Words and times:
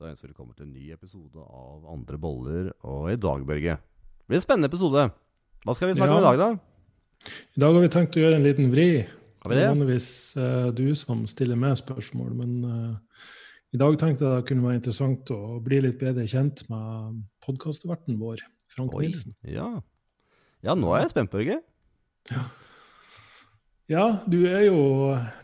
Da 0.00 0.08
ønsker 0.08 0.30
vi 0.30 0.30
velkommen 0.30 0.56
til 0.56 0.64
en 0.64 0.72
ny 0.72 0.86
episode 0.94 1.42
av 1.44 1.82
Andre 1.92 2.16
boller. 2.16 2.68
Og 2.88 3.10
i 3.12 3.18
dag, 3.20 3.42
Børge, 3.44 3.74
det 3.76 4.30
blir 4.32 4.38
en 4.38 4.44
spennende 4.46 4.70
episode. 4.70 5.02
Hva 5.60 5.74
skal 5.76 5.90
vi 5.90 5.96
snakke 5.98 6.14
om 6.14 6.22
i 6.22 6.24
dag, 6.24 6.38
da? 6.40 7.26
I 7.28 7.60
dag 7.60 7.76
har 7.76 7.84
vi 7.84 7.90
tenkt 7.92 8.16
å 8.16 8.22
gjøre 8.22 8.38
en 8.38 8.46
liten 8.46 8.70
vri. 8.72 8.86
Har 9.42 9.52
vi 9.52 9.58
Det 9.58 9.66
er 9.66 9.74
vanligvis 9.74 10.08
uh, 10.40 10.70
du 10.72 10.86
som 10.96 11.20
stiller 11.28 11.60
med 11.60 11.76
spørsmål, 11.82 12.32
men 12.38 12.54
uh, 12.64 13.28
i 13.76 13.82
dag 13.84 13.98
tenkte 14.00 14.24
jeg 14.24 14.38
det 14.38 14.48
kunne 14.48 14.64
være 14.70 14.78
interessant 14.80 15.34
å 15.36 15.60
bli 15.68 15.82
litt 15.84 16.00
bedre 16.00 16.24
kjent 16.32 16.64
med 16.72 17.20
podkastverten 17.44 18.16
vår, 18.24 18.40
Frank 18.72 18.96
Oi. 18.96 19.04
Nilsen. 19.04 19.36
Ja. 19.44 19.68
ja, 20.64 20.78
nå 20.80 20.96
er 20.96 21.04
jeg 21.04 21.12
spent, 21.12 21.34
Børge. 21.36 21.60
Ja, 23.92 24.08
du 24.24 24.40
er 24.48 24.64
jo 24.70 24.80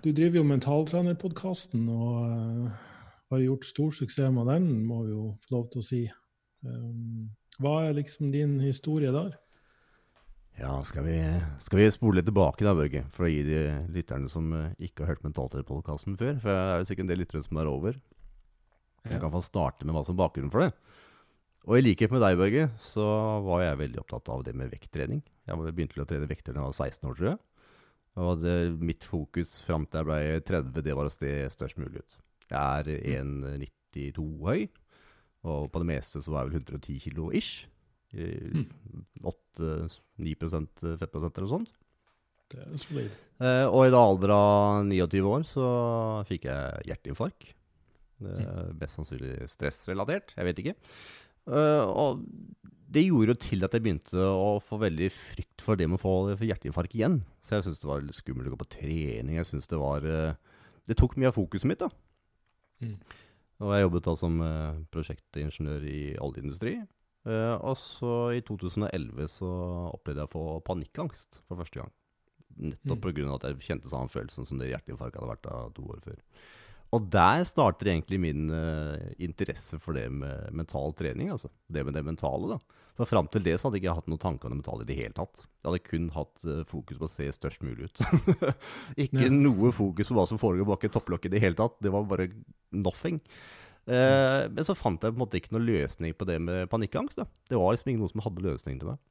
Du 0.00 0.12
driver 0.14 0.41
jo 0.41 0.48
Mentaltrenerpodkasten 0.48 1.88
og 1.93 2.20
eh, 2.25 2.84
har 3.33 3.43
gjort 3.43 3.67
stor 3.67 3.91
suksess 3.95 4.33
med 4.35 4.49
den, 4.51 4.69
må 4.87 5.03
vi 5.07 5.15
jo 5.15 5.25
få 5.47 5.57
lov 5.57 5.67
til 5.73 5.83
å 5.83 5.87
si. 5.87 6.03
Um, 6.67 7.27
hva 7.62 7.80
er 7.87 7.98
liksom 7.98 8.30
din 8.34 8.59
historie 8.62 9.12
der? 9.15 9.34
Ja, 10.57 10.73
skal 10.89 11.05
vi, 11.05 11.17
skal 11.61 11.83
vi 11.83 11.87
spole 11.93 12.20
litt 12.20 12.29
tilbake 12.31 12.65
da, 12.65 12.73
Børge? 12.77 13.03
For 13.12 13.27
å 13.27 13.31
gi 13.31 13.43
de 13.45 13.62
lytterne 13.93 14.31
som 14.33 14.48
eh, 14.57 14.70
ikke 14.89 15.05
har 15.05 15.12
hørt 15.12 15.27
Mentalterapeutpodkasten 15.27 16.17
før. 16.17 16.39
For 16.41 16.48
det 16.48 16.61
er 16.62 16.79
jo 16.81 16.87
sikkert 16.89 17.05
en 17.05 17.11
del 17.11 17.20
lyttere 17.20 17.45
som 17.45 17.61
er 17.61 17.69
over. 17.69 17.98
Jeg 19.07 19.20
kan 19.23 19.31
få 19.31 19.43
starte 19.45 19.87
med 19.87 19.95
hva 19.95 20.03
som 20.06 20.17
er 20.17 20.23
bakgrunnen 20.23 20.53
for 20.53 20.65
det. 20.65 20.70
Og 21.67 21.77
i 21.77 21.83
likhet 21.83 22.12
med 22.15 22.23
deg, 22.25 22.39
Børge, 22.41 22.65
så 22.83 23.05
var 23.45 23.67
jeg 23.67 23.81
veldig 23.83 24.01
opptatt 24.01 24.31
av 24.33 24.47
det 24.47 24.55
med 24.56 24.73
vekttrening. 24.73 25.20
Jeg 25.47 25.75
begynte 25.77 26.03
å 26.03 26.09
trene 26.09 26.31
vekter 26.31 26.55
da 26.55 26.62
jeg 26.62 26.70
var 26.73 26.79
16 26.89 27.11
år, 27.11 27.19
tror 27.19 27.31
jeg. 27.33 27.41
Og 28.27 28.41
det, 28.41 28.56
mitt 28.81 29.05
fokus 29.05 29.59
fram 29.67 29.84
til 29.91 30.01
jeg 30.01 30.09
ble 30.09 30.45
30, 30.48 30.84
det 30.87 30.97
var 30.97 31.11
å 31.11 31.12
se 31.12 31.33
størst 31.53 31.83
mulig 31.83 32.01
ut. 32.01 32.19
Jeg 32.52 32.59
er 32.59 32.84
1,92 33.23 34.46
høy, 34.46 34.60
og 35.46 35.70
på 35.73 35.78
det 35.82 35.88
meste 35.88 36.23
så 36.23 36.30
var 36.32 36.41
jeg 36.45 36.50
vel 36.52 36.60
110 36.62 36.98
kilo 37.06 37.24
ish. 37.34 37.55
8-9 38.16 39.91
fettprosent 40.36 41.38
eller 41.38 41.50
sånt. 41.50 41.70
Det 42.53 42.61
er 42.62 42.77
solid. 42.78 43.11
Eh, 43.42 43.66
og 43.66 43.83
i 43.84 43.92
da 43.92 44.00
alder 44.00 44.30
av 44.33 44.84
29 44.86 45.22
år 45.28 45.42
så 45.50 45.66
fikk 46.28 46.42
jeg 46.48 46.86
hjerteinfarkt. 46.92 47.44
Eh, 48.25 48.69
best 48.78 48.97
sannsynlig 48.97 49.48
stressrelatert, 49.50 50.33
jeg 50.38 50.48
vet 50.48 50.60
ikke. 50.62 50.75
Eh, 51.50 51.84
og 51.84 52.22
det 52.86 53.03
gjorde 53.05 53.34
jo 53.34 53.41
til 53.42 53.66
at 53.66 53.75
jeg 53.75 53.83
begynte 53.84 54.28
å 54.31 54.56
få 54.62 54.78
veldig 54.81 55.08
frykt 55.12 55.64
for 55.64 55.78
det 55.78 55.88
med 55.91 55.98
å 55.98 56.05
få 56.05 56.14
hjerteinfarkt 56.47 56.94
igjen. 56.97 57.20
Så 57.42 57.58
jeg 57.58 57.66
syntes 57.66 57.83
det 57.83 57.91
var 57.91 58.05
litt 58.05 58.19
skummelt 58.19 58.48
å 58.48 58.55
gå 58.55 58.62
på 58.62 58.72
trening. 58.78 59.41
Jeg 59.41 59.50
synes 59.50 59.69
Det 59.70 59.81
var 59.81 60.06
eh, 60.06 60.38
Det 60.86 60.97
tok 60.97 61.16
mye 61.19 61.33
av 61.33 61.36
fokuset 61.36 61.66
mitt, 61.66 61.83
da. 61.83 61.91
Mm. 62.82 62.96
Og 63.64 63.72
jeg 63.72 63.86
jobbet 63.86 64.05
da 64.05 64.14
som 64.20 64.41
eh, 64.44 64.80
prosjektingeniør 64.92 65.86
i 65.88 66.00
oljeindustri. 66.20 66.74
Eh, 67.27 67.55
og 67.56 67.77
så 67.80 68.16
i 68.36 68.42
2011 68.44 69.30
så 69.32 69.48
opplevde 69.94 70.22
jeg 70.22 70.28
å 70.30 70.34
få 70.34 70.44
panikkangst 70.66 71.41
for 71.48 71.62
første 71.62 71.80
gang. 71.80 71.94
Nettopp 72.56 73.00
Mm. 73.00 73.02
av 73.28 73.34
at 73.41 73.48
jeg 73.50 73.64
kjente 73.66 73.91
samme 73.92 74.08
følelsen 74.12 74.47
som 74.48 74.58
det 74.60 74.70
hjerteinfarktet 74.70 75.20
hadde 75.20 75.32
vært 75.32 75.42
da 75.44 75.56
to 75.77 75.82
år 75.92 76.00
før. 76.04 76.20
Og 76.95 77.06
der 77.11 77.42
starter 77.48 77.91
egentlig 77.91 78.19
min 78.23 78.47
uh, 78.53 78.95
interesse 79.19 79.79
for 79.83 79.97
det 79.98 80.06
med 80.12 80.53
mental 80.55 80.95
trening. 80.97 81.31
altså. 81.34 81.51
Det 81.69 81.83
med 81.84 81.95
det 81.97 82.05
mentale. 82.06 82.55
da. 82.55 82.83
For 82.97 83.05
Fram 83.11 83.27
til 83.28 83.43
det 83.45 83.59
så 83.59 83.69
hadde 83.69 83.81
ikke 83.83 83.97
hatt 83.98 84.06
noen 84.09 84.23
tanker 84.23 84.47
om 84.48 84.55
det 84.55 84.61
mentale 84.62 84.87
i 84.87 84.89
det 84.89 84.97
hele 84.97 85.12
tatt. 85.17 85.43
Jeg 85.61 85.67
hadde 85.69 85.83
kun 85.91 86.06
hatt 86.15 86.47
uh, 86.47 86.62
fokus 86.70 87.01
på 87.03 87.09
å 87.09 87.12
se 87.12 87.27
størst 87.34 87.67
mulig 87.67 87.91
ut. 87.91 88.01
ikke 89.05 89.27
Ja. 89.27 89.33
noe 89.34 89.73
fokus 89.77 90.09
på 90.09 90.17
hva 90.17 90.27
som 90.31 90.41
foregår 90.41 90.69
bak 90.70 90.87
et 90.89 90.95
topplokk 90.95 91.27
i 91.28 91.34
det 91.34 91.43
hele 91.43 91.59
tatt. 91.59 91.77
Det 91.84 91.93
var 91.93 92.06
bare 92.09 92.31
nothing. 92.73 93.19
Uh, 93.87 94.47
men 94.50 94.65
så 94.67 94.75
fant 94.78 95.03
jeg 95.03 95.12
på 95.12 95.19
en 95.19 95.23
måte 95.27 95.39
ikke 95.39 95.53
noen 95.55 95.67
løsning 95.69 96.15
på 96.19 96.27
det 96.31 96.39
med 96.43 96.71
panikkangst. 96.73 97.19
da. 97.21 97.27
Det 97.50 97.59
var 97.61 97.75
liksom 97.75 97.93
ingen 97.93 98.06
noe 98.06 98.15
som 98.15 98.25
hadde 98.25 98.47
løsning 98.47 98.81
til 98.81 98.95
meg. 98.95 99.03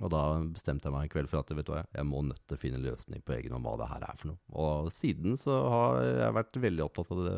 Og 0.00 0.08
da 0.12 0.20
bestemte 0.48 0.88
jeg 0.88 0.94
meg 0.94 1.06
en 1.06 1.12
kveld 1.12 1.28
for 1.28 1.42
at 1.42 1.50
vet 1.52 1.66
du 1.68 1.72
hva, 1.74 1.82
jeg 1.92 2.08
må 2.08 2.22
nødt 2.24 2.40
til 2.48 2.56
å 2.56 2.60
finne 2.62 2.78
en 2.80 2.86
løsning 2.88 3.20
på 3.26 3.34
egen 3.36 3.52
hånd 3.52 3.66
hva 3.68 3.74
det 3.82 3.88
her 3.90 4.06
er 4.08 4.16
for 4.20 4.30
noe. 4.30 4.40
Og 4.62 4.90
siden 4.96 5.36
så 5.40 5.58
har 5.74 5.98
jeg 6.06 6.36
vært 6.38 6.60
veldig 6.64 6.84
opptatt 6.86 7.12
av 7.12 7.20
det, 7.26 7.36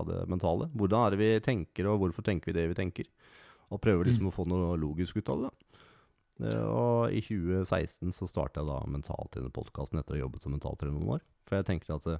av 0.00 0.08
det 0.08 0.20
mentale. 0.32 0.70
Hvordan 0.72 1.04
er 1.04 1.14
det 1.14 1.20
vi 1.20 1.30
tenker, 1.44 1.90
og 1.92 2.00
hvorfor 2.00 2.24
tenker 2.24 2.48
vi 2.52 2.56
det 2.56 2.68
vi 2.72 2.78
tenker? 2.78 3.10
Og 3.68 3.82
prøver 3.84 4.08
liksom 4.08 4.30
å 4.30 4.32
få 4.32 4.46
noe 4.48 4.78
logisk 4.80 5.20
ut 5.20 5.28
av 5.34 5.42
det. 5.44 5.52
Eh, 6.48 6.64
Og 6.64 7.12
i 7.12 7.20
2016 7.20 8.14
så 8.16 8.28
starta 8.30 8.62
jeg 8.62 8.70
da 8.70 8.78
Mentaltrenerpodkasten 8.88 10.00
etter 10.00 10.14
å 10.14 10.18
ha 10.18 10.24
jobbet 10.24 10.44
som 10.44 10.54
mentaltrener 10.56 10.96
noen 10.96 11.18
år. 11.18 11.26
For 11.44 11.58
jeg 11.60 11.68
tenker 11.68 11.96
at 11.98 12.08
det, 12.08 12.18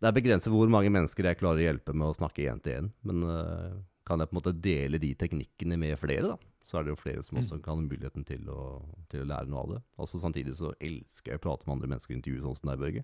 det 0.00 0.08
er 0.08 0.16
begrenset 0.16 0.52
hvor 0.54 0.72
mange 0.72 0.92
mennesker 0.94 1.28
jeg 1.28 1.40
klarer 1.42 1.60
å 1.60 1.66
hjelpe 1.68 1.92
med 1.92 2.08
å 2.08 2.16
snakke 2.16 2.48
én 2.48 2.62
til 2.64 2.78
én. 2.80 2.90
Men 3.04 3.26
eh, 3.28 3.74
kan 4.04 4.20
jeg 4.20 4.28
på 4.28 4.34
en 4.36 4.40
måte 4.42 4.52
dele 4.60 4.98
de 5.00 5.14
teknikkene 5.16 5.78
med 5.80 5.96
flere, 5.98 6.34
da, 6.34 6.50
så 6.64 6.78
er 6.78 6.84
det 6.86 6.92
jo 6.94 7.00
flere 7.00 7.22
som 7.24 7.38
også 7.40 7.58
kan 7.64 7.76
ha 7.76 7.84
muligheten 7.84 8.24
til 8.24 8.46
å, 8.52 8.82
til 9.12 9.20
å 9.24 9.28
lære 9.28 9.48
noe 9.52 9.62
av 9.62 9.72
det. 9.74 9.80
Også 10.00 10.20
Samtidig 10.20 10.54
så 10.56 10.70
elsker 10.80 11.32
jeg 11.34 11.40
å 11.40 11.44
prate 11.44 11.66
med 11.66 11.74
andre 11.76 11.90
mennesker 11.92 12.14
og 12.14 12.18
intervjue 12.20 12.44
sånn 12.44 12.56
som 12.60 12.70
deg, 12.70 12.78
Børge. 12.80 13.02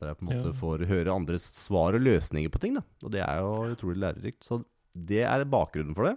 Der 0.00 0.10
jeg 0.12 0.18
på 0.20 0.24
en 0.26 0.30
måte 0.32 0.50
Ja. 0.52 0.56
får 0.60 0.84
høre 0.90 1.14
andres 1.14 1.46
svar 1.56 1.96
og 1.96 2.04
løsninger 2.04 2.52
på 2.52 2.60
ting. 2.60 2.74
da. 2.76 2.82
Og 3.02 3.10
det 3.12 3.22
er 3.24 3.40
jo 3.40 3.52
utrolig 3.74 4.02
lærerikt. 4.04 4.44
Så 4.44 4.60
det 4.94 5.22
er 5.24 5.44
bakgrunnen 5.48 5.96
for 5.96 6.04
det. 6.10 6.16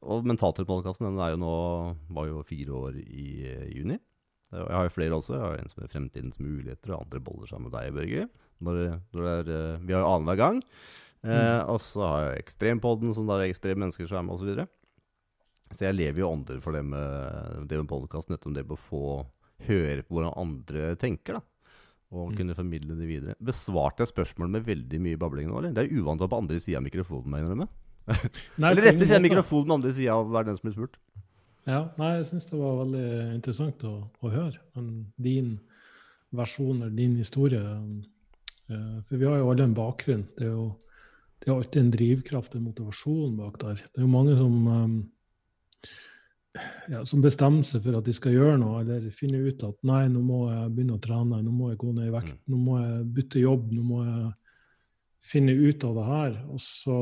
Og 0.00 0.24
Mentalterapeutpodkasten 0.24 1.18
er 1.20 1.34
jo 1.34 1.40
nå 1.42 1.54
var 2.16 2.30
jo 2.30 2.40
fire 2.48 2.72
år 2.88 2.96
i 3.04 3.26
eh, 3.44 3.66
juni. 3.76 3.98
Jeg 4.50 4.72
har 4.72 4.88
jo 4.88 4.94
flere 4.96 5.18
også. 5.20 5.36
Jeg 5.36 5.44
har 5.44 5.60
en 5.60 5.68
som 5.70 5.84
er 5.84 5.92
Fremtidens 5.92 6.40
muligheter, 6.42 6.94
og 6.96 7.04
andre 7.04 7.20
boller 7.22 7.46
sammen 7.50 7.68
med 7.68 7.76
deg, 7.76 7.92
Børge. 7.94 8.24
Når, 8.64 8.80
når 9.14 9.28
er, 9.36 9.50
eh, 9.52 9.84
vi 9.84 9.92
har 9.94 10.02
jo 10.02 10.14
annenhver 10.14 10.40
gang. 10.40 10.62
Eh, 11.24 11.62
og 11.68 11.80
så 11.84 12.00
har 12.06 12.22
jeg 12.30 12.44
Ekstrempodden, 12.46 13.12
som 13.14 13.26
der 13.28 13.42
er 13.44 13.50
ekstreme 13.52 13.84
mennesker 13.84 14.08
som 14.08 14.16
er 14.22 14.22
med, 14.28 14.34
osv. 14.38 14.40
Så, 14.40 14.48
videre. 14.48 14.68
så 15.76 15.84
jeg 15.84 15.98
lever 15.98 16.22
jo 16.22 16.30
ånder 16.32 16.60
for 16.64 16.72
det 16.72 16.84
med, 16.84 17.66
det 17.68 17.76
med 17.82 17.88
podkasten, 17.90 18.34
nettopp 18.34 18.54
det 18.56 18.64
med 18.66 18.76
å 18.78 18.80
få 18.80 19.02
høre 19.68 20.02
på 20.06 20.16
hvordan 20.16 20.38
andre 20.40 20.94
tenker. 20.96 21.40
da 21.40 21.46
og 22.10 22.32
Mm. 22.32 22.36
kunne 22.40 22.54
formidle 22.58 22.96
det 22.98 23.06
videre. 23.06 23.34
Besvarte 23.38 24.02
jeg 24.02 24.08
spørsmålet 24.10 24.50
med 24.50 24.64
veldig 24.66 24.98
mye 25.00 25.16
babling 25.16 25.46
nå, 25.46 25.58
eller? 25.60 25.70
Det 25.76 25.84
er 25.84 25.92
uvant 25.94 26.18
å 26.18 26.24
være 26.26 26.32
på 26.32 26.38
andre 26.42 26.56
sida 26.58 26.78
av 26.80 26.82
mikrofonen, 26.82 27.30
må 27.30 27.36
jeg 27.38 27.46
innrømme. 27.46 27.68
Eller 28.58 28.82
rettere 28.82 29.06
måte. 29.06 29.20
mikrofonen 29.28 29.68
på 29.68 29.74
andre 29.76 29.92
sida 29.94 30.16
av 30.16 30.26
hver 30.26 30.44
den 30.48 30.56
som 30.58 30.66
blir 30.66 30.74
spurt. 30.74 30.96
Ja, 31.68 31.84
nei, 32.00 32.08
jeg 32.16 32.26
syns 32.32 32.48
det 32.50 32.58
var 32.58 32.80
veldig 32.80 33.04
interessant 33.36 33.84
å, 33.86 33.92
å 34.26 34.32
høre 34.34 34.58
men 34.74 34.88
din 35.22 35.52
versjon 36.34 36.82
eller 36.82 36.96
din 36.98 37.14
historie. 37.20 37.62
Eh, 37.62 38.96
For 39.06 39.14
vi 39.16 39.26
har 39.30 39.38
jo 39.38 39.50
alle 39.52 39.68
en 39.68 39.74
bakgrunn. 39.78 40.26
Det 40.34 40.48
er 40.48 40.50
jo 40.56 40.66
det 41.40 41.48
er 41.48 41.54
alltid 41.56 41.80
en 41.82 41.94
drivkraft, 41.94 42.54
en 42.54 42.66
motivasjon 42.68 43.38
bak 43.38 43.56
der. 43.62 43.80
Det 43.86 44.00
er 44.00 44.04
jo 44.04 44.12
mange 44.12 44.36
som, 44.36 44.56
um, 44.68 44.96
ja, 46.92 47.00
som 47.08 47.24
bestemmer 47.24 47.64
seg 47.66 47.84
for 47.86 47.96
at 47.96 48.06
de 48.08 48.14
skal 48.16 48.36
gjøre 48.36 48.58
noe, 48.60 48.82
eller 48.84 49.08
finner 49.16 49.48
ut 49.48 49.64
at 49.66 49.80
nei, 49.88 50.04
nå 50.12 50.22
må 50.24 50.44
jeg 50.50 50.74
begynne 50.76 50.98
å 50.98 51.02
trene, 51.02 51.40
nå 51.46 51.54
må 51.54 51.72
jeg 51.72 51.80
gå 51.80 51.94
ned 51.96 52.10
i 52.10 52.14
vekt, 52.14 52.38
nå 52.50 52.60
må 52.60 52.78
jeg 52.82 53.02
bytte 53.16 53.44
jobb, 53.44 53.70
nå 53.72 53.86
må 53.88 54.04
jeg 54.04 54.30
finne 55.30 55.56
ut 55.56 55.84
av 55.88 56.00
det 56.00 56.08
her. 56.10 56.40
Og 56.52 56.64
så 56.64 57.00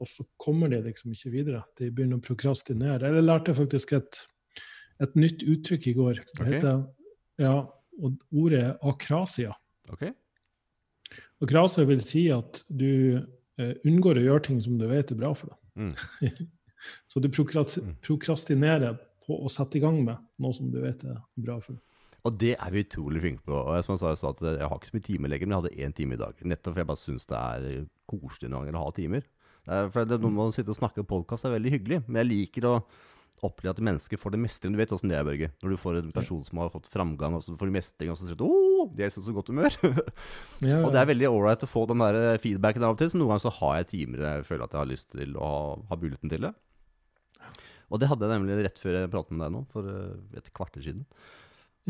og 0.00 0.08
så 0.08 0.24
kommer 0.40 0.70
de 0.72 0.80
liksom 0.84 1.12
ikke 1.12 1.32
videre. 1.34 1.60
De 1.76 1.90
begynner 1.92 2.16
å 2.16 2.24
prokrastinere. 2.24 3.04
Eller 3.04 3.24
lærte 3.24 3.52
faktisk 3.56 3.92
et, 3.98 4.22
et 5.02 5.18
nytt 5.18 5.44
uttrykk 5.44 5.90
i 5.90 5.94
går. 5.98 6.22
Det 6.22 6.38
okay. 6.38 6.54
heter, 6.54 6.80
ja, 7.42 7.56
og 8.00 8.22
ordet 8.32 8.62
er 8.62 8.78
akrasia. 8.88 9.52
Ok? 9.92 10.06
Akrasia 11.44 11.84
vil 11.88 12.00
si 12.04 12.24
at 12.32 12.62
du 12.68 13.20
unngår 13.86 14.20
å 14.20 14.24
gjøre 14.26 14.44
ting 14.48 14.60
som 14.64 14.78
du 14.80 14.86
vet 14.90 15.10
er 15.12 15.18
bra 15.20 15.30
for 15.36 15.52
deg. 15.52 15.58
Mm. 15.84 16.40
så 17.10 17.20
du 17.22 17.28
Mm. 17.30 17.94
prokrastinerer 18.04 18.98
på 19.26 19.36
å 19.44 19.50
sette 19.52 19.78
i 19.78 19.82
gang 19.84 20.00
med 20.04 20.18
noe 20.40 20.56
som 20.56 20.70
du 20.72 20.80
vet 20.82 21.04
er 21.04 21.20
bra 21.36 21.58
for 21.60 21.76
deg. 21.76 21.82
Og 22.28 22.34
det 22.36 22.52
er 22.60 22.72
vi 22.74 22.82
utrolig 22.84 23.20
flinke 23.22 23.44
på. 23.48 23.54
Og 23.56 23.76
jeg, 23.78 23.84
som 23.86 23.94
jeg 23.94 24.00
sa, 24.02 24.08
jeg 24.12 24.20
sa 24.20 24.30
at 24.34 24.40
jeg 24.44 24.68
har 24.68 24.76
ikke 24.76 24.90
så 24.90 24.96
mye 24.98 25.06
timer 25.06 25.30
lenger, 25.32 25.48
men 25.48 25.54
jeg 25.56 25.62
hadde 25.62 25.84
én 25.86 25.94
time 25.96 26.16
i 26.16 26.20
dag. 26.20 26.42
Nettopp 26.44 26.74
fordi 26.74 26.82
jeg 26.82 26.90
bare 26.90 27.00
syns 27.00 27.28
det 27.30 27.38
er 27.40 27.86
koselig 28.12 28.50
noen 28.50 28.66
ganger 28.66 28.76
å 28.80 28.82
ha 28.84 28.90
timer. 28.96 29.24
Er, 29.70 29.88
for 29.94 30.04
det, 30.08 30.18
Når 30.20 30.34
man 30.34 30.52
sitter 30.52 30.74
og 30.74 30.80
snakker 30.80 31.06
podkast, 31.08 31.46
er 31.48 31.54
veldig 31.56 31.72
hyggelig. 31.78 32.02
Men 32.08 32.20
jeg 32.20 32.28
liker 32.28 32.66
å 32.68 32.74
oppleve 33.48 33.72
at 33.72 33.80
mennesker 33.88 34.20
får 34.20 34.34
det 34.34 34.42
mestring. 34.42 34.74
Du 34.76 34.80
vet 34.82 34.92
åssen 34.92 35.08
det 35.08 35.16
er, 35.16 35.24
Børge. 35.24 35.48
Når 35.64 35.72
du 35.72 35.80
får 35.80 36.00
en 36.02 36.12
person 36.12 36.44
som 36.44 36.60
har 36.60 36.68
fått 36.74 36.90
framgang, 36.92 37.38
og 37.38 37.44
så 37.46 37.56
får 37.56 37.70
du 37.72 37.76
mestring, 37.78 38.12
og 38.12 38.20
så 38.20 38.28
sier 38.28 38.36
du 38.36 38.44
de 38.94 39.02
er 39.04 39.10
i 39.10 39.14
så 39.14 39.32
godt 39.34 39.50
humør'. 39.52 39.76
Ja, 40.66 40.78
og 40.84 40.92
det 40.92 41.00
er 41.00 41.08
veldig 41.10 41.28
ålreit 41.30 41.62
å 41.64 41.68
få 41.70 41.86
den 41.88 41.98
der 42.02 42.38
feedbacken 42.42 42.84
av 42.84 42.94
og 42.94 42.98
til. 43.00 43.10
Så 43.12 43.18
noen 43.20 43.32
ganger 43.34 43.46
så 43.48 43.52
har 43.60 43.76
jeg 43.80 43.88
timer 43.94 44.24
jeg 44.26 44.44
føler 44.48 44.64
at 44.66 44.72
jeg 44.76 44.80
har 44.82 44.90
lyst 44.90 45.10
til 45.14 45.36
å 45.36 45.44
ha, 45.44 45.60
ha 45.90 45.96
muligheten 46.00 46.32
til 46.32 46.40
det. 46.48 46.54
Og 47.90 47.98
det 47.98 48.06
hadde 48.10 48.28
jeg 48.28 48.38
nemlig 48.38 48.64
rett 48.68 48.78
før 48.78 48.96
jeg 49.00 49.10
pratet 49.10 49.34
med 49.34 49.42
deg 49.46 49.54
nå, 49.56 49.62
for 49.72 49.88
eh, 49.90 50.38
et 50.38 50.50
kvarter 50.54 50.84
siden. 50.84 51.06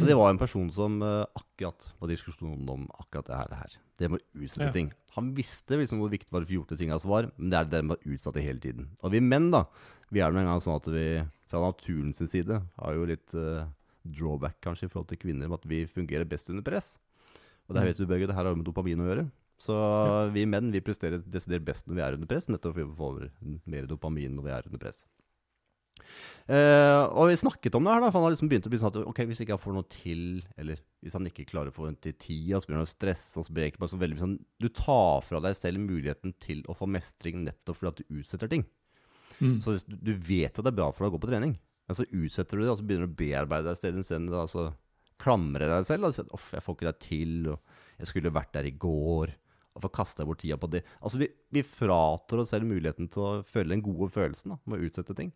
Og 0.01 0.07
det 0.07 0.15
var 0.17 0.31
en 0.33 0.39
person 0.41 0.71
som 0.73 0.95
eh, 1.05 1.25
akkurat 1.37 1.89
var 2.01 2.09
diskusjonen 2.09 2.69
om 2.73 2.87
akkurat 3.03 3.27
det 3.29 3.37
her. 3.37 3.57
her. 3.65 3.75
Det 4.01 4.09
med 4.11 4.23
å 4.23 4.45
utsette 4.47 4.69
Ja. 4.71 4.73
ting. 4.73 4.93
Han 5.19 5.35
visste 5.37 5.77
liksom 5.77 5.99
hvor 6.01 6.09
viktig 6.13 6.31
var 6.33 6.41
det 6.41 6.49
for 6.49 6.57
gjorte 6.57 6.79
ting 6.79 6.91
hans 6.95 7.05
var, 7.05 7.29
men 7.37 7.51
det 7.51 7.59
er 7.59 7.69
det 7.69 7.83
med 7.85 7.99
å 7.99 8.15
utsette 8.15 8.39
det 8.39 8.47
hele 8.47 8.63
tiden. 8.63 8.87
Og 9.03 9.11
vi 9.13 9.21
menn, 9.21 9.51
da, 9.53 9.65
vi 10.15 10.23
er 10.25 10.33
nå 10.33 10.41
engang 10.41 10.63
sånn 10.63 10.79
at 10.79 10.87
vi 10.89 11.05
fra 11.51 11.61
naturens 11.67 12.23
side 12.31 12.63
har 12.79 12.95
jo 12.95 13.05
litt 13.11 13.35
eh, 13.35 13.67
drawback 14.05 14.59
kanskje 14.65 14.89
i 14.89 14.93
forhold 14.93 15.11
til 15.13 15.21
kvinner, 15.23 15.51
med 15.51 15.61
at 15.61 15.69
vi 15.71 15.85
fungerer 15.91 16.29
best 16.29 16.51
under 16.53 16.65
press. 16.67 16.95
Og 17.69 17.75
det 17.75 17.83
her 17.83 17.93
vet 17.93 18.01
du, 18.03 18.09
Børge, 18.09 18.27
det 18.27 18.35
her 18.35 18.49
har 18.49 18.59
med 18.59 18.67
dopamin 18.67 19.03
å 19.05 19.09
gjøre. 19.09 19.29
Så 19.61 19.77
vi 20.33 20.47
menn 20.49 20.73
vi 20.73 20.81
presterer 20.83 21.21
desidert 21.21 21.67
best 21.67 21.87
når 21.87 21.99
vi 21.99 22.05
er 22.05 22.17
under 22.17 22.29
press, 22.31 22.49
nettopp 22.49 22.75
fordi 22.75 22.89
vi 22.89 23.01
får 23.01 23.65
mer 23.69 23.89
dopamin 23.91 24.33
når 24.37 24.47
vi 24.47 24.55
er 24.57 24.71
under 24.71 24.81
press. 24.81 25.03
Eh, 26.51 27.03
og 27.15 27.29
vi 27.31 27.37
snakket 27.39 27.77
om 27.79 27.85
det 27.87 27.93
her, 27.93 28.03
da, 28.03 28.09
for 28.09 28.19
han 28.19 28.27
har 28.27 28.35
liksom 28.35 28.49
begynt 28.51 28.67
å 28.67 28.73
bli 28.73 28.81
sånn 28.81 28.91
at 28.91 28.99
ok, 29.05 29.21
hvis 29.29 29.43
ikke 29.45 29.55
han 29.55 29.63
får 29.63 29.77
noe 29.77 29.87
til, 29.93 30.25
eller 30.59 30.81
hvis 31.05 31.15
han 31.15 31.29
ikke 31.29 31.47
klarer 31.53 31.71
å 31.71 31.77
få 31.77 31.87
en 31.91 31.99
til 32.03 32.17
tida, 32.19 32.59
så 32.59 32.71
blir 32.71 32.81
han 32.81 32.91
stressa, 32.91 33.45
så 33.45 33.55
blir 33.55 33.69
ikke 33.69 33.83
bare 33.85 33.93
så 33.93 34.01
veldig 34.01 34.21
sånn 34.21 34.37
Du 34.61 34.69
tar 34.75 35.23
fra 35.27 35.43
deg 35.45 35.59
selv 35.59 35.85
muligheten 35.85 36.35
til 36.43 36.65
å 36.67 36.77
få 36.77 36.89
mestring 36.91 37.45
nettopp 37.47 37.79
fordi 37.79 37.93
at 37.93 38.01
du 38.01 38.21
utsetter 38.21 38.51
ting. 38.51 38.65
Mm. 39.39 39.59
Så 39.63 39.79
du 39.87 40.13
vet 40.17 40.57
at 40.57 40.65
det 40.65 40.73
er 40.73 40.81
bra 40.81 40.91
for 40.91 41.05
deg 41.05 41.13
å 41.13 41.17
gå 41.17 41.23
på 41.23 41.31
trening, 41.31 41.55
men 41.91 41.97
så 41.99 42.05
utsetter 42.07 42.55
du 42.55 42.63
det, 42.63 42.71
og 42.71 42.77
så 42.79 42.85
begynner 42.87 43.09
du 43.09 43.17
å 43.17 43.19
bearbeide 43.19 43.67
deg 43.67 43.79
stedet 43.81 44.05
isteden. 44.05 44.29
Altså, 44.31 44.69
klamre 45.19 45.67
deg 45.67 45.89
selv. 45.89 46.07
Altså, 46.07 46.23
Off, 46.37 46.53
jeg 46.55 46.63
får 46.63 46.77
ikke 46.77 46.87
deg 46.87 47.01
til, 47.03 47.33
og 47.51 47.97
jeg 47.99 48.11
skulle 48.13 48.31
vært 48.37 48.53
der 48.55 48.69
i 48.69 48.77
går. 48.79 49.33
Og 49.75 49.83
få 49.83 49.91
kasta 49.97 50.23
bort 50.27 50.39
tida 50.45 50.55
på 50.55 50.71
det. 50.71 50.85
Altså, 51.01 51.19
vi, 51.19 51.27
vi 51.51 51.65
fratar 51.67 52.45
oss 52.45 52.53
selv 52.55 52.71
muligheten 52.71 53.11
til 53.11 53.25
å 53.27 53.33
føle 53.43 53.75
den 53.75 53.83
gode 53.83 54.07
følelsen 54.15 54.55
da, 54.55 54.61
med 54.71 54.79
å 54.79 54.87
utsette 54.87 55.17
ting. 55.19 55.33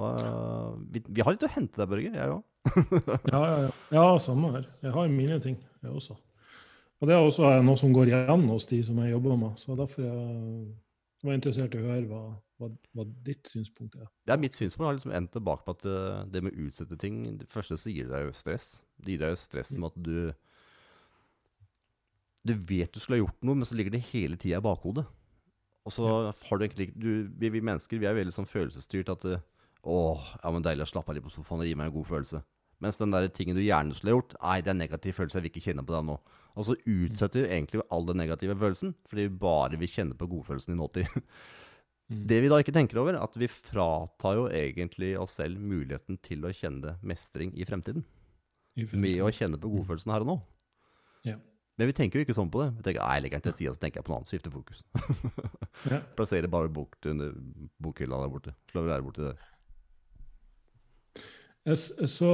Og, 0.00 0.16
uh, 0.16 0.80
vi, 0.94 1.04
vi, 1.04 1.20
har 1.20 1.36
litt 1.36 1.44
å 1.44 1.52
hente 1.52 1.82
der, 1.82 1.90
Børge. 1.92 2.14
Jeg 2.16 2.38
òg. 2.38 2.40
ja, 3.34 3.42
ja, 3.42 3.58
ja. 3.66 3.70
ja, 3.92 4.06
samme 4.24 4.54
her. 4.56 4.70
Jeg 4.86 4.96
har 4.96 5.12
mine 5.12 5.42
ting, 5.44 5.60
jeg 5.84 5.92
også. 5.92 6.16
Og 7.02 7.10
det 7.10 7.18
er 7.18 7.26
også 7.26 7.52
noe 7.68 7.76
som 7.76 7.92
går 7.92 8.14
igjen 8.14 8.48
hos 8.48 8.64
de 8.72 8.80
som 8.88 9.04
jeg 9.04 9.12
jobber 9.12 9.36
med. 9.44 9.60
Så 9.60 9.76
derfor 9.76 10.08
er 10.08 10.16
jeg 11.22 11.28
var 11.28 11.36
interessert 11.36 11.76
i 11.76 11.84
å 11.84 11.86
høre 11.86 12.08
hva, 12.08 12.22
hva, 12.62 12.70
hva, 12.96 13.06
ditt 13.26 13.50
synspunkt 13.50 13.98
er. 13.98 14.08
Det 14.26 14.34
er 14.34 14.40
Mitt 14.42 14.56
synspunkt 14.58 14.86
har 14.86 14.96
liksom 14.96 15.14
endt 15.16 15.32
tilbake 15.34 15.66
på 15.66 15.74
at 15.74 15.84
det, 15.84 15.98
uh, 15.98 16.22
det 16.30 16.42
med 16.46 16.54
å 16.54 16.66
utsette 16.68 16.98
ting 17.00 17.22
Det 17.40 17.48
første 17.50 17.78
så 17.80 17.92
gir 17.92 18.08
det 18.08 18.14
deg 18.14 18.28
jo 18.28 18.36
stress. 18.38 18.76
Det 19.02 19.14
gir 19.14 19.24
deg 19.24 19.34
jo 19.34 19.40
stress 19.42 19.74
med 19.76 19.90
at 19.90 19.98
du 20.08 20.16
Du 22.46 22.54
vet 22.54 22.92
du 22.92 23.00
skulle 23.00 23.20
ha 23.20 23.24
gjort 23.24 23.44
noe, 23.46 23.58
men 23.58 23.68
så 23.68 23.78
ligger 23.78 23.94
det 23.94 24.06
hele 24.12 24.38
tida 24.40 24.62
i 24.62 24.64
bakhodet. 24.64 25.06
Og 25.82 25.94
så 25.94 26.06
ja. 26.06 26.32
har 26.48 26.58
du 26.58 26.64
egentlig 26.64 26.92
du, 26.94 27.10
vi, 27.38 27.50
vi, 27.50 27.62
mennesker 27.64 27.98
vi 27.98 28.08
er 28.10 28.18
veldig 28.18 28.34
sånn 28.34 28.50
følelsesstyrt 28.50 29.10
at 29.14 29.26
det, 29.26 29.38
Å, 29.82 29.94
Åh, 30.14 30.26
ja, 30.38 30.50
men 30.54 30.62
deilig 30.62 30.86
å 30.86 30.92
slappe 30.92 31.10
av 31.10 31.18
litt 31.18 31.26
på 31.26 31.34
sofaen. 31.34 31.62
Det 31.62 31.72
gir 31.72 31.78
meg 31.78 31.90
en 31.90 31.96
god 31.96 32.10
følelse. 32.10 32.42
Mens 32.82 32.98
den 32.98 33.14
der 33.14 33.28
tingen 33.30 33.58
du 33.58 33.62
gjerne 33.62 33.94
skulle 33.94 34.12
ha 34.12 34.18
gjort, 34.18 34.36
nei, 34.42 34.60
det 34.62 34.70
er 34.70 34.74
en 34.74 34.80
negativ 34.82 35.16
følelse. 35.18 35.38
Jeg 35.38 35.44
vil 35.44 35.52
ikke 35.52 35.64
kjenne 35.68 35.84
på 35.86 35.94
den 35.94 36.08
nå. 36.10 36.16
Og 36.58 36.66
så 36.66 36.76
utsetter 36.76 37.44
du 37.44 37.48
egentlig 37.48 37.82
all 37.94 38.06
den 38.08 38.18
negative 38.20 38.56
følelsen, 38.58 38.94
fordi 39.08 39.26
vi 39.28 39.40
bare 39.42 39.78
vil 39.80 39.90
kjenne 39.90 40.18
på 40.18 40.28
godfølelsen 40.32 40.74
i 40.74 40.78
nåtid. 40.80 41.12
Mm. 42.12 42.24
Det 42.28 42.40
vi 42.44 42.50
da 42.52 42.58
ikke 42.60 42.74
tenker 42.76 43.00
over, 43.00 43.16
at 43.16 43.36
vi 43.40 43.48
fratar 43.50 44.36
jo 44.36 44.48
egentlig 44.52 45.14
oss 45.20 45.38
selv 45.40 45.60
muligheten 45.60 46.18
til 46.24 46.44
å 46.44 46.52
kjenne 46.54 46.98
mestring 47.06 47.54
i 47.56 47.66
fremtiden. 47.68 48.04
I 48.76 48.84
fremtiden. 48.84 49.04
Med 49.04 49.22
å 49.24 49.30
kjenne 49.32 49.60
på 49.60 49.70
mm. 49.70 49.78
godfølelsen 49.78 50.12
her 50.12 50.26
og 50.26 50.30
nå. 50.32 50.36
Ja. 51.28 51.38
Men 51.80 51.88
vi 51.88 51.96
tenker 51.96 52.20
jo 52.20 52.26
ikke 52.26 52.36
sånn 52.36 52.50
på 52.52 52.60
det. 52.60 52.68
Vi 52.76 52.84
tenker 52.84 53.00
nei, 53.00 53.14
jeg 53.16 53.24
legger 53.24 53.40
den 53.40 53.46
til 53.48 53.56
sida, 53.56 53.72
så 53.72 53.82
tenker 53.82 54.00
jeg 54.00 54.06
på 54.06 54.12
noe 54.12 54.20
annet. 54.20 54.32
Skifter 54.32 54.52
fokus. 54.52 54.82
ja. 55.92 56.02
Plasserer 56.18 56.52
bare 56.52 56.72
bok 56.72 56.98
under 57.08 57.32
bokhylla 57.82 58.20
der 58.22 58.34
borte. 58.34 58.54
Slår 58.72 58.86
være 58.90 59.06
borti 59.08 59.24
der. 59.24 59.48
Jeg, 61.62 61.78
jeg, 61.78 62.10
så 62.10 62.30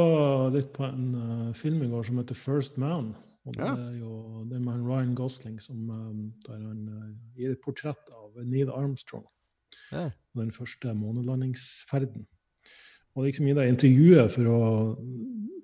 litt 0.55 0.71
på 0.75 0.87
en 0.89 1.09
uh, 1.15 1.49
film 1.57 1.83
i 1.85 1.91
går 1.91 2.07
som 2.09 2.19
heter 2.19 2.35
'First 2.35 2.79
Man'. 2.81 3.13
og 3.45 3.55
Det 3.55 3.65
ja. 3.65 3.75
er 3.77 3.97
jo 4.01 4.45
det 4.49 4.57
er 4.57 4.65
med 4.65 4.85
Ryan 4.85 5.15
Gosling 5.15 5.61
som 5.63 5.91
um, 5.91 6.33
der 6.47 6.59
han 6.59 6.89
uh, 6.89 7.11
gir 7.37 7.53
et 7.53 7.61
portrett 7.65 8.11
av 8.13 8.45
Neil 8.45 8.71
Armstrong. 8.73 9.27
Ja. 9.93 10.09
Den 10.39 10.53
første 10.53 10.95
månelandingsferden. 10.95 12.27
Og 13.15 13.25
liksom 13.25 13.47
i 13.47 13.55
det 13.57 13.69
intervjuet 13.69 14.33
for 14.33 14.51
å, 14.53 14.61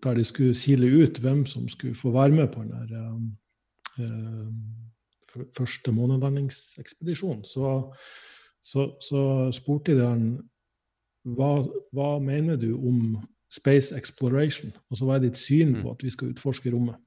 der 0.03 0.19
de 0.19 0.25
skulle 0.27 0.57
sile 0.59 0.89
ut 0.91 1.21
hvem 1.23 1.45
som 1.47 1.69
skulle 1.71 1.95
få 1.95 2.11
være 2.15 2.35
med 2.35 2.49
på 2.53 2.65
den 2.65 2.73
der, 2.75 3.05
um, 3.11 3.29
uh, 3.99 5.45
første 5.57 5.93
månelandingsekspedisjonen, 5.93 7.45
så, 7.45 7.95
så, 8.63 8.89
så 9.03 9.23
spurte 9.55 9.95
de 9.95 10.07
han 10.07 10.27
hva, 11.25 11.65
hva 11.95 12.19
mener 12.23 12.59
du 12.61 12.75
om 12.75 13.17
Space 13.55 13.95
Exploration. 13.97 14.73
Og 14.91 14.99
så 14.99 15.07
var 15.07 15.19
det 15.19 15.31
ditt 15.31 15.41
syn 15.41 15.77
på 15.79 15.87
mm. 15.87 15.93
at 15.95 16.05
vi 16.05 16.11
skal 16.11 16.35
utforske 16.35 16.73
rommet. 16.75 16.99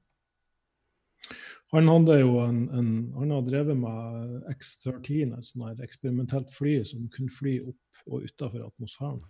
Han 1.74 1.88
hadde 1.92 2.20
jo 2.22 2.38
en, 2.40 2.62
en 2.72 2.92
han 3.18 3.32
hadde 3.34 3.50
drevet 3.50 3.76
med 3.76 4.52
X-13, 4.54 5.34
et 5.36 5.48
sånt 5.48 5.82
eksperimentelt 5.84 6.52
fly 6.56 6.78
som 6.88 7.10
kunne 7.12 7.32
fly 7.34 7.58
opp 7.60 8.06
og 8.08 8.24
utafor 8.24 8.64
atmosfæren. 8.64 9.20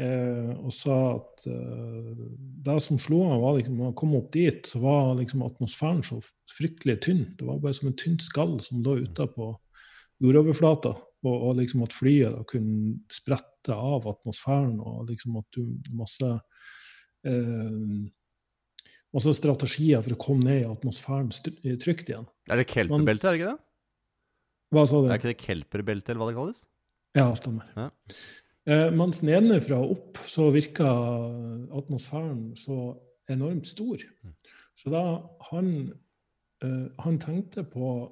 Eh, 0.00 0.50
og 0.58 0.72
sa 0.74 0.94
at 1.12 1.44
eh, 1.46 2.22
det 2.66 2.78
som 2.82 2.98
slo 2.98 3.20
ham, 3.28 3.42
var 3.44 3.58
liksom 3.58 3.76
når 3.78 3.92
han 3.92 3.98
kom 4.00 4.16
opp 4.18 4.32
dit, 4.34 4.66
så 4.66 4.80
var 4.82 5.12
liksom 5.20 5.44
atmosfæren 5.46 6.02
så 6.06 6.18
fryktelig 6.50 6.96
tynn. 7.04 7.26
Det 7.38 7.46
var 7.46 7.60
bare 7.62 7.76
som 7.76 7.92
en 7.92 7.98
tynt 8.00 8.24
skall 8.24 8.56
som 8.64 8.82
lå 8.82 8.96
utapå 9.04 9.52
jordoverflata. 10.24 10.96
Og, 11.24 11.36
og, 11.36 11.54
liksom 11.60 11.84
at 11.86 11.94
flyet 11.96 12.34
da 12.34 12.42
kunne 12.48 12.98
sprette 13.12 13.72
av 13.72 14.04
atmosfæren, 14.10 14.76
og 14.80 15.06
liksom 15.08 15.38
at 15.40 15.56
du 15.56 15.92
masse 15.96 16.32
eh, 17.24 17.78
masse 19.14 19.34
strategier 19.38 20.02
for 20.04 20.16
å 20.16 20.20
komme 20.20 20.48
ned 20.48 20.62
i 20.62 20.68
atmosfæren 20.68 21.30
trygt 21.30 22.10
igjen. 22.10 22.26
Er 22.50 22.60
det 22.60 22.68
kelperbelte, 22.70 23.28
er 23.28 23.36
det 23.36 23.40
ikke 23.40 23.52
det? 23.52 23.60
Hva 24.74 24.86
sa 24.90 25.00
du? 25.00 25.10
Er 25.10 25.20
ikke 25.20 25.30
det 25.30 25.42
kelperbelte, 25.42 26.12
eller 26.12 26.22
hva 26.22 26.30
det 26.30 26.38
kalles? 26.38 26.64
Ja, 27.14 27.28
stemmer. 27.38 27.68
Ja. 27.78 27.90
Eh, 28.64 28.88
mens 28.96 29.20
nedenfra 29.22 29.78
og 29.84 29.94
opp 29.94 30.22
så 30.26 30.48
virka 30.54 30.88
atmosfæren 31.76 32.54
så 32.58 32.96
enormt 33.30 33.68
stor. 33.68 34.02
Mm. 34.24 34.34
Så 34.80 34.90
da 34.90 35.04
han, 35.50 35.92
eh, 36.64 36.86
han 37.04 37.18
tenkte 37.22 37.62
på 37.70 38.10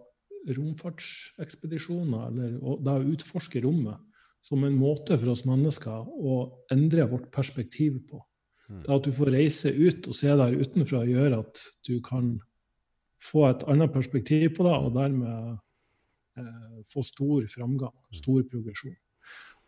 romfartsekspedisjoner, 0.52 2.28
eller 2.28 2.58
da 2.84 2.98
å 2.98 3.10
utforske 3.14 3.62
rommet, 3.64 3.98
som 4.42 4.64
en 4.66 4.76
måte 4.78 5.16
for 5.18 5.30
oss 5.34 5.44
mennesker 5.46 6.08
å 6.10 6.38
endre 6.74 7.06
vårt 7.10 7.30
perspektiv 7.34 8.00
på. 8.10 8.22
Mm. 8.72 8.80
Det 8.86 8.94
at 8.96 9.06
du 9.06 9.12
får 9.16 9.30
reise 9.34 9.72
ut 9.72 10.08
og 10.08 10.16
se 10.16 10.32
der 10.40 10.56
utenfra, 10.56 11.04
gjør 11.08 11.38
at 11.42 11.62
du 11.88 11.94
kan 12.04 12.34
få 13.22 13.46
et 13.50 13.64
annet 13.70 13.92
perspektiv 13.94 14.56
på 14.56 14.66
det, 14.66 14.74
og 14.74 14.94
dermed 14.96 15.58
eh, 16.40 16.78
få 16.90 17.04
stor 17.06 17.46
framgang, 17.52 17.94
mm. 17.94 18.20
stor 18.22 18.46
progresjon. 18.50 18.96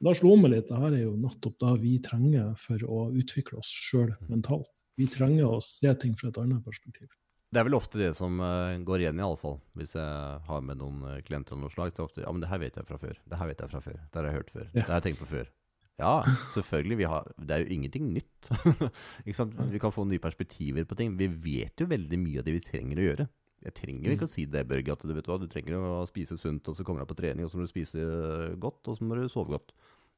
Og 0.00 0.08
da 0.08 0.14
slo 0.18 0.34
meg 0.40 0.54
litt 0.54 0.70
det 0.70 0.80
her 0.80 0.96
er 0.96 1.04
jo 1.04 1.18
nettopp 1.20 1.60
det 1.62 1.74
vi 1.84 1.98
trenger 2.02 2.54
for 2.60 2.82
å 2.88 3.10
utvikle 3.14 3.60
oss 3.60 3.70
sjøl 3.70 4.10
mm. 4.10 4.24
mentalt. 4.32 4.72
Vi 4.98 5.06
trenger 5.10 5.50
å 5.50 5.60
se 5.62 5.90
ting 6.00 6.16
fra 6.18 6.30
et 6.30 6.40
annet 6.42 6.64
perspektiv. 6.64 7.10
Det 7.54 7.60
er 7.60 7.68
vel 7.68 7.76
ofte 7.78 8.00
det 8.00 8.10
som 8.18 8.40
uh, 8.42 8.74
går 8.82 9.04
igjen, 9.04 9.20
i 9.20 9.22
alle 9.22 9.38
fall. 9.38 9.60
Hvis 9.78 9.94
jeg 9.94 10.38
har 10.48 10.62
med 10.66 10.80
noen 10.80 11.04
uh, 11.06 11.18
klienter 11.22 11.54
av 11.54 11.60
noe 11.62 11.70
slag. 11.70 11.92
Så 11.94 12.08
ofte 12.08 12.24
Ja, 12.24 12.32
men 12.34 12.42
det 12.42 12.50
her 12.50 12.58
vet 12.62 12.78
jeg 12.80 12.88
fra 12.88 12.98
før. 12.98 13.20
Det 13.30 13.38
her 13.38 13.50
vet 13.50 13.62
jeg 13.62 13.70
fra 13.70 13.82
før. 13.84 14.00
Det 14.00 14.18
har 14.18 14.26
jeg 14.26 14.38
hørt 14.40 14.50
før. 14.54 14.64
Ja. 14.72 14.80
Det 14.80 14.88
har 14.88 14.98
jeg 14.98 15.06
tenkt 15.06 15.22
på 15.22 15.28
før. 15.30 15.52
Ja, 16.00 16.24
selvfølgelig. 16.50 17.06
Har, 17.06 17.30
det 17.38 17.54
er 17.54 17.62
jo 17.62 17.76
ingenting 17.76 18.10
nytt. 18.16 18.50
Vi 19.26 19.80
kan 19.82 19.94
få 19.94 20.06
nye 20.08 20.22
perspektiver 20.22 20.86
på 20.88 20.98
ting. 20.98 21.14
Vi 21.18 21.28
vet 21.28 21.80
jo 21.80 21.88
veldig 21.90 22.18
mye 22.18 22.42
av 22.42 22.46
det 22.48 22.56
vi 22.56 22.62
trenger 22.64 23.00
å 23.00 23.08
gjøre. 23.08 23.26
Jeg 23.64 23.76
trenger 23.78 24.12
ikke 24.12 24.26
å 24.26 24.32
si 24.32 24.44
det, 24.50 24.66
Børge, 24.68 24.92
at 24.92 25.04
du 25.06 25.14
vet 25.16 25.28
hva, 25.30 25.38
du 25.40 25.46
trenger 25.48 25.78
å 25.78 26.02
spise 26.08 26.36
sunt, 26.36 26.66
og 26.68 26.76
så 26.76 26.84
kommer 26.84 27.04
du 27.04 27.08
på 27.08 27.16
trening, 27.16 27.46
og 27.46 27.52
så 27.52 27.56
må 27.56 27.64
du 27.64 27.70
spise 27.70 28.02
eh, 28.02 28.56
godt, 28.60 28.82
og 28.90 28.98
så 28.98 29.06
må 29.06 29.16
du 29.16 29.24
sove 29.32 29.54
godt. 29.54 29.72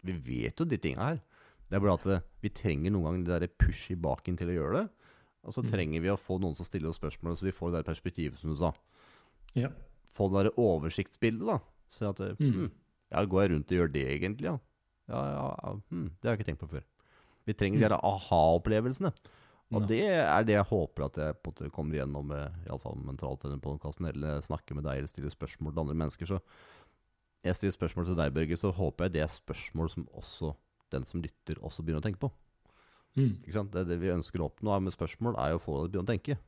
Vi 0.06 0.16
vet 0.26 0.58
jo 0.58 0.66
de 0.66 0.80
tinga 0.82 1.12
her. 1.12 1.20
Det 1.66 1.78
er 1.78 1.84
bare 1.84 1.94
at 1.98 2.24
vi 2.42 2.50
trenger 2.54 2.94
noen 2.94 3.06
ganger 3.06 3.26
det 3.28 3.38
der 3.44 3.54
push 3.60 3.92
i 3.94 3.98
baken 3.98 4.38
til 4.40 4.50
å 4.50 4.56
gjøre 4.56 4.80
det. 4.80 5.12
Og 5.46 5.54
så 5.54 5.62
mm. 5.62 5.70
trenger 5.70 6.02
vi 6.02 6.10
å 6.10 6.18
få 6.18 6.40
noen 6.42 6.56
som 6.58 6.66
stiller 6.66 6.90
oss 6.90 6.98
spørsmål, 6.98 7.36
så 7.38 7.46
vi 7.46 7.54
får 7.54 7.70
det 7.70 7.80
der 7.80 7.90
perspektivet, 7.92 8.40
som 8.40 8.50
du 8.50 8.58
sa. 8.58 8.72
Ja. 9.54 9.70
Få 10.10 10.26
det 10.32 10.46
der 10.46 10.58
oversiktsbildet, 10.58 11.46
da. 11.46 11.60
Så 11.92 12.10
at 12.10 12.22
mm. 12.40 12.50
hm, 12.50 12.70
Ja, 13.12 13.22
går 13.22 13.44
jeg 13.44 13.52
rundt 13.52 13.70
og 13.70 13.78
gjør 13.78 13.92
det, 13.94 14.06
egentlig? 14.16 14.50
Ja, 14.50 14.58
ja, 15.10 15.22
ja 15.32 15.72
hm, 15.90 16.06
Det 16.10 16.28
har 16.28 16.34
jeg 16.34 16.40
ikke 16.40 16.50
tenkt 16.52 16.62
på 16.64 16.70
før. 16.74 16.86
Vi 17.46 17.54
trenger 17.54 17.78
mm. 17.78 17.82
de 17.82 17.88
der 17.88 17.98
aha-opplevelsene. 17.98 19.12
Og 19.74 19.82
ja. 19.82 19.86
det 19.90 20.02
er 20.14 20.46
det 20.46 20.54
jeg 20.54 20.68
håper 20.68 21.08
at 21.08 21.16
jeg 21.18 21.36
på 21.42 21.50
en 21.50 21.54
måte 21.56 21.72
kommer 21.74 21.96
igjennom 21.96 22.28
med, 22.30 22.58
iallfall 22.68 22.98
mentalt 23.02 23.42
i 23.42 23.50
denne 23.50 23.62
podkasten, 23.62 24.06
eller 24.12 24.44
snakker 24.46 24.78
med 24.78 24.86
deg 24.86 25.00
eller 25.00 25.10
stiller 25.10 25.32
spørsmål 25.34 25.74
til 25.74 25.82
andre 25.82 25.96
mennesker. 26.02 26.30
Så 26.30 26.38
jeg 27.46 27.58
stiller 27.58 27.74
spørsmål 27.74 28.06
til 28.06 28.18
deg, 28.18 28.34
Børge, 28.34 28.58
så 28.58 28.70
håper 28.74 29.06
jeg 29.06 29.16
det 29.16 29.24
er 29.26 29.32
spørsmål 29.32 29.90
som 29.90 30.06
også 30.14 30.52
den 30.94 31.06
som 31.06 31.22
lytter, 31.22 31.58
også 31.66 31.82
begynner 31.82 32.02
å 32.02 32.06
tenke 32.06 32.22
på. 32.22 32.30
Mm. 33.16 33.40
Det, 33.42 33.82
det, 33.88 33.98
vi 34.02 34.12
ønsker 34.12 34.42
å 34.42 34.50
oppnå 34.50 34.76
med 34.84 34.94
spørsmål, 34.94 35.38
er 35.40 35.54
jo 35.54 35.58
å 35.58 35.64
få 35.64 35.80
deg 35.80 35.80
til 35.80 35.88
å 35.88 35.92
begynne 35.94 36.06
å 36.06 36.12
tenke. 36.12 36.38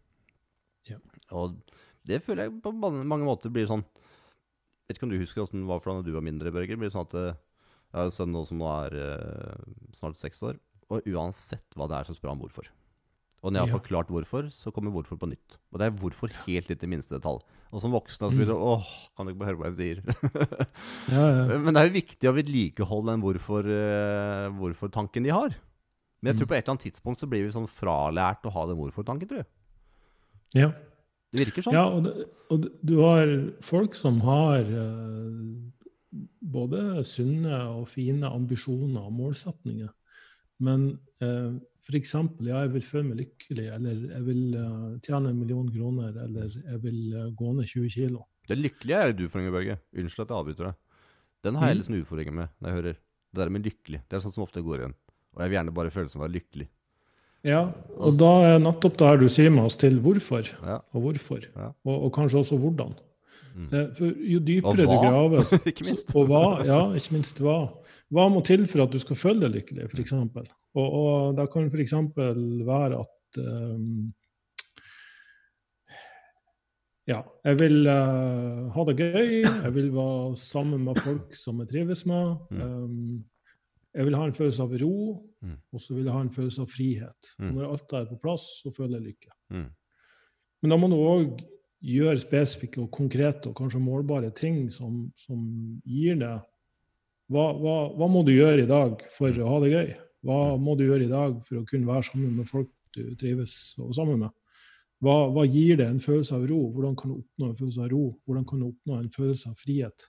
Ja. 0.89 0.99
Og 1.35 1.59
det 2.07 2.23
føler 2.25 2.47
jeg 2.47 2.61
på 2.65 2.73
mange 2.73 3.25
måter 3.27 3.53
blir 3.53 3.69
sånn 3.69 3.85
Vet 4.89 4.97
ikke 4.97 5.05
om 5.05 5.11
du 5.13 5.19
husker 5.21 5.43
åssen 5.43 5.61
det 5.61 5.69
var 5.69 5.83
fra 5.85 5.99
da 5.99 6.01
du 6.01 6.15
var 6.15 6.23
mindre, 6.25 6.49
Børge. 6.49 6.79
Blir 6.81 6.89
sånn 6.89 7.05
at 7.05 7.15
eh, 7.21 7.35
Jeg 7.89 7.99
har 7.99 8.09
en 8.09 8.15
sønn 8.15 8.35
nå 8.35 8.43
som 8.49 8.59
nå 8.61 8.67
er 8.73 8.97
uh, 8.97 9.69
snart 9.97 10.19
seks 10.21 10.43
år. 10.45 10.59
Og 10.93 11.07
uansett 11.13 11.77
hva 11.77 11.89
det 11.89 11.99
er, 11.99 12.09
så 12.09 12.17
spør 12.17 12.35
han 12.35 12.43
hvorfor. 12.43 12.69
Og 13.39 13.53
når 13.53 13.61
jeg 13.61 13.67
har 13.69 13.71
ja. 13.71 13.79
forklart 13.79 14.11
hvorfor, 14.11 14.49
så 14.51 14.73
kommer 14.75 14.93
hvorfor 14.93 15.19
på 15.21 15.29
nytt. 15.31 15.59
Og 15.71 15.79
det 15.81 15.87
er 15.87 15.95
hvorfor 16.01 16.33
helt 16.47 16.71
litt 16.73 16.83
i 16.83 16.91
minste 16.91 17.15
detalj. 17.15 17.45
Og 17.69 17.83
som 17.85 17.93
voksen 17.93 18.25
så 18.25 18.31
blir 18.33 18.49
det 18.49 18.57
mm. 18.57 18.65
åh, 18.65 18.89
kan 19.15 19.29
du 19.29 19.33
ikke 19.33 19.43
bare 19.43 19.53
høre 19.53 19.61
hva 19.61 19.71
jeg 19.71 19.79
sier? 19.79 19.99
ja, 21.15 21.23
ja. 21.23 21.59
Men 21.61 21.77
det 21.77 21.83
er 21.83 21.91
jo 21.91 21.97
viktig 21.99 22.31
å 22.31 22.35
vedlikeholde 22.35 23.15
den 23.15 23.25
hvorfor-tanken 23.25 24.49
uh, 24.49 24.59
hvorfor 24.59 24.93
de 25.29 25.35
har. 25.37 25.57
Men 26.19 26.33
jeg 26.33 26.41
tror 26.41 26.49
mm. 26.49 26.51
på 26.51 26.57
et 26.57 26.63
eller 26.65 26.75
annet 26.75 26.87
tidspunkt 26.89 27.23
så 27.23 27.29
blir 27.31 27.45
vi 27.45 27.55
sånn 27.55 27.71
fralært 27.71 28.49
å 28.49 28.55
ha 28.57 28.67
den 28.71 28.81
hvorfor-tanken, 28.81 29.31
tror 29.31 29.45
jeg. 29.45 29.51
Ja. 30.65 30.73
Det 31.29 31.45
virker 31.45 31.63
sånn. 31.63 31.77
Ja, 31.77 31.85
og, 31.93 32.09
det, 32.09 32.27
og 32.49 32.65
det- 32.65 32.73
du 32.89 32.95
har 33.05 33.35
folk 33.63 33.95
som 33.95 34.19
har 34.25 34.65
eh, 34.65 35.37
både 36.41 37.05
sunne 37.07 37.59
og 37.75 37.89
fine 37.93 38.29
ambisjoner 38.31 39.07
og 39.09 39.15
målsetninger. 39.19 39.91
Men 40.65 40.89
eh, 41.23 41.59
f.eks. 41.89 42.15
ja, 42.45 42.63
jeg 42.65 42.73
vil 42.75 42.85
føle 42.85 43.07
meg 43.09 43.21
lykkelig, 43.23 43.67
eller 43.77 44.01
jeg 44.13 44.25
vil 44.27 44.43
uh, 44.59 44.97
tjene 45.05 45.31
en 45.33 45.39
million 45.39 45.69
kroner, 45.73 46.17
eller 46.27 46.51
jeg 46.53 46.81
vil 46.83 46.99
uh, 47.15 47.29
gå 47.39 47.53
ned 47.57 47.71
20 47.71 47.93
kilo. 47.95 48.27
Det 48.49 48.59
lykkelige 48.59 49.05
er 49.07 49.15
du, 49.17 49.25
Frank 49.33 49.49
Børge. 49.55 49.79
Unnskyld 49.97 50.27
at 50.27 50.33
jeg 50.35 50.41
avbryter 50.41 50.69
deg. 50.69 50.81
Den 51.47 51.57
har 51.61 51.71
jeg 51.71 51.79
liksom 51.79 51.97
utfordringer 52.01 52.35
med 52.35 52.51
når 52.59 52.69
jeg 52.69 52.79
hører 52.79 52.99
det 52.99 53.41
der 53.41 53.53
med 53.55 53.65
lykkelig. 53.69 54.03
Det 54.05 54.19
er 54.19 54.25
sånt 54.25 54.37
som 54.37 54.45
ofte 54.45 54.65
går 54.65 54.83
igjen. 54.83 54.97
Og 55.37 55.43
jeg 55.45 55.51
vil 55.51 55.59
gjerne 55.61 55.75
bare 55.79 55.95
føle 55.95 56.13
som 56.13 56.21
å 56.21 56.27
være 56.27 56.37
lykkelig. 56.39 56.69
Ja, 57.47 57.61
og 57.95 58.17
da 58.19 58.31
er 58.49 58.57
nettopp 58.61 58.97
det 58.99 59.09
her 59.09 59.21
du 59.21 59.29
sier 59.31 59.53
med 59.55 59.69
oss 59.69 59.79
til 59.79 60.01
hvorfor, 60.03 60.49
Ja. 60.67 60.81
og 60.93 61.05
hvorfor, 61.05 61.45
Ja. 61.55 61.69
og, 61.87 61.95
og 62.09 62.11
kanskje 62.17 62.41
også 62.43 62.59
hvordan. 62.59 62.97
Mm. 63.59 63.69
Eh, 63.75 63.87
For 63.99 64.21
jo 64.33 64.39
dypere 64.47 64.85
du 64.87 64.95
graver, 65.03 65.43
og 66.21 66.29
hva, 66.31 66.43
ja, 66.69 66.81
ikke 66.95 67.17
minst 67.17 67.41
hva. 67.43 67.59
Hva 68.15 68.29
må 68.33 68.41
til 68.47 68.63
for 68.71 68.85
at 68.87 68.95
du 68.95 69.01
skal 69.03 69.19
føle 69.19 69.43
deg 69.49 69.59
lykkelig, 69.59 69.89
f.eks.? 69.91 70.15
Og, 70.79 70.87
og 70.87 71.35
det 71.37 71.49
kan 71.53 71.67
f.eks. 71.73 71.95
være 72.15 73.01
at 73.03 73.41
um, 73.43 74.13
ja, 77.09 77.23
jeg 77.49 77.59
vil 77.63 77.89
uh, 77.89 78.69
ha 78.75 78.85
det 78.89 78.97
gøy, 79.01 79.35
jeg 79.43 79.75
vil 79.75 79.91
være 79.97 80.37
sammen 80.41 80.85
med 80.85 81.01
folk 81.01 81.35
som 81.37 81.61
jeg 81.65 81.71
trives 81.73 82.05
med. 82.09 82.37
Um, 82.53 83.25
jeg 83.97 84.05
vil 84.07 84.17
ha 84.19 84.27
en 84.29 84.37
følelse 84.37 84.63
av 84.69 84.79
ro, 84.85 84.95
Mm. 85.39 85.53
og 85.71 85.79
så 85.79 85.95
vil 85.95 86.03
jeg 86.09 86.11
ha 86.17 86.21
en 86.25 86.33
følelse 86.35 86.65
av 86.65 86.67
frihet. 86.73 87.29
Og 87.39 87.53
når 87.55 87.69
alt 87.71 87.93
er 87.95 88.07
på 88.11 88.17
plass, 88.19 88.47
så 88.59 88.73
føler 88.75 88.97
jeg 88.99 89.13
lykke. 89.13 89.29
Mm. 89.55 89.69
Men 90.63 90.73
da 90.73 90.79
må 90.83 90.89
du 90.91 90.97
òg 90.99 91.29
gjøre 91.85 92.19
spesifikke 92.21 92.83
og 92.83 92.91
konkrete 92.95 93.51
og 93.51 93.57
kanskje 93.59 93.81
målbare 93.83 94.31
ting 94.35 94.67
som, 94.73 95.07
som 95.19 95.45
gir 95.87 96.19
deg 96.19 96.41
hva, 97.29 97.45
hva, 97.61 97.77
hva 97.93 98.09
må 98.09 98.25
du 98.25 98.33
gjøre 98.33 98.65
i 98.65 98.69
dag 98.69 99.03
for 99.13 99.37
å 99.37 99.49
ha 99.53 99.61
det 99.61 99.73
gøy? 99.75 99.89
Hva 100.25 100.41
må 100.59 100.75
du 100.79 100.87
gjøre 100.87 101.05
i 101.05 101.13
dag 101.13 101.37
for 101.45 101.61
å 101.61 101.67
kunne 101.69 101.91
være 101.91 102.07
sammen 102.09 102.39
med 102.41 102.49
folk 102.49 102.71
du 102.97 103.13
trives 103.21 103.53
og 103.85 103.93
sammen 103.97 104.23
med? 104.25 104.35
Hva, 105.05 105.29
hva 105.31 105.45
gir 105.47 105.77
det 105.79 105.87
en 105.87 106.01
følelse 106.03 106.35
av 106.35 106.47
ro? 106.49 106.63
Hvordan 106.75 106.97
kan 106.99 107.13
du 107.13 107.21
oppnå 107.21 107.51
en 107.51 107.59
følelse 107.61 107.85
av 107.85 107.93
ro? 107.93 108.05
Hvordan 108.27 108.49
kan 108.49 108.63
du 108.63 108.71
oppnå 108.71 108.97
en 108.99 109.13
følelse 109.15 109.53
av 109.53 109.61
frihet? 109.61 110.09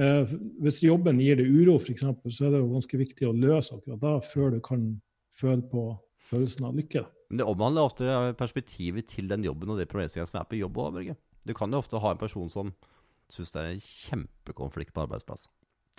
Eh, 0.00 0.32
hvis 0.64 0.80
jobben 0.82 1.20
gir 1.22 1.38
deg 1.38 1.52
uro, 1.52 1.76
f.eks., 1.78 2.06
så 2.08 2.48
er 2.48 2.56
det 2.56 2.62
jo 2.62 2.72
ganske 2.72 3.00
viktig 3.04 3.28
å 3.28 3.36
løse 3.36 3.76
akkurat 3.76 4.02
da, 4.02 4.16
før 4.24 4.56
du 4.56 4.60
kan 4.64 4.88
føle 5.38 5.62
på 5.70 5.84
følelsen 6.30 6.66
av 6.66 6.80
lykke. 6.80 7.04
Men 7.30 7.40
det 7.40 7.46
omhandler 7.46 7.86
ofte 7.86 8.34
perspektivet 8.38 9.06
til 9.12 9.30
den 9.30 9.46
jobben 9.46 9.70
og 9.70 9.78
det 9.78 9.88
problemstillinga 9.90 10.30
som 10.32 10.40
er 10.40 10.48
på 10.50 10.58
jobb 10.58 10.80
òg, 10.82 10.92
Børge. 10.98 11.16
Du 11.46 11.54
kan 11.56 11.70
jo 11.72 11.80
ofte 11.80 12.00
ha 12.02 12.12
en 12.12 12.20
person 12.20 12.50
som 12.52 12.74
syns 13.30 13.54
det 13.54 13.62
er 13.62 13.70
en 13.70 13.82
kjempekonflikt 13.84 14.92
på 14.96 15.04
arbeidsplass. 15.04 15.46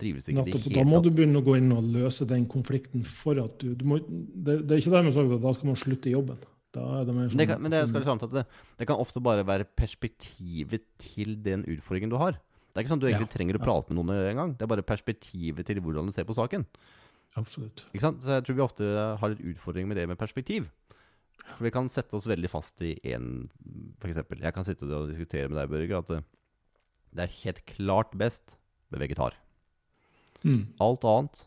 Trives 0.00 0.28
ikke 0.28 0.44
det 0.44 0.54
Nettopp, 0.56 0.76
da 0.76 0.84
må 0.88 1.00
du 1.04 1.10
begynne 1.12 1.40
å 1.40 1.46
gå 1.46 1.56
inn 1.58 1.72
og 1.74 1.88
løse 1.94 2.26
den 2.28 2.44
konflikten 2.50 3.04
for 3.08 3.40
at 3.40 3.56
du, 3.60 3.72
du 3.78 3.84
må, 3.88 4.00
det, 4.04 4.62
det 4.66 4.76
er 4.76 4.82
ikke 4.82 4.94
dermed 4.94 5.16
sagt 5.16 5.34
at 5.38 5.44
da 5.44 5.52
skal 5.56 5.72
man 5.72 5.80
slutte 5.80 6.10
i 6.10 6.14
jobben. 6.14 6.40
Det 6.72 6.80
Men 6.80 7.18
det, 7.18 7.26
sånn 7.34 7.48
kan, 7.50 7.60
men 7.60 7.74
det 7.74 8.28
det, 8.32 8.42
det 8.80 8.86
kan 8.88 9.00
ofte 9.00 9.20
bare 9.20 9.44
være 9.44 9.66
perspektivet 9.76 10.86
til 11.00 11.34
den 11.44 11.66
utfordringen 11.68 12.12
du 12.12 12.16
har. 12.16 12.38
Det 12.72 12.80
er 12.80 12.86
ikke 12.86 12.94
sånn 12.94 13.02
at 13.02 13.04
du 13.04 13.10
egentlig 13.10 13.28
Ja, 13.28 13.32
trenger 13.34 13.58
å 13.58 13.60
ja. 13.60 13.64
prate 13.66 13.92
med 13.92 13.98
noen 13.98 14.30
engang. 14.30 14.54
Det 14.56 14.64
er 14.64 14.70
bare 14.72 14.84
perspektivet 14.88 15.68
til 15.68 15.82
hvordan 15.84 16.08
du 16.08 16.14
ser 16.16 16.24
på 16.24 16.36
saken. 16.36 16.64
Absolutt. 17.36 17.84
Ikke 17.92 18.06
sant? 18.06 18.22
Så 18.24 18.38
jeg 18.38 18.46
tror 18.46 18.56
vi 18.56 18.64
ofte 18.64 18.88
har 19.20 19.34
litt 19.34 19.44
utfordring 19.52 19.90
med 19.90 20.00
det 20.00 20.06
med 20.08 20.20
perspektiv. 20.20 20.70
For 21.56 21.64
vi 21.66 21.72
kan 21.74 21.88
sette 21.92 22.14
oss 22.16 22.26
veldig 22.30 22.48
fast 22.50 22.80
i 22.86 22.94
én, 23.12 23.48
f.eks. 24.00 24.20
Jeg 24.40 24.54
kan 24.56 24.64
sitte 24.66 24.86
og 24.88 25.10
diskutere 25.10 25.48
med 25.50 25.58
deg, 25.60 25.70
Børge, 25.72 25.98
at 26.02 26.12
det, 26.12 26.20
det 27.12 27.24
er 27.26 27.34
helt 27.42 27.62
klart 27.66 28.14
best 28.18 28.56
med 28.92 29.02
vegetar. 29.04 29.34
Mm. 30.44 30.62
Alt 30.82 31.04
annet 31.08 31.42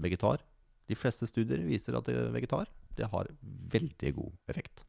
vegetar. 0.00 0.42
De 0.88 0.96
fleste 0.96 1.26
studier 1.28 1.60
viser 1.66 1.96
at 1.98 2.06
det 2.08 2.16
vegetar 2.34 2.68
det 2.98 3.06
har 3.12 3.28
veldig 3.70 4.10
god 4.16 4.32
effekt. 4.50 4.80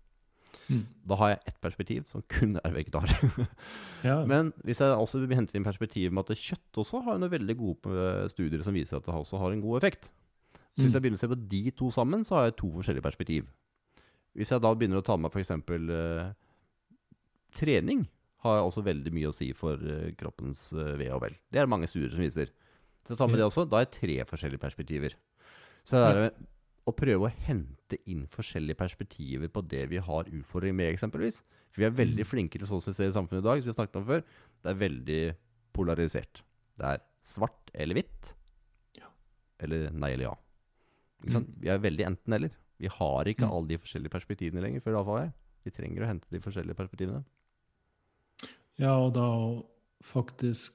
Mm. 0.69 0.83
Da 1.09 1.17
har 1.17 1.29
jeg 1.33 1.41
ett 1.51 1.59
perspektiv 1.61 2.05
som 2.11 2.23
kun 2.29 2.55
er 2.63 2.73
vegetar. 2.73 3.09
Ja, 4.07 4.21
Men 4.25 4.51
hvis 4.65 4.79
jeg 4.81 4.95
også 4.95 5.21
henter 5.29 5.57
inn 5.59 5.65
perspektiv 5.65 6.13
med 6.13 6.29
at 6.29 6.37
kjøtt 6.39 6.77
også 6.81 7.01
har 7.05 7.17
noen 7.21 7.33
veldig 7.33 7.55
gode 7.59 7.93
eh, 7.93 8.27
studier 8.31 8.63
som 8.65 8.73
viser 8.77 8.97
at 8.97 9.05
det 9.05 9.13
også 9.13 9.37
har 9.41 9.51
en 9.53 9.61
god 9.65 9.81
effekt. 9.81 10.09
Så 10.77 10.85
hvis 10.85 10.93
Mm. 10.93 10.95
jeg 10.95 11.01
begynner 11.03 11.19
å 11.19 11.23
se 11.25 11.27
på 11.33 11.39
de 11.51 11.61
to 11.75 11.89
sammen, 11.91 12.21
så 12.25 12.37
har 12.37 12.43
jeg 12.47 12.55
to 12.61 12.69
forskjellige 12.77 13.03
perspektiv. 13.03 13.49
Hvis 14.39 14.53
jeg 14.53 14.63
da 14.63 14.71
begynner 14.71 15.01
å 15.01 15.05
ta 15.05 15.17
med 15.19 15.33
f.eks. 15.35 15.51
Uh, 15.67 16.29
trening, 17.59 18.05
har 18.45 18.61
også 18.63 18.83
veldig 18.85 19.11
mye 19.11 19.29
å 19.31 19.35
si 19.35 19.49
for 19.57 19.81
uh, 19.83 20.11
kroppens 20.19 20.69
uh, 20.77 20.93
ve 20.99 21.09
og 21.11 21.25
vel. 21.25 21.35
Det 21.51 21.59
er 21.59 21.67
det 21.67 21.73
mange 21.73 21.89
studier 21.91 22.13
som 22.13 22.23
viser. 22.23 22.53
Så 23.09 23.17
ta 23.19 23.27
med 23.27 23.41
det 23.41 23.47
også, 23.49 23.65
da 23.67 23.81
er 23.81 23.87
det 23.89 23.97
tre 23.97 24.15
forskjellige 24.29 24.61
perspektiver. 24.61 25.15
Så 25.87 25.97
det 25.99 26.09
er 26.29 26.33
å 26.87 26.93
prøve 26.95 27.27
å 27.27 27.33
hente 27.47 27.97
inn 28.09 28.23
forskjellige 28.31 28.77
perspektiver 28.79 29.49
på 29.51 29.63
det 29.65 29.83
vi 29.91 29.99
har 30.01 30.29
utfordringer 30.29 30.77
med, 30.77 30.93
eksempelvis. 30.93 31.41
For 31.73 31.83
vi 31.83 31.87
er 31.89 31.97
veldig 31.97 32.23
Mm. 32.25 32.29
flinke 32.29 32.59
til 32.59 32.69
sånn 32.69 32.81
som 32.81 32.93
vi 32.93 32.97
ser 32.97 33.09
i 33.09 33.15
samfunnet 33.17 33.43
i 33.43 33.47
dag, 33.47 33.59
som 33.59 33.67
vi 33.67 33.73
har 33.73 33.79
snakket 33.79 33.99
om 33.99 34.05
før. 34.07 34.23
Det 34.63 34.71
er 34.71 34.79
veldig 34.79 35.21
polarisert. 35.73 36.41
Det 36.77 36.85
er 36.85 37.03
svart 37.23 37.73
eller 37.73 37.99
hvitt. 37.99 38.31
Ja. 38.97 39.09
Eller 39.59 39.89
nei 39.91 40.13
eller 40.13 40.29
ja. 40.29 40.35
Sant? 41.29 41.49
Vi 41.59 41.67
er 41.69 41.81
veldig 41.83 42.05
enten-eller. 42.13 42.53
Vi 42.79 42.87
har 42.87 43.25
ikke 43.27 43.43
Mm. 43.45 43.51
alle 43.51 43.67
de 43.67 43.77
forskjellige 43.77 44.11
perspektivene 44.13 44.61
lenger, 44.63 44.79
før 44.81 44.99
avfallet. 45.03 45.33
Vi 45.65 45.71
trenger 45.71 46.03
å 46.03 46.07
hente 46.07 46.27
de 46.31 46.39
forskjellige 46.39 46.75
perspektivene. 46.79 47.23
ja, 48.79 48.93
og 48.95 49.13
da 49.13 49.61
faktisk 50.03 50.71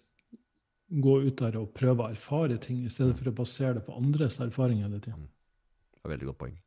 gå 0.92 1.14
ut 1.26 1.36
der 1.40 1.56
og 1.56 1.72
prøve 1.74 2.04
å 2.04 2.10
erfare 2.12 2.58
ting, 2.60 2.84
i 2.84 2.88
stedet 2.92 3.16
for 3.16 3.30
å 3.30 3.34
basere 3.34 3.74
det 3.78 3.86
på 3.86 3.96
andres 3.96 4.38
erfaringer 4.38 4.84
hele 4.88 5.00
tida. 5.00 5.16
Det 5.16 6.04
er 6.04 6.16
veldig 6.18 6.26
godt 6.26 6.38
poeng. 6.38 6.58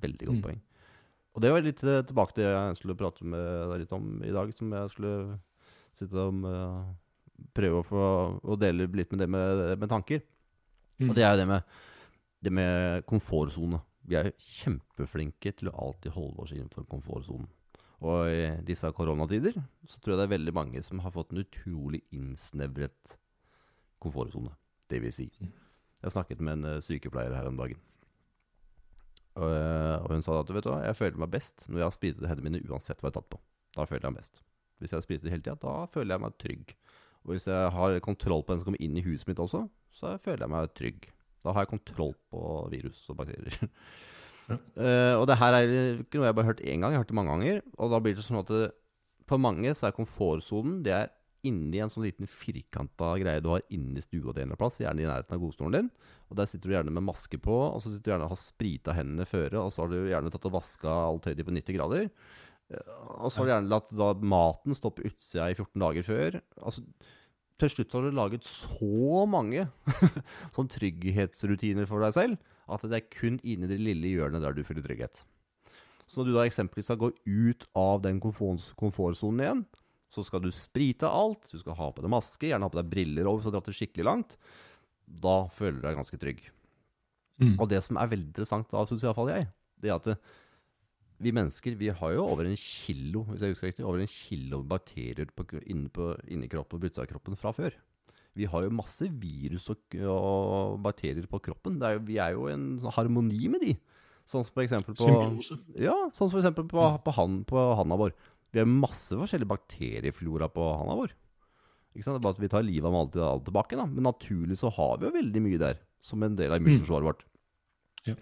Veldig 0.00 0.26
godt 0.28 0.36
Mm. 0.36 0.42
poeng. 0.42 0.60
Og 1.34 1.42
det 1.42 1.50
var 1.50 1.60
litt 1.62 1.82
eh, 1.82 2.02
tilbake 2.02 2.34
til 2.34 2.44
det 2.44 2.52
jeg 2.54 2.76
skulle 2.76 2.94
prate 2.96 3.24
med 3.24 3.70
deg 3.70 3.80
litt 3.80 3.92
om 3.92 4.22
i 4.22 4.30
dag, 4.30 4.54
som 4.54 4.70
jeg 4.70 4.90
skulle 4.90 5.40
sitte 5.92 6.14
og 6.14 6.44
eh, 6.44 6.94
prøve 7.52 7.82
å 7.82 7.84
få 7.84 8.40
å 8.44 8.56
dele 8.58 8.86
litt 8.86 9.10
med 9.10 9.18
det 9.18 9.28
med, 9.28 9.78
med 9.80 9.88
tanker. 9.88 10.22
Mm. 11.00 11.10
Og 11.10 11.14
det 11.16 11.24
er 11.24 11.32
jo 11.34 11.40
det 11.42 11.48
med, 11.48 11.62
det 12.40 12.52
med 12.52 13.06
komfortsone. 13.06 13.80
Vi 14.04 14.16
er 14.18 14.32
kjempeflinke 14.36 15.54
til 15.56 15.70
å 15.70 15.76
alltid 15.86 16.12
holde 16.16 16.44
oss 16.44 16.52
innenfor 16.52 16.86
komfortsonen. 16.88 17.48
Og 18.04 18.28
i 18.28 18.48
disse 18.66 18.90
koronatider 18.92 19.56
så 19.88 20.00
tror 20.00 20.14
jeg 20.14 20.20
det 20.20 20.26
er 20.26 20.34
veldig 20.34 20.54
mange 20.56 20.82
som 20.84 21.00
har 21.00 21.14
fått 21.14 21.32
en 21.32 21.40
utrolig 21.40 22.02
innsnevret 22.12 23.16
komfortsone. 24.02 24.52
Det 24.90 25.00
vil 25.00 25.14
si. 25.14 25.30
Mm. 25.40 25.52
Jeg 26.04 26.12
snakket 26.12 26.42
med 26.44 26.58
en 26.58 26.70
eh, 26.74 26.82
sykepleier 26.84 27.32
her 27.32 27.48
om 27.48 27.56
dagen. 27.56 27.80
Og, 29.40 29.48
eh, 29.48 29.96
og 30.02 30.10
hun 30.12 30.26
sa 30.26 30.36
at 30.42 30.52
vet 30.52 30.66
du 30.66 30.70
hva, 30.70 30.82
jeg 30.84 30.98
føler 30.98 31.22
meg 31.22 31.32
best 31.32 31.64
når 31.66 31.80
jeg 31.80 31.88
har 31.88 31.96
spritet 31.96 32.28
hendene 32.28 32.50
mine 32.50 32.66
uansett 32.68 33.00
hva 33.00 33.08
jeg 33.08 33.14
har 33.14 33.22
tatt 33.22 33.32
på. 33.32 33.40
Da 33.74 33.88
føler 33.88 34.04
jeg 34.04 34.14
meg 34.14 34.20
best. 34.20 34.44
Hvis 34.78 34.92
jeg 34.92 34.98
har 34.98 35.06
spritet 35.06 35.32
hele 35.32 35.46
tida, 35.46 35.56
da 35.62 35.88
føler 35.90 36.14
jeg 36.14 36.24
meg 36.26 36.38
trygg. 36.42 36.76
Og 37.24 37.32
hvis 37.32 37.48
jeg 37.48 37.72
har 37.78 37.98
kontroll 38.04 38.44
på 38.44 38.52
den 38.52 38.60
som 38.60 38.68
kommer 38.68 38.84
inn 38.84 39.00
i 39.00 39.06
huset 39.06 39.30
mitt 39.30 39.40
også, 39.40 39.64
så 39.96 40.16
føler 40.20 40.44
jeg 40.44 40.52
meg 40.52 40.74
trygg. 40.76 41.08
Da 41.44 41.52
har 41.54 41.66
jeg 41.66 41.72
kontroll 41.74 42.14
på 42.32 42.42
virus 42.74 43.04
og 43.12 43.20
bakterier. 43.22 43.60
Ja. 44.44 44.58
Uh, 44.76 45.14
og 45.22 45.22
det 45.24 45.38
her 45.40 45.54
er 45.56 45.70
ikke 46.02 46.18
noe 46.20 46.26
jeg 46.28 46.34
bare 46.36 46.44
har 46.44 46.50
hørt 46.50 46.58
én 46.68 46.82
gang, 46.82 46.92
jeg 46.92 46.98
har 46.98 47.04
hørt 47.06 47.08
det 47.08 47.16
mange 47.16 47.32
ganger. 47.32 47.62
Og 47.80 47.88
da 47.94 48.00
blir 48.04 48.12
det 48.12 48.24
sånn 48.26 48.42
at 48.42 48.50
det, 48.52 48.66
for 49.24 49.40
mange 49.40 49.72
så 49.72 49.86
er 49.88 49.94
komfortsonen 49.96 50.82
det 50.84 50.92
er 50.92 51.06
inni 51.48 51.80
en 51.80 51.88
sånn 51.92 52.04
liten 52.04 52.28
firkanta 52.28 53.14
greie 53.22 53.40
du 53.40 53.50
har 53.52 53.64
inni 53.72 54.02
stua 54.04 54.34
di 54.36 54.42
en 54.44 54.50
eller 54.52 54.60
plass, 54.60 54.76
gjerne 54.80 55.00
i 55.00 55.08
nærheten 55.08 55.36
av 55.36 55.40
godstolen 55.40 55.76
din. 55.78 55.88
Og 56.28 56.36
der 56.36 56.48
sitter 56.50 56.68
du 56.68 56.76
gjerne 56.76 56.92
med 56.92 57.06
maske 57.08 57.40
på, 57.40 57.56
og 57.70 57.80
så 57.80 57.88
sitter 57.94 58.04
du 58.04 58.12
gjerne 58.14 58.28
og 58.28 58.34
har 58.34 58.40
sprita 58.40 58.96
hendene 58.96 59.24
føre, 59.28 59.60
og 59.60 59.72
så 59.72 59.84
har 59.84 59.92
du 59.92 60.10
gjerne 60.12 60.32
tatt 60.36 60.48
og 60.48 60.56
vaska 60.58 60.94
alt 61.08 61.28
høyde 61.30 61.48
på 61.48 61.56
90 61.62 61.78
grader. 61.78 62.06
Eh, 62.68 62.94
Og 63.16 63.32
så 63.32 63.40
har 63.40 63.48
du 63.48 63.52
gjerne 63.54 63.72
latt 63.72 63.92
da 63.96 64.12
maten 64.36 64.76
stå 64.76 64.92
på 64.92 65.08
utsida 65.08 65.50
i 65.52 65.56
14 65.56 65.84
dager 65.84 66.08
før. 66.08 66.40
Altså, 66.60 66.84
til 67.60 67.70
slutt 67.70 67.94
har 67.94 68.06
du 68.06 68.16
laget 68.16 68.46
så 68.48 69.22
mange 69.30 69.68
sånn 70.54 70.70
trygghetsrutiner 70.72 71.86
for 71.90 72.02
deg 72.04 72.16
selv 72.16 72.50
at 72.74 72.84
det 72.88 72.98
er 72.98 73.12
kun 73.12 73.38
inni 73.44 73.68
det 73.70 73.78
lille 73.82 74.14
hjørnet 74.14 74.42
der 74.42 74.56
du 74.56 74.64
føler 74.66 74.84
trygghet. 74.84 75.22
Så 76.08 76.20
når 76.20 76.28
du 76.28 76.34
da 76.36 76.44
eksempelvis 76.48 76.88
skal 76.88 77.00
gå 77.00 77.10
ut 77.12 77.66
av 77.76 78.02
den 78.04 78.20
komfort- 78.22 78.72
komfortsonen 78.80 79.42
igjen, 79.44 79.64
så 80.14 80.22
skal 80.24 80.44
du 80.44 80.50
sprite 80.54 81.08
alt, 81.10 81.48
du 81.50 81.58
skal 81.58 81.76
ha 81.78 81.90
på 81.90 82.04
deg 82.04 82.12
maske, 82.12 82.46
gjerne 82.46 82.68
ha 82.68 82.72
på 82.72 82.78
deg 82.78 82.92
briller 82.92 83.28
over 83.28 83.42
så 83.42 83.50
du 83.50 83.56
har 83.56 83.58
dratt 83.58 83.72
det 83.72 83.76
skikkelig 83.80 84.06
langt. 84.06 84.36
Da 85.04 85.42
føler 85.52 85.80
du 85.80 85.88
deg 85.88 85.98
ganske 85.98 86.20
trygg. 86.22 86.44
Mm. 87.42 87.56
Og 87.58 87.66
det 87.72 87.82
som 87.84 87.98
er 87.98 88.12
veldig 88.12 88.30
interessant 88.30 88.70
da, 88.70 88.84
syns 88.86 89.04
iallfall 89.04 89.32
jeg, 89.32 89.48
det 89.82 89.90
er 89.90 89.98
at 89.98 90.30
vi 91.22 91.32
mennesker 91.34 91.76
vi 91.78 91.90
har 91.94 92.14
jo 92.16 92.26
over 92.26 92.48
en 92.48 92.58
kilo 92.58 93.24
hvis 93.28 93.42
jeg 93.44 93.54
husker 93.54 93.70
riktig, 93.70 93.86
over 93.86 94.02
en 94.02 94.10
kilo 94.10 94.62
bakterier 94.66 95.30
på, 95.30 95.46
inni, 95.62 95.90
på, 95.92 96.12
inni 96.32 96.50
kroppen 96.50 96.80
og 96.80 96.88
utsida 96.88 97.04
av 97.06 97.10
kroppen 97.12 97.38
fra 97.38 97.52
før. 97.54 97.76
Vi 98.34 98.48
har 98.50 98.64
jo 98.66 98.74
masse 98.74 99.06
virus 99.06 99.68
og, 99.70 99.94
og 100.10 100.80
bakterier 100.82 101.26
på 101.30 101.38
kroppen. 101.44 101.78
Det 101.78 101.86
er 101.86 101.98
jo, 101.98 102.04
vi 102.08 102.18
er 102.18 102.34
jo 102.34 102.48
i 102.48 102.54
en 102.56 102.66
harmoni 102.96 103.50
med 103.52 103.62
de. 103.62 103.76
Sånn 104.26 104.42
som 104.42 104.56
for 104.56 104.64
eksempel 104.64 104.96
på 104.96 105.06
Symbiose. 105.06 105.58
ja, 105.84 105.94
sånn 106.16 106.30
som 106.30 106.34
for 106.34 106.42
eksempel 106.42 106.66
på, 106.70 106.86
på, 107.04 107.14
han, 107.14 107.42
på 107.46 107.66
handa 107.78 107.98
vår. 108.00 108.14
Vi 108.54 108.62
har 108.62 108.70
masse 108.70 109.14
forskjellige 109.14 109.52
bakterieflora 109.52 110.48
på 110.50 110.66
handa 110.80 110.96
vår. 110.98 111.14
Ikke 111.94 112.06
sant? 112.08 112.16
Det 112.16 112.22
er 112.22 112.26
bare 112.26 112.34
at 112.34 112.42
vi 112.42 112.50
tar 112.50 112.66
livet 112.66 112.90
av 112.90 112.96
alt, 112.98 113.18
alt 113.22 113.46
tilbake. 113.46 113.78
Da. 113.78 113.86
Men 113.86 114.08
naturlig 114.08 114.58
så 114.58 114.72
har 114.74 114.98
vi 114.98 115.06
jo 115.06 115.14
veldig 115.14 115.42
mye 115.44 115.60
der, 115.62 115.78
som 116.02 116.26
en 116.26 116.38
del 116.38 116.54
av 116.54 116.62
immunforsvaret 116.62 117.10
vårt. 117.12 117.22
Ja. 118.08 118.16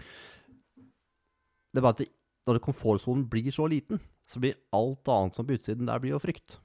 Det 1.72 1.80
er 1.80 1.86
bare 1.86 1.96
at 1.96 2.02
det, 2.02 2.10
når 2.48 2.62
komfortsonen 2.64 3.26
blir 3.30 3.52
så 3.54 3.68
liten, 3.70 4.00
så 4.28 4.40
blir 4.42 4.58
alt 4.74 5.08
annet 5.10 5.36
som 5.36 5.46
på 5.46 5.56
utsiden 5.56 5.88
der 5.90 6.00
blir 6.02 6.16
jo 6.16 6.22
frykt. 6.22 6.58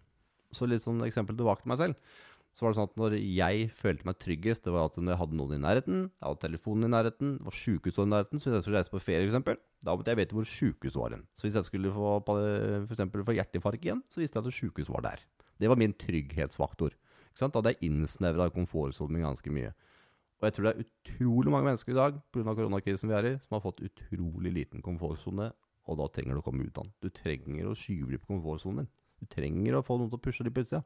Så 0.55 0.67
litt 0.69 0.83
sånn 0.85 1.03
eksempel 1.05 1.37
tilbake 1.37 1.63
til 1.63 1.73
meg 1.73 1.81
selv. 1.81 2.17
Så 2.57 2.65
var 2.65 2.73
det 2.73 2.79
sånn 2.79 2.87
at 2.89 2.97
når 2.97 3.15
jeg 3.21 3.65
følte 3.77 4.07
meg 4.07 4.17
tryggest, 4.17 4.63
det 4.65 4.71
var 4.73 4.87
at 4.87 4.95
når 4.97 5.13
jeg 5.13 5.21
hadde 5.21 5.37
noen 5.37 5.57
i 5.57 5.61
nærheten, 5.61 5.97
jeg 6.09 6.25
hadde 6.25 6.41
telefonen 6.41 6.87
i 6.87 6.93
nærheten, 6.95 7.33
det 7.37 7.45
var 7.45 7.53
sykehus 7.53 7.99
i 8.01 8.05
nærheten, 8.09 8.41
så 8.41 8.47
hvis 8.47 8.55
jeg 8.55 8.65
skulle 8.65 8.79
reise 8.79 8.93
på 8.93 9.01
ferie 9.03 9.27
f.eks., 9.29 9.59
da 9.85 9.93
måtte 9.93 10.09
jeg 10.09 10.17
vite 10.17 10.33
hvor 10.33 10.47
sjukehuset 10.49 10.97
var 10.97 11.13
hen. 11.13 11.27
Så 11.37 11.45
hvis 11.45 11.59
jeg 11.59 11.67
skulle 11.67 11.91
få 11.93 12.13
for 12.25 12.95
eksempel 12.95 13.25
få 13.27 13.35
hjerteinfarkt 13.37 13.85
igjen, 13.85 14.01
så 14.09 14.23
visste 14.23 14.41
jeg 14.41 14.49
at 14.49 14.57
sjukehuset 14.57 14.95
var 14.95 15.05
der. 15.05 15.21
Det 15.61 15.69
var 15.69 15.77
min 15.77 15.93
trygghetsfaktor. 15.93 16.97
Da 17.37 17.51
hadde 17.53 17.75
jeg 17.75 17.91
innsnevra 17.91 18.49
komfortsonen 18.49 19.19
min 19.19 19.27
ganske 19.27 19.53
mye. 19.53 19.75
Og 20.41 20.47
jeg 20.47 20.55
tror 20.55 20.65
det 20.65 20.73
er 20.73 20.83
utrolig 20.87 21.53
mange 21.53 21.69
mennesker 21.69 21.93
i 21.93 21.97
dag 21.97 22.17
pga. 22.33 22.57
koronakrisen 22.57 23.09
vi 23.09 23.15
er 23.17 23.29
i, 23.29 23.37
som 23.45 23.57
har 23.57 23.63
fått 23.63 23.85
utrolig 23.85 24.53
liten 24.53 24.81
komfortsone, 24.85 25.51
og 25.87 25.99
da 26.01 26.07
trenger 26.11 26.37
du 26.37 26.41
å 26.43 26.45
komme 26.45 26.67
ut 26.67 26.77
av 26.77 26.87
den. 26.87 26.93
Du 27.03 27.09
trenger 27.15 27.69
å 27.71 27.75
skyve 27.77 28.13
litt 28.13 28.23
på 28.23 28.33
komfortsonen 28.33 28.83
din. 28.83 28.93
Du 29.17 29.29
trenger 29.31 29.77
å 29.77 29.83
få 29.85 29.97
noen 29.97 30.11
til 30.11 30.19
å 30.19 30.25
pushe 30.27 30.45
litt 30.45 30.55
på 30.55 30.65
utsida. 30.65 30.83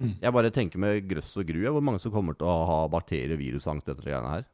Mm. 0.00 0.14
Jeg 0.22 0.32
bare 0.32 0.52
tenker 0.54 0.80
med 0.80 1.04
grøss 1.08 1.34
og 1.40 1.48
gru 1.48 1.60
hvor 1.66 1.84
mange 1.84 2.00
som 2.00 2.12
kommer 2.14 2.36
til 2.38 2.48
å 2.48 2.56
ha 2.68 2.80
bakterie- 2.92 3.36
og 3.36 3.42
virusangst 3.42 3.88
etter 3.88 4.00
det 4.02 4.12
greiene 4.12 4.34
her. 4.34 4.48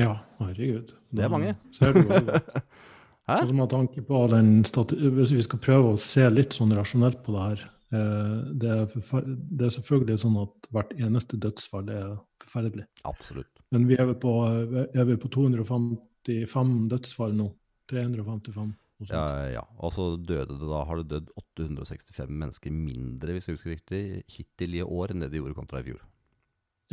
Ja, 0.00 0.12
herregud. 0.40 0.92
Det 1.12 1.24
er 1.24 1.32
mange. 1.32 1.56
Ser 1.76 1.96
du 1.96 2.02
veldig. 2.08 2.42
Hæ? 3.26 3.40
Og 3.42 3.48
så 3.48 3.56
med 3.58 3.70
tanke 3.72 4.02
på 4.06 4.18
den 4.30 4.50
Hvis 4.62 5.32
vi 5.34 5.42
skal 5.42 5.58
prøve 5.58 5.94
å 5.94 5.98
se 5.98 6.28
litt 6.30 6.54
sånn 6.54 6.74
rasjonelt 6.78 7.24
på 7.26 7.34
det 7.34 7.42
her 7.42 7.62
eh, 7.98 8.36
det, 8.62 8.70
er 8.70 9.24
det 9.26 9.66
er 9.66 9.72
selvfølgelig 9.74 10.18
sånn 10.22 10.36
at 10.44 10.68
hvert 10.70 10.92
eneste 10.94 11.40
dødsfall 11.42 11.90
er 11.90 12.12
forferdelig. 12.44 12.86
Absolutt. 13.02 13.50
Men 13.74 13.88
vi 13.90 13.98
er 13.98 14.12
på, 14.22 14.34
er 14.46 15.08
vi 15.08 15.16
på 15.18 15.32
255 15.34 16.76
dødsfall 16.92 17.34
nå. 17.34 17.48
355. 17.90 18.66
noe. 18.66 19.08
Ja, 19.10 19.24
ja. 19.52 19.62
Og 19.84 19.92
så 19.92 20.06
døde 20.16 20.56
det 20.56 20.68
da 20.70 20.84
har 20.88 21.02
det 21.02 21.10
dødd 21.10 21.32
865 21.58 22.30
mennesker 22.32 22.72
mindre, 22.72 23.34
hvis 23.36 23.48
jeg 23.50 23.58
husker 23.58 23.74
riktig, 23.74 24.02
hittil 24.32 24.78
i 24.78 24.82
år 24.86 25.12
enn 25.12 25.20
det 25.24 25.30
de 25.34 25.42
gjorde 25.42 25.58
kontra 25.58 25.82
i 25.82 25.88
fjor. 25.90 26.00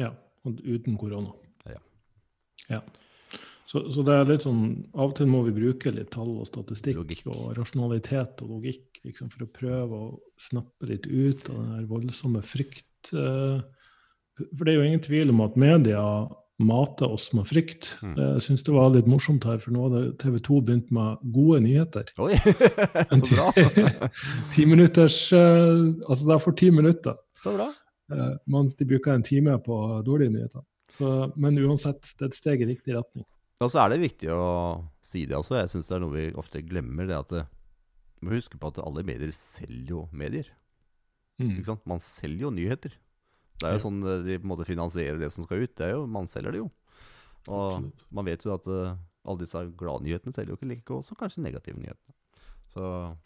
Ja, 0.02 0.12
uten 0.44 0.98
korona. 1.00 1.32
Ja. 1.70 1.80
Ja. 2.70 2.82
Så, 3.66 3.86
så 3.96 4.04
det 4.06 4.14
er 4.14 4.28
litt 4.28 4.44
sånn 4.44 4.60
Av 4.94 5.08
og 5.08 5.14
til 5.18 5.30
må 5.32 5.40
vi 5.48 5.54
bruke 5.56 5.92
litt 5.96 6.12
tall 6.14 6.34
og 6.42 6.46
statistikk 6.50 6.98
Logikk. 7.00 7.24
og 7.32 7.54
rasjonalitet 7.58 8.42
og 8.44 8.52
logikk 8.58 9.00
liksom, 9.08 9.32
for 9.32 9.46
å 9.46 9.52
prøve 9.56 10.02
å 10.10 10.10
snappe 10.38 10.90
litt 10.92 11.08
ut 11.08 11.48
av 11.50 11.62
den 11.72 11.88
voldsomme 11.90 12.44
frykt. 12.46 13.14
eh, 13.16 13.64
For 14.44 14.66
det 14.68 14.74
er 14.74 14.78
jo 14.82 14.90
ingen 14.90 15.06
tvil 15.08 15.32
om 15.32 15.42
at 15.48 15.56
media 15.58 16.04
mater 16.66 17.12
oss 17.12 17.30
med 17.36 17.48
frykt. 17.50 17.94
Mm. 18.04 18.16
Jeg 18.18 18.44
syns 18.48 18.66
det 18.68 18.76
var 18.76 18.92
litt 18.94 19.10
morsomt 19.10 19.46
her, 19.48 19.60
for 19.62 19.76
nå 19.76 19.88
hadde 19.88 20.02
TV 20.22 20.40
2 20.44 20.60
begynt 20.68 20.92
med 20.96 21.22
gode 21.36 21.62
nyheter. 21.66 22.10
Oi, 22.24 22.38
så 23.20 23.22
bra! 23.30 23.48
Ti 24.54 24.68
minutters 24.70 25.18
eh, 25.36 25.84
Altså 26.08 26.28
det 26.28 26.36
er 26.36 26.44
for 26.44 26.58
ti 26.58 26.70
minutter. 26.74 27.18
Så 27.44 27.56
bra. 27.56 27.70
Eh, 28.14 28.32
mens 28.52 28.76
de 28.80 28.88
bruker 28.88 29.16
en 29.16 29.26
time 29.26 29.58
på 29.64 29.80
dårlige 30.06 30.34
nyheter. 30.36 30.64
Så, 30.94 31.10
men 31.36 31.58
uansett, 31.58 32.14
det 32.18 32.28
er 32.28 32.32
et 32.32 32.38
steg 32.38 32.64
i 32.64 32.70
riktig 32.70 32.96
retning. 32.96 33.26
Og 33.64 33.72
så 33.72 33.84
er 33.84 33.94
det 33.94 34.04
viktig 34.04 34.30
å 34.34 34.44
si 35.06 35.24
det 35.30 35.38
også. 35.38 35.58
Jeg 35.62 35.72
syns 35.72 35.90
det 35.90 35.96
er 35.98 36.04
noe 36.04 36.16
vi 36.16 36.26
ofte 36.40 36.64
glemmer. 36.66 37.08
det 37.10 37.18
at 37.18 37.32
det, 37.32 37.46
Vi 38.20 38.28
må 38.28 38.36
huske 38.38 38.60
på 38.60 38.74
at 38.74 38.82
alle 38.84 39.06
medier 39.08 39.32
selger 39.36 39.96
jo 39.96 40.04
medier. 40.12 40.50
Mm. 41.42 41.64
Man 41.90 42.00
selger 42.04 42.48
jo 42.48 42.54
nyheter. 42.54 42.94
Det 43.62 43.70
er 43.70 43.76
jo 43.78 43.84
sånn 43.86 44.00
eh, 44.04 44.24
de 44.26 44.38
på 44.40 44.48
en 44.48 44.52
måte 44.54 44.66
finansierer 44.68 45.20
det 45.22 45.32
som 45.34 45.46
skal 45.46 45.64
ut. 45.64 45.76
Det 45.78 45.86
er 45.88 45.94
jo, 45.96 46.06
Man 46.10 46.28
selger 46.28 46.52
det 46.56 46.64
jo. 46.64 46.70
Og 47.48 47.74
Absolutt. 47.76 48.06
man 48.16 48.26
vet 48.26 48.44
jo 48.48 48.54
at 48.56 48.68
uh, 48.72 48.96
alle 49.28 49.40
disse 49.44 49.62
gladnyhetene 49.80 50.34
selger 50.36 50.54
jo 50.54 50.58
ikke 50.60 50.70
like 50.72 50.86
godt 50.88 51.06
som 51.10 51.20
kanskje 51.20 51.44
negative 51.44 51.80
nyhetene. 51.80 52.16
Så 52.74 52.82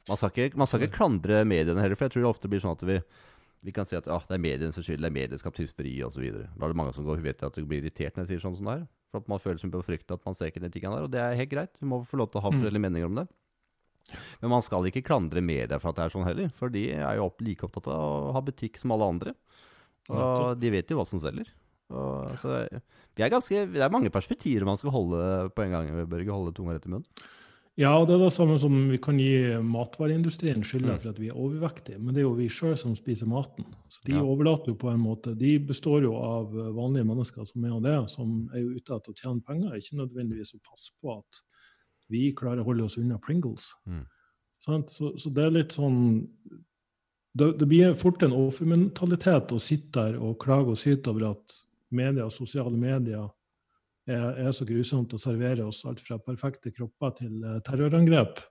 man 0.09 0.17
skal, 0.19 0.31
ikke, 0.35 0.57
man 0.59 0.67
skal 0.67 0.83
ikke 0.83 0.97
klandre 0.97 1.43
mediene 1.47 1.79
heller, 1.79 1.95
for 1.95 2.07
jeg 2.09 2.15
tror 2.17 2.25
det 2.25 2.29
ofte 2.33 2.49
blir 2.51 2.59
sånn 2.59 2.75
at 2.75 2.83
vi, 2.83 2.97
vi 3.63 3.71
kan 3.71 3.87
si 3.87 3.95
at 3.95 4.09
ja, 4.09 4.17
det 4.27 4.35
er 4.35 4.43
medienes 4.43 4.75
skyld, 4.75 4.99
det 4.99 5.07
er 5.07 5.15
medieskapt 5.15 5.61
hysteri 5.61 5.93
osv. 6.03 6.25
Da 6.27 6.49
er 6.67 6.73
det 6.73 6.79
mange 6.81 6.93
som 6.97 7.05
går, 7.07 7.21
vet 7.23 7.45
at 7.47 7.55
du 7.55 7.63
blir 7.63 7.79
irritert 7.79 8.17
når 8.17 8.25
jeg 8.25 8.33
sier 8.35 8.43
sånn 8.49 8.57
som 8.59 8.67
det 8.67 8.75
er. 8.81 8.87
For 9.13 9.21
at 9.23 9.29
man 9.31 9.39
føler 9.39 9.61
seg 9.61 9.71
på 9.71 9.85
frykt 9.87 10.11
at 10.11 10.25
man 10.27 10.35
ser 10.35 10.51
ikke 10.51 10.59
de 10.65 10.69
tingene 10.73 10.97
der. 10.97 11.05
Og 11.07 11.13
det 11.13 11.21
er 11.23 11.37
helt 11.39 11.53
greit. 11.53 11.77
Vi 11.79 11.87
må 11.87 12.01
få 12.03 12.19
lov 12.19 12.33
til 12.33 12.41
å 12.41 12.43
ha 12.43 12.51
Mm. 12.51 12.81
meninger 12.81 13.05
om 13.07 13.15
det. 13.21 13.27
Men 14.41 14.51
man 14.51 14.61
skal 14.63 14.83
ikke 14.87 15.03
klandre 15.03 15.41
media 15.43 15.79
for 15.79 15.89
at 15.91 15.95
det 15.95 16.03
er 16.05 16.13
sånn 16.15 16.27
heller. 16.27 16.49
For 16.55 16.69
de 16.69 16.91
er 16.91 17.15
jo 17.15 17.31
like 17.39 17.63
opptatt 17.63 17.87
av 17.87 18.03
å 18.27 18.33
ha 18.35 18.41
butikk 18.41 18.77
som 18.79 18.91
alle 18.91 19.07
andre. 19.07 19.33
Og 20.09 20.59
de 20.59 20.69
vet 20.71 20.89
jo 20.89 20.97
hva 20.99 21.05
som 21.07 21.19
selger. 21.23 21.49
Og, 21.89 22.33
så 22.41 22.67
det 22.69 23.23
er, 23.23 23.29
ganske, 23.31 23.65
det 23.73 23.81
er 23.81 23.89
mange 23.93 24.09
perspektiver 24.11 24.65
man 24.67 24.77
skal 24.79 24.91
holde 24.91 25.49
på 25.55 25.63
en 25.63 25.71
gang. 25.71 25.91
Børge, 26.09 26.31
holde 26.35 26.53
tunga 26.55 26.75
rett 26.75 26.85
i 26.87 26.91
munnen. 26.93 27.05
Ja, 27.77 27.91
og 27.93 28.07
det 28.09 28.15
er 28.15 28.23
det 28.25 28.31
samme 28.33 28.55
som 28.57 28.73
vi 28.89 28.97
kan 28.97 29.19
gi 29.21 29.53
matvareindustrien 29.61 30.63
skylda 30.65 30.95
Mm. 30.95 30.99
for 31.03 31.09
at 31.11 31.19
vi 31.21 31.27
er 31.29 31.35
overvektige. 31.37 31.99
Men 32.01 32.15
det 32.15 32.21
er 32.23 32.25
jo 32.25 32.33
vi 32.33 32.47
sjøl 32.49 32.75
som 32.75 32.95
spiser 32.97 33.27
maten. 33.29 33.65
Så 33.87 34.01
de 34.03 34.13
Ja. 34.15 34.23
overlater 34.23 34.69
jo 34.71 34.75
på 34.75 34.89
en 34.91 34.99
måte 35.03 35.37
De 35.37 35.59
består 35.59 36.01
jo 36.01 36.15
av 36.17 36.47
eh, 36.57 36.71
vanlige 36.73 37.05
mennesker 37.05 37.45
som 37.45 37.63
er 37.65 37.71
og 37.75 37.83
det, 37.83 38.09
som 38.09 38.49
er 38.53 38.59
jo 38.63 38.69
ute 38.79 38.95
etter 38.97 39.11
å 39.13 39.15
tjene 39.21 39.43
penger, 39.45 39.75
ikke 39.77 39.95
nødvendigvis 40.01 40.55
å 40.55 40.59
passe 40.65 40.91
på 41.03 41.19
at 41.19 41.41
vi 42.09 42.33
klarer 42.33 42.61
å 42.61 42.65
holde 42.65 42.83
oss 42.85 42.97
unna 42.97 43.19
Pringles. 43.19 43.71
Mm. 43.87 44.05
Så, 44.59 45.13
så 45.19 45.29
det 45.33 45.43
er 45.45 45.51
litt 45.51 45.69
sånn 45.77 46.27
det, 47.37 47.51
det 47.61 47.69
blir 47.69 47.95
fort 47.99 48.23
en 48.25 48.35
offermentalitet 48.35 49.53
å 49.53 49.61
sitte 49.61 50.01
der 50.01 50.19
og 50.21 50.37
klage 50.41 50.73
og 50.73 50.79
syte 50.81 51.11
over 51.13 51.31
at 51.31 51.57
media 51.93 52.27
og 52.27 52.35
sosiale 52.35 52.75
medier 52.77 53.27
er, 54.07 54.47
er 54.47 54.51
så 54.55 54.65
grusomt 54.67 55.13
å 55.15 55.21
servere 55.21 55.65
oss 55.67 55.83
alt 55.87 56.01
fra 56.03 56.19
perfekte 56.19 56.71
kropper 56.75 57.15
til 57.21 57.41
eh, 57.43 57.59
terrorangrep 57.67 58.41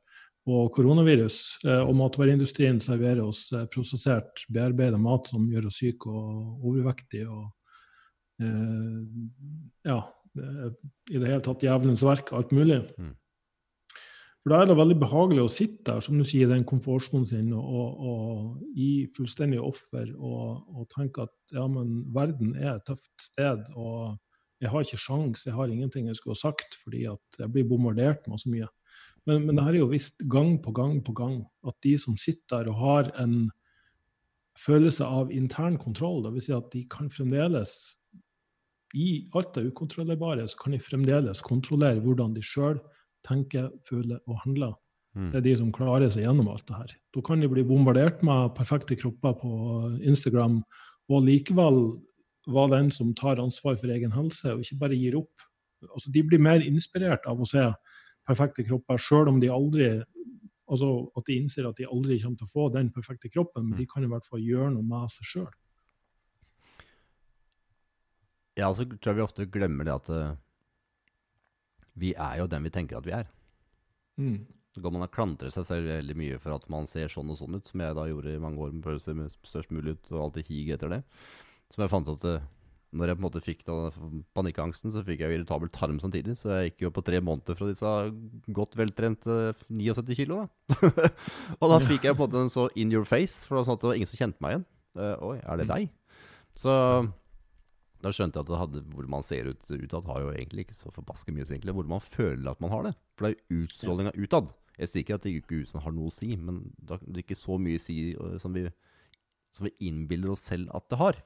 og 0.46 0.70
koronavirus. 0.76 1.38
Eh, 1.66 1.82
og 1.82 1.94
matvareindustrien 1.98 2.78
serverer 2.82 3.24
oss 3.24 3.48
eh, 3.52 3.66
prosessert, 3.72 4.44
bearbeida 4.52 4.98
mat 5.00 5.30
som 5.32 5.48
gjør 5.50 5.70
oss 5.70 5.80
syke 5.82 6.12
og 6.12 6.66
overvektige. 6.70 7.26
og 7.26 8.44
eh, 8.44 9.90
ja, 9.90 10.00
i 10.36 11.16
det 11.16 11.30
hele 11.30 11.42
tatt 11.44 11.64
djevelens 11.64 12.04
verk, 12.04 12.34
alt 12.36 12.52
mulig. 12.52 12.82
Mm. 13.00 13.14
For 14.46 14.52
da 14.54 14.60
er 14.62 14.68
det 14.70 14.76
veldig 14.78 14.94
behagelig 15.02 15.40
å 15.42 15.50
sitte 15.50 15.88
der, 15.88 16.02
som 16.06 16.20
du 16.20 16.22
sier, 16.22 16.46
i 16.46 16.54
den 16.54 16.62
komfortsonen 16.62 17.24
sin 17.26 17.48
og, 17.50 17.96
og, 17.98 18.60
gi 18.78 19.08
fullstendig 19.16 19.58
offer 19.58 20.12
og, 20.14 20.60
og 20.70 20.84
tenke 20.92 21.24
at 21.24 21.34
ja, 21.50 21.64
men 21.66 22.04
verden 22.14 22.52
er 22.54 22.76
et 22.76 22.84
tøft 22.86 23.10
sted. 23.18 23.64
og 23.74 24.20
jeg 24.62 24.70
har 24.70 24.86
ikke 24.86 25.00
sjans, 25.02 25.42
jeg 25.48 25.56
har 25.56 25.66
ingenting 25.66 26.06
jeg 26.06 26.20
skulle 26.20 26.38
ha 26.38 26.44
sagt, 26.44 26.78
fordi 26.84 27.02
at 27.10 27.40
jeg 27.42 27.50
blir 27.56 27.66
bombardert 27.66 28.30
med 28.30 28.38
så 28.38 28.54
mye. 28.54 28.70
Men, 29.26 29.42
men 29.48 29.58
det 29.58 29.66
her 29.66 29.74
er 29.74 29.82
jo 29.82 29.90
visst 29.90 30.22
gang 30.30 30.54
på 30.62 30.70
gang 30.78 31.00
på 31.02 31.18
gang 31.18 31.40
at 31.66 31.80
de 31.82 31.98
som 31.98 32.14
sitter 32.14 32.60
der 32.60 32.70
og 32.70 32.82
har 32.84 33.10
en 33.18 33.36
følelse 34.62 35.10
av 35.10 35.34
intern 35.34 35.74
kontroll, 35.74 36.22
dvs. 36.22 36.46
Si 36.46 36.54
at 36.54 36.70
de 36.70 36.86
kan 36.86 37.10
fremdeles 37.10 37.96
i 38.94 39.24
alt 39.34 39.56
det 39.58 39.72
ukontrollerbare, 39.72 40.46
så 40.46 40.62
kan 40.62 40.78
de 40.78 40.86
fremdeles 40.86 41.42
kontrollere 41.42 41.98
hvordan 41.98 42.38
de 42.38 42.46
sjøl 42.46 42.78
tenker, 43.26 43.70
føler 43.88 44.20
og 44.26 44.40
handler. 44.44 44.74
Mm. 45.16 45.30
Det 45.32 45.38
er 45.40 45.46
de 45.46 45.54
som 45.60 45.72
klarer 45.74 46.10
seg 46.12 46.26
gjennom 46.26 46.50
alt 46.52 46.66
det 46.68 46.76
her. 46.76 46.96
Da 47.16 47.22
kan 47.24 47.40
de 47.40 47.50
bli 47.50 47.64
bombardert 47.66 48.22
med 48.26 48.54
perfekte 48.56 48.98
kropper 49.00 49.36
på 49.40 49.52
Instagram, 50.04 50.60
og 51.06 51.24
likevel 51.24 51.80
være 52.46 52.76
den 52.76 52.90
som 52.94 53.14
tar 53.18 53.40
ansvar 53.42 53.78
for 53.80 53.90
egen 53.90 54.12
helse, 54.14 54.52
og 54.52 54.62
ikke 54.62 54.80
bare 54.82 54.98
gir 54.98 55.16
opp. 55.18 55.46
Altså, 55.92 56.10
de 56.12 56.22
blir 56.26 56.42
mer 56.42 56.62
inspirert 56.64 57.26
av 57.26 57.40
å 57.40 57.48
se 57.48 57.64
perfekte 58.26 58.64
kropper, 58.66 59.00
sjøl 59.00 59.30
om 59.30 59.40
de 59.42 59.50
aldri 59.52 59.90
altså 60.66 60.88
at 61.14 61.28
de 61.28 61.36
innser 61.38 61.66
at 61.68 61.78
de 61.78 61.86
aldri 61.86 62.18
kommer 62.22 62.40
til 62.40 62.48
å 62.48 62.54
få 62.54 62.66
den 62.74 62.90
perfekte 62.94 63.30
kroppen, 63.30 63.68
men 63.68 63.78
de 63.78 63.86
kan 63.86 64.04
i 64.04 64.10
hvert 64.10 64.26
fall 64.26 64.42
gjøre 64.42 64.72
noe 64.74 64.86
med 64.86 65.12
seg 65.12 65.30
sjøl. 65.30 65.52
Ja, 68.56 68.70
så 68.72 68.86
tror 68.88 69.12
jeg 69.12 69.18
vi 69.18 69.24
ofte 69.26 69.46
glemmer 69.52 69.86
det 69.86 69.94
at 69.94 70.10
eh, 70.10 70.34
vi 71.96 72.12
er 72.14 72.42
jo 72.42 72.48
den 72.50 72.66
vi 72.66 72.72
tenker 72.74 72.98
at 73.00 73.06
vi 73.08 73.14
er. 73.16 73.30
Mm. 74.20 74.44
Så 74.76 74.82
kan 74.84 74.92
man 74.92 75.08
klandre 75.08 75.48
seg 75.52 75.64
selv 75.68 75.88
veldig 75.88 76.16
mye 76.20 76.40
for 76.42 76.52
at 76.56 76.66
man 76.72 76.88
ser 76.90 77.08
sånn 77.08 77.30
og 77.32 77.38
sånn 77.40 77.56
ut, 77.56 77.68
som 77.70 77.80
jeg 77.80 77.96
da 77.96 78.04
gjorde 78.10 78.34
i 78.34 78.42
mange 78.42 78.60
år, 78.60 78.74
med 78.76 78.84
å 78.92 79.00
se 79.00 79.14
størst 79.48 79.72
mulig 79.72 79.96
ut, 79.96 80.10
og 80.12 80.26
alltid 80.26 80.50
hige 80.52 80.76
etter 80.76 80.92
det. 80.92 81.00
Som 81.72 81.84
jeg 81.86 81.92
fant 81.94 82.10
at 82.12 82.26
eh, 82.28 82.44
når 82.96 83.10
jeg 83.10 83.16
på 83.16 83.20
en 83.22 83.26
måte 83.26 83.42
fikk 83.44 83.64
panikkangsten, 84.36 84.92
så 84.94 85.02
fikk 85.04 85.24
jeg 85.24 85.32
jo 85.32 85.38
irritabel 85.40 85.72
tarm 85.74 85.96
samtidig, 86.00 86.36
så 86.38 86.52
jeg 86.52 86.70
gikk 86.70 86.86
jo 86.86 86.92
på 86.94 87.04
tre 87.08 87.22
måneder 87.24 87.56
fra 87.58 87.68
disse 87.70 87.94
godt 88.56 88.76
veltrente 88.78 89.38
79 89.72 90.16
kilo, 90.20 90.44
da. 90.44 90.92
og 91.60 91.72
da 91.72 91.80
fikk 91.82 92.06
jeg 92.06 92.16
på 92.16 92.22
en 92.22 92.28
måte 92.28 92.44
en 92.44 92.52
så 92.52 92.68
in 92.76 92.92
your 92.92 93.08
face, 93.08 93.42
for 93.44 93.56
det 93.56 93.62
var 93.62 93.68
sånn 93.70 93.78
at 93.80 93.84
det 93.84 93.90
var 93.90 94.00
ingen 94.00 94.12
som 94.12 94.20
kjente 94.22 94.44
meg 94.44 94.54
igjen. 94.54 94.66
Uh, 94.96 95.14
Oi, 95.32 95.36
er 95.40 95.60
det 95.60 95.66
Mm. 95.66 95.72
deg? 95.74 95.88
Så 96.56 96.72
da 98.04 98.12
skjønte 98.12 98.38
jeg 98.38 98.44
at 98.44 98.50
det 98.50 98.60
hadde, 98.60 98.82
hvor 98.92 99.08
man 99.10 99.24
ser 99.24 99.48
ut 99.50 99.68
utad, 99.70 100.08
har 100.10 100.22
jo 100.22 100.32
egentlig 100.34 100.66
ikke 100.66 100.76
så 100.76 100.92
forbaske 100.94 101.32
mye, 101.32 101.46
egentlig. 101.48 101.74
Hvor 101.76 101.88
man 101.88 102.02
føler 102.04 102.50
at 102.52 102.62
man 102.62 102.72
har 102.72 102.88
det. 102.88 102.94
For 103.16 103.26
det 103.26 103.30
er 103.32 103.36
jo 103.38 103.62
utstrålinga 103.64 104.12
utad. 104.18 104.52
Jeg 104.76 104.92
sier 104.92 105.04
ikke 105.04 105.16
at 105.16 105.24
det 105.24 105.32
ikke 105.38 105.80
har 105.80 105.94
noe 105.96 106.10
å 106.10 106.14
si, 106.14 106.34
men 106.36 106.60
det 106.76 106.98
er 107.00 107.22
ikke 107.22 107.38
så 107.38 107.56
mye 107.60 107.80
å 107.80 107.82
si 107.86 107.96
øh, 108.12 108.36
som 108.42 108.52
vi, 108.52 108.66
som 109.56 109.64
vi 109.68 109.72
innbiller 109.88 110.34
oss 110.34 110.44
selv 110.50 110.68
at 110.76 110.88
det 110.92 111.00
har. 111.00 111.22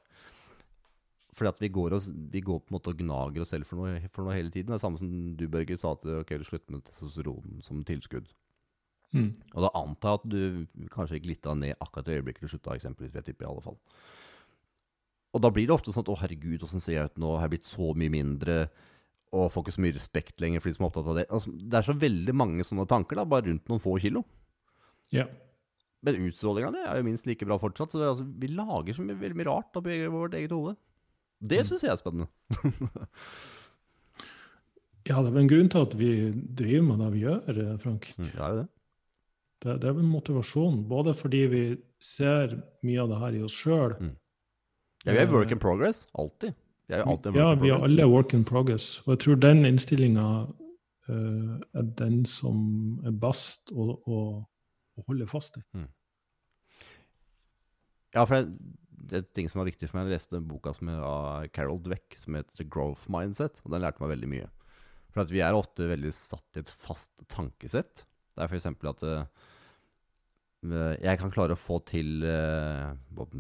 Fordi 1.35 1.51
at 1.51 1.63
vi 1.63 1.73
går, 1.75 1.97
og, 1.97 2.07
vi 2.31 2.43
går 2.47 2.61
på 2.63 2.71
en 2.71 2.77
måte 2.77 2.93
og 2.93 3.03
gnager 3.03 3.43
oss 3.43 3.53
selv 3.55 3.67
for 3.67 3.81
noe, 3.81 3.99
for 4.15 4.27
noe 4.27 4.37
hele 4.37 4.53
tiden. 4.55 4.71
Det 4.71 4.79
er 4.79 4.85
samme 4.85 5.01
som 5.03 5.11
du, 5.39 5.47
Børge, 5.51 5.79
sa 5.79 5.95
at 5.97 6.07
ok, 6.21 6.33
du 6.39 6.47
slutter 6.47 6.77
med 6.77 6.87
testosteron 6.87 7.61
som 7.67 7.83
tilskudd. 7.87 8.31
Mm. 9.11 9.33
Og 9.57 9.65
da 9.67 9.71
antar 9.75 10.15
jeg 10.15 10.21
at 10.21 10.27
du 10.31 10.89
kanskje 10.95 11.19
gikk 11.19 11.31
litt 11.33 11.51
ned 11.59 11.75
akkurat 11.83 12.11
i 12.11 12.19
øyeblikket 12.19 12.47
du 12.47 12.53
slutta, 12.53 12.77
eksempelvis. 12.79 13.15
vil 13.15 13.23
Jeg 13.27 13.35
i 13.41 13.49
alle 13.51 13.65
fall. 13.65 13.79
Og 15.31 15.43
da 15.45 15.51
blir 15.55 15.69
det 15.69 15.75
ofte 15.77 15.93
sånn 15.95 16.03
at 16.03 16.11
å 16.11 16.19
herregud, 16.19 16.65
åssen 16.67 16.83
ser 16.83 16.97
jeg 16.97 17.11
ut 17.13 17.21
nå? 17.23 17.37
Har 17.37 17.47
jeg 17.47 17.55
blitt 17.55 17.69
så 17.71 17.93
mye 17.95 18.13
mindre? 18.13 18.57
Og 19.31 19.53
får 19.55 19.67
ikke 19.67 19.77
så 19.77 19.85
mye 19.85 19.95
respekt 19.95 20.43
lenger 20.43 20.63
for 20.63 20.71
de 20.71 20.77
som 20.77 20.85
er 20.85 20.91
opptatt 20.91 21.11
av 21.13 21.21
det. 21.21 21.27
Altså, 21.31 21.53
det 21.55 21.79
er 21.79 21.87
så 21.87 21.95
veldig 21.95 22.35
mange 22.35 22.67
sånne 22.67 22.87
tanker, 22.91 23.21
da, 23.21 23.29
bare 23.31 23.47
rundt 23.47 23.71
noen 23.71 23.83
få 23.83 23.95
kilo. 24.03 24.25
Ja. 25.15 25.29
Men 26.07 26.19
utstrålinga 26.27 26.73
det 26.75 26.83
er 26.83 26.99
jo 26.99 27.07
minst 27.07 27.29
like 27.29 27.47
bra 27.47 27.61
fortsatt. 27.63 27.93
Så 27.93 28.01
det, 28.01 28.09
altså, 28.11 28.27
vi 28.43 28.51
lager 28.51 28.97
så 28.97 29.05
mye, 29.07 29.19
veldig 29.21 29.39
mye 29.39 29.51
rart 29.53 29.79
oppi 29.79 30.01
vårt 30.11 30.35
eget 30.39 30.55
hode. 30.57 30.75
Det 31.41 31.63
syns 31.69 31.85
jeg 31.87 31.93
er 31.95 32.01
spennende. 32.01 32.29
ja, 35.09 35.15
det 35.15 35.29
er 35.29 35.31
vel 35.31 35.43
en 35.45 35.53
grunn 35.53 35.71
til 35.73 35.87
at 35.87 35.97
vi 36.01 36.11
driver 36.35 36.87
med 36.91 37.01
det 37.05 37.11
vi 37.15 37.25
gjør, 37.25 37.41
eh, 37.55 37.79
Frank. 37.85 38.11
Ja, 38.19 38.25
Det 38.27 38.41
er 38.41 38.51
jo 38.51 38.61
det. 38.61 38.69
Det, 39.61 39.77
det 39.83 39.89
er 39.91 39.97
vel 39.99 40.09
motivasjon, 40.09 40.83
både 40.89 41.13
fordi 41.17 41.41
vi 41.53 41.63
ser 42.01 42.57
mye 42.87 43.03
av 43.03 43.11
det 43.13 43.21
her 43.21 43.35
i 43.37 43.43
oss 43.45 43.57
sjøl. 43.61 43.93
Mm. 44.01 44.15
Ja, 45.07 45.15
vi 45.15 45.23
er 45.23 45.31
work 45.33 45.53
in 45.55 45.61
progress. 45.63 46.05
Alltid. 46.19 46.57
Vi 46.91 46.97
er 46.97 47.07
alltid 47.09 47.37
Ja, 47.39 47.55
vi 47.57 47.71
er 47.71 47.85
alle 47.87 48.09
work 48.11 48.35
in 48.37 48.45
progress. 48.45 48.99
Og 49.07 49.15
jeg 49.15 49.23
tror 49.25 49.41
den 49.41 49.65
innstillinga 49.69 50.27
er 51.11 51.89
den 51.99 52.21
som 52.29 53.01
er 53.07 53.15
best 53.23 53.73
å, 53.73 53.97
å, 54.07 54.21
å 54.99 55.07
holde 55.09 55.27
fast 55.31 55.59
i. 55.59 55.65
Ja, 58.15 58.25
for 58.25 58.37
det, 58.37 58.45
det 59.11 59.19
er 59.21 59.29
ting 59.35 59.49
som 59.51 59.63
var 59.63 59.71
viktig 59.71 59.89
for 59.91 59.99
meg. 59.99 60.11
Jeg 60.11 60.19
leste 60.21 60.37
den 60.37 60.49
boka 60.51 60.75
som 60.77 60.91
er 60.93 61.03
av 61.07 61.49
Carol 61.55 61.81
Dweck 61.83 62.19
som 62.19 62.39
heter 62.39 62.69
Growth 62.71 63.09
Mindset, 63.13 63.63
og 63.65 63.75
den 63.75 63.85
lærte 63.85 64.03
meg 64.03 64.15
veldig 64.15 64.31
mye. 64.31 64.51
For 65.11 65.25
at 65.25 65.33
vi 65.33 65.43
er 65.43 65.57
ofte 65.59 65.89
veldig 65.91 66.13
satt 66.15 66.59
i 66.59 66.63
et 66.63 66.71
fast 66.71 67.11
tankesett. 67.33 68.05
Det 68.37 68.45
er 68.45 68.53
f.eks. 68.53 68.69
at 68.93 69.07
eh, 69.07 69.49
jeg 70.61 71.17
kan 71.17 71.33
klare 71.33 71.55
å 71.57 71.59
få 71.59 71.79
til 71.89 72.25
eh, 72.27 72.91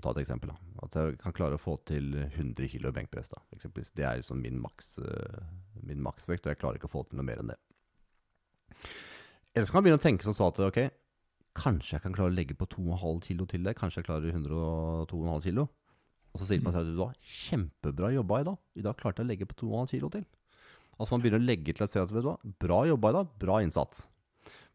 Ta 0.00 0.12
et 0.14 0.22
eksempel. 0.22 0.52
da 0.54 0.84
At 0.86 0.94
jeg 0.96 1.18
kan 1.20 1.34
klare 1.36 1.58
å 1.58 1.60
få 1.60 1.76
til 1.84 2.14
100 2.16 2.68
kg 2.72 2.92
benkpress. 2.96 3.28
da. 3.28 3.42
Det 3.52 4.04
er 4.04 4.22
liksom 4.22 4.40
min, 4.40 4.56
maks, 4.60 4.98
eh, 4.98 5.42
min 5.82 6.00
maksvekt, 6.00 6.46
og 6.46 6.54
jeg 6.54 6.60
klarer 6.62 6.80
ikke 6.80 6.88
å 6.88 6.94
få 6.96 7.04
til 7.08 7.20
noe 7.20 7.28
mer 7.28 7.42
enn 7.42 7.52
det. 7.52 7.58
Eller 9.54 9.66
så 9.66 9.72
kan 9.72 9.82
man 9.82 9.90
begynne 9.90 10.00
å 10.00 10.06
tenke 10.06 10.24
sånn 10.24 10.38
så 10.38 10.48
at 10.48 10.62
ok, 10.64 10.80
Kanskje 11.50 11.96
jeg 11.96 12.02
kan 12.04 12.14
klare 12.14 12.30
å 12.30 12.34
legge 12.34 12.54
på 12.54 12.68
2,5 12.70 13.24
kilo 13.26 13.44
til 13.50 13.64
det. 13.66 13.74
Kanskje 13.74 14.00
jeg 14.00 14.06
klarer 14.06 14.30
102,5 14.30 15.42
kilo. 15.42 15.64
Og 16.30 16.38
så 16.38 16.46
sier 16.46 16.62
man 16.62 16.72
seg 16.72 16.86
at 16.86 16.92
du 16.94 17.00
har 17.02 17.16
kjempebra 17.18 18.12
jobba 18.14 18.38
i 18.38 18.46
dag. 18.46 18.60
I 18.78 18.84
dag 18.86 19.00
klarte 19.00 19.20
jeg 19.20 19.26
å 19.26 19.30
legge 19.32 19.48
på 19.50 19.58
2,5 19.66 19.90
kilo 19.90 20.10
til. 20.14 20.22
Altså 20.94 21.16
man 21.16 21.24
begynner 21.24 21.42
å 21.42 21.48
legge 21.48 21.74
til 21.74 21.84
et 21.84 21.90
sted 21.90 22.04
at 22.04 22.12
vet 22.14 22.22
du 22.22 22.28
hva, 22.28 22.36
bra 22.62 22.84
jobba 22.86 23.10
i 23.10 23.16
dag, 23.18 23.34
bra 23.42 23.58
innsats. 23.64 24.06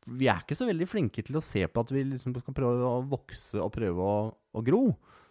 Vi 0.05 0.27
er 0.29 0.43
ikke 0.43 0.57
så 0.57 0.67
veldig 0.69 0.87
flinke 0.89 1.23
til 1.25 1.37
å 1.39 1.43
se 1.43 1.63
på 1.65 1.81
at 1.81 1.91
vi 1.93 2.03
liksom 2.05 2.35
skal 2.37 2.55
prøve 2.57 2.85
å 2.85 3.03
vokse 3.09 3.61
og 3.61 3.71
prøve 3.73 4.05
å, 4.05 4.17
å 4.31 4.63
gro. 4.65 4.83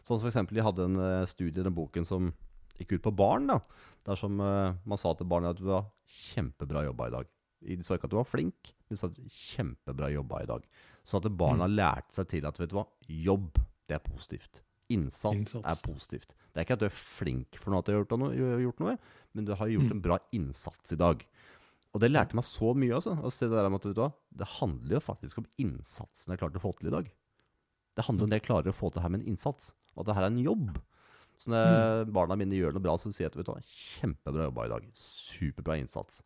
Sånn 0.05 0.21
som 0.21 0.29
eksempel 0.29 0.59
de 0.59 0.65
hadde 0.67 0.89
en 0.89 0.99
eh, 1.01 1.29
studie 1.31 1.63
i 1.63 1.65
den 1.65 1.77
boken 1.77 2.07
som 2.09 2.33
gikk 2.81 2.97
ut 2.97 3.05
på 3.07 3.15
barn. 3.15 3.47
da. 3.53 3.61
Der 4.09 4.19
som 4.19 4.41
eh, 4.43 4.75
man 4.85 5.01
sa 5.01 5.15
til 5.15 5.31
barnet 5.31 5.55
at 5.55 5.63
du 5.63 5.71
har 5.71 5.87
kjempebra 6.11 6.85
jobba 6.89 7.09
i 7.09 7.15
dag. 7.15 7.31
De 7.65 7.79
sa 7.87 7.97
ikke 7.97 8.11
at 8.11 8.13
du 8.13 8.19
var 8.19 8.29
flink, 8.29 8.75
de 8.91 8.99
sa 8.99 9.09
at 9.09 9.21
kjempebra 9.33 10.11
jobba 10.13 10.43
i 10.43 10.51
dag. 10.51 10.67
Sånn 11.09 11.23
at 11.23 11.39
barna 11.39 11.69
lærte 11.71 12.19
seg 12.19 12.29
til 12.35 12.49
at 12.49 12.59
vet 12.61 12.73
du 12.73 12.77
hva, 12.77 12.85
jobb, 13.09 13.57
det 13.89 13.97
er 13.97 14.05
positivt. 14.05 14.61
Innsats, 14.93 15.39
Innsats. 15.39 15.65
er 15.65 15.81
positivt. 15.87 16.35
Det 16.53 16.61
er 16.61 16.67
ikke 16.67 16.77
at 16.77 16.83
du 16.83 16.89
er 16.91 16.99
flink 16.99 17.57
for 17.57 17.73
noe 17.73 17.81
at 17.81 17.89
du 17.89 17.95
har 17.95 18.03
gjort 18.03 18.19
noe, 18.21 18.35
gjort 18.61 18.83
noe 18.85 18.99
men 19.35 19.49
du 19.49 19.55
har 19.57 19.71
gjort 19.73 19.95
en 19.95 20.03
bra 20.05 20.19
innsats 20.37 20.95
i 20.95 20.99
dag. 21.01 21.25
Og 21.95 22.03
det 22.03 22.11
lærte 22.11 22.35
meg 22.35 22.47
så 22.47 22.73
mye. 22.75 22.97
altså, 22.97 23.15
å 23.23 23.31
se 23.31 23.47
Det 23.47 23.55
der 23.55 23.71
med 23.71 23.79
at 23.79 23.87
vet 23.87 23.95
du 23.97 24.03
hva, 24.03 24.11
det 24.35 24.51
handler 24.57 24.97
jo 24.97 25.05
faktisk 25.05 25.39
om 25.39 25.47
innsatsen 25.63 26.35
jeg 26.35 26.41
klarte 26.43 26.59
å 26.59 26.65
få 26.65 26.75
til 26.79 26.91
i 26.91 26.95
dag. 26.97 27.11
Det 27.95 28.05
handler 28.09 28.27
om 28.27 28.33
det 28.33 28.41
jeg 28.41 28.49
klarer 28.49 28.73
å 28.73 28.77
få 28.77 28.91
til 28.91 29.05
her 29.05 29.13
med 29.15 29.23
en 29.23 29.31
innsats. 29.35 29.71
Og 29.95 30.03
at 30.03 30.11
det 30.11 30.17
her 30.19 30.27
er 30.27 30.33
en 30.33 30.43
jobb. 30.43 30.73
Så 31.39 31.51
når 31.51 32.11
barna 32.15 32.37
mine 32.39 32.59
gjør 32.59 32.75
noe 32.75 32.83
bra, 32.83 32.95
så 32.99 33.11
sier 33.11 33.29
jeg 33.29 33.33
at 33.33 33.39
vet 33.39 33.47
du 33.47 33.53
hva, 33.53 33.63
kjempebra 33.63 34.49
jobba 34.49 34.67
i 34.67 34.73
dag. 34.75 34.89
Superbra 34.99 35.77
innsats. 35.79 36.23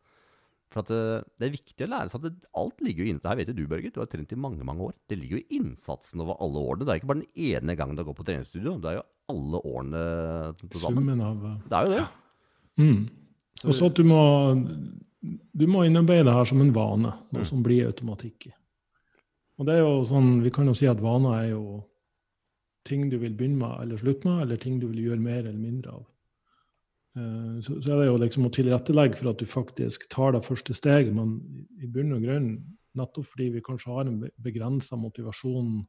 For 0.72 0.82
at 0.82 0.90
det, 0.92 1.02
det 1.40 1.46
er 1.46 1.54
viktig 1.54 1.84
å 1.86 1.88
lære 1.88 2.12
seg 2.12 2.20
at 2.20 2.26
det, 2.28 2.48
alt 2.60 2.82
ligger 2.84 3.04
jo 3.04 3.12
inne. 3.12 3.22
Det 3.24 3.30
her 3.30 3.38
vet 3.40 3.52
jo 3.52 3.56
du, 3.56 3.62
Børge. 3.70 3.92
Du 3.92 4.00
har 4.02 4.08
trent 4.12 4.32
i 4.34 4.40
mange 4.40 4.64
mange 4.68 4.88
år. 4.88 4.96
Det 5.08 5.16
ligger 5.16 5.38
jo 5.38 5.44
i 5.44 5.60
innsatsen 5.60 6.24
over 6.24 6.36
alle 6.44 6.64
årene. 6.64 6.84
Det 6.84 6.92
er 6.94 7.00
ikke 7.00 7.10
bare 7.12 7.22
den 7.22 7.46
ene 7.48 7.76
gangen 7.78 7.96
du 7.96 8.02
har 8.02 8.08
gått 8.08 8.20
på 8.20 8.26
treningsstudio. 8.28 8.74
Det 8.84 8.90
er 8.90 8.98
jo 8.98 9.06
alle 9.32 9.62
årene 9.68 10.02
til 10.60 10.82
sammen. 10.82 11.04
Summen 11.04 11.24
av 11.24 11.46
eh, 11.48 11.60
Det 11.64 11.78
er 11.78 11.88
jo 11.88 11.94
det. 11.94 12.04
mm. 12.84 13.00
Og 13.64 13.74
så 13.74 13.88
at 13.90 13.98
du 13.98 14.04
må, 14.06 14.20
du 15.22 15.66
må 15.66 15.84
innarbeide 15.86 16.24
det 16.28 16.34
her 16.34 16.44
som 16.46 16.60
en 16.62 16.72
vane, 16.74 17.12
noe 17.32 17.42
Mm. 17.42 17.44
som 17.44 17.62
blir 17.62 17.86
automatikk 17.86 18.46
i. 18.46 18.52
Og 19.58 19.66
det 19.66 19.74
er 19.74 19.80
jo 19.80 20.04
sånn, 20.04 20.42
Vi 20.42 20.50
kan 20.50 20.66
jo 20.66 20.74
si 20.74 20.86
at 20.86 21.00
vaner 21.00 21.42
er 21.44 21.48
jo 21.50 21.84
ting 22.84 23.10
du 23.10 23.18
vil 23.18 23.34
begynne 23.34 23.58
med 23.58 23.80
eller 23.82 23.96
slutte 23.98 24.24
med, 24.24 24.42
eller 24.42 24.56
ting 24.56 24.78
du 24.80 24.86
vil 24.86 25.04
gjøre 25.10 25.20
mer 25.20 25.38
eller 25.40 25.58
mindre 25.58 25.90
av. 25.92 26.06
Eh, 27.16 27.60
Så, 27.60 27.82
så 27.82 27.92
er 27.92 28.04
det 28.04 28.06
jo 28.06 28.18
liksom 28.18 28.46
å 28.46 28.52
tilrettelegge 28.54 29.16
for 29.16 29.30
at 29.30 29.38
du 29.38 29.46
faktisk 29.46 30.08
tar 30.08 30.32
det 30.32 30.44
første 30.44 30.72
steget, 30.74 31.12
men 31.14 31.66
i 31.82 31.86
bunn 31.86 32.12
og 32.12 32.22
grunn 32.22 32.64
nettopp 32.94 33.26
fordi 33.26 33.50
vi 33.52 33.60
kanskje 33.60 33.92
har 33.92 34.06
en 34.06 34.30
begrensa 34.40 34.96
motivasjon, 34.96 35.84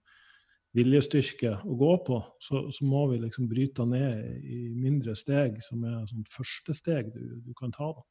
viljestyrke 0.75 1.61
å 1.65 1.75
gå 1.77 2.05
på, 2.05 2.19
så, 2.39 2.71
så 2.71 2.85
må 2.85 3.07
vi 3.11 3.17
liksom 3.19 3.47
bryte 3.49 3.85
ned 3.85 4.43
i 4.43 4.69
mindre 4.75 5.15
steg, 5.15 5.61
som 5.61 5.83
er 5.83 6.05
sånn 6.05 6.25
første 6.29 6.73
steg 6.77 7.13
du, 7.13 7.41
du 7.45 7.53
kan 7.53 7.71
ta. 7.71 7.93
da. 7.93 8.03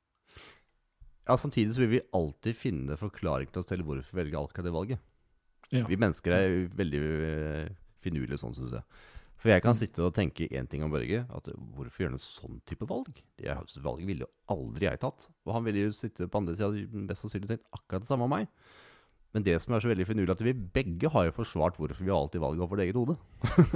Ja, 1.28 1.36
Samtidig 1.36 1.74
så 1.76 1.84
vil 1.84 1.98
vi 1.98 2.06
alltid 2.16 2.56
finne 2.56 2.96
forklaring 2.96 3.50
til 3.52 3.60
oss 3.60 3.68
selv 3.68 3.84
hvorfor 3.84 4.16
vi 4.16 4.22
velger 4.22 4.40
akkurat 4.40 4.68
det 4.68 4.74
valget. 4.74 5.04
Ja. 5.68 5.84
Vi 5.84 5.98
mennesker 6.00 6.32
er 6.32 6.54
veldig 6.72 7.00
eh, 7.28 7.70
finurlige 8.00 8.40
sånn, 8.40 8.56
syns 8.56 8.78
jeg. 8.78 9.00
For 9.38 9.52
jeg 9.52 9.62
kan 9.62 9.76
sitte 9.78 10.02
og 10.02 10.14
tenke 10.16 10.48
én 10.50 10.66
ting 10.66 10.82
om 10.82 10.90
Børge. 10.90 11.20
At 11.30 11.50
hvorfor 11.52 12.02
gjør 12.02 12.10
han 12.10 12.18
en 12.18 12.24
sånn 12.24 12.58
type 12.66 12.88
valg? 12.90 13.20
Det 13.38 13.54
valget 13.84 14.08
ville 14.08 14.24
jo 14.26 14.30
aldri 14.50 14.88
jeg 14.88 15.02
tatt. 15.04 15.28
Og 15.46 15.54
han 15.54 15.66
ville 15.68 15.84
jo 15.84 15.94
sitte 15.94 16.26
på 16.26 16.40
andre 16.40 16.56
sida 16.56 16.72
og 16.72 16.96
mest 17.04 17.22
sannsynlig 17.22 17.52
tenkt 17.52 17.68
akkurat 17.76 18.02
det 18.02 18.10
samme 18.10 18.26
om 18.26 18.34
meg. 18.34 18.48
Men 19.36 19.44
det 19.44 19.58
som 19.60 19.74
er 19.76 19.82
så 19.84 19.90
veldig 19.90 20.06
finurlig, 20.08 20.32
at 20.32 20.44
vi 20.44 20.54
begge 20.56 21.10
har 21.12 21.26
jo 21.28 21.34
forsvart 21.36 21.76
hvorfor 21.76 22.00
vi 22.00 22.08
har 22.08 22.16
alltid 22.16 22.40
valget 22.40 22.62
over 22.64 22.72
vårt 22.72 22.84
eget 22.86 22.96
hode. 22.96 23.16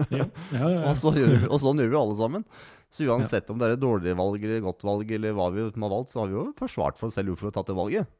Ja, 0.08 0.24
ja, 0.56 0.70
ja. 0.78 0.78
Og, 0.88 0.94
så 0.96 1.12
vi, 1.12 1.26
og 1.44 1.58
sånn 1.60 1.82
gjør 1.82 1.92
vi 1.92 2.00
alle 2.00 2.16
sammen. 2.20 2.46
Så 2.92 3.04
uansett 3.08 3.50
om 3.52 3.60
det 3.60 3.68
er 3.68 3.76
et 3.76 3.82
dårlig 3.82 4.14
valg 4.16 4.42
eller 4.44 4.64
godt 4.64 4.84
valg, 4.84 5.12
eller 5.16 5.36
hva 5.36 5.50
vi 5.52 5.64
har 5.64 5.92
valgt, 5.92 6.12
så 6.12 6.22
har 6.22 6.32
vi 6.32 6.36
jo 6.36 6.46
forsvart 6.58 6.98
for 7.00 7.08
oss 7.08 7.16
selv 7.16 7.32
hvorfor 7.32 7.48
vi 7.48 7.52
har 7.52 7.58
tatt 7.58 7.70
det 7.70 7.76
valget. 7.78 8.10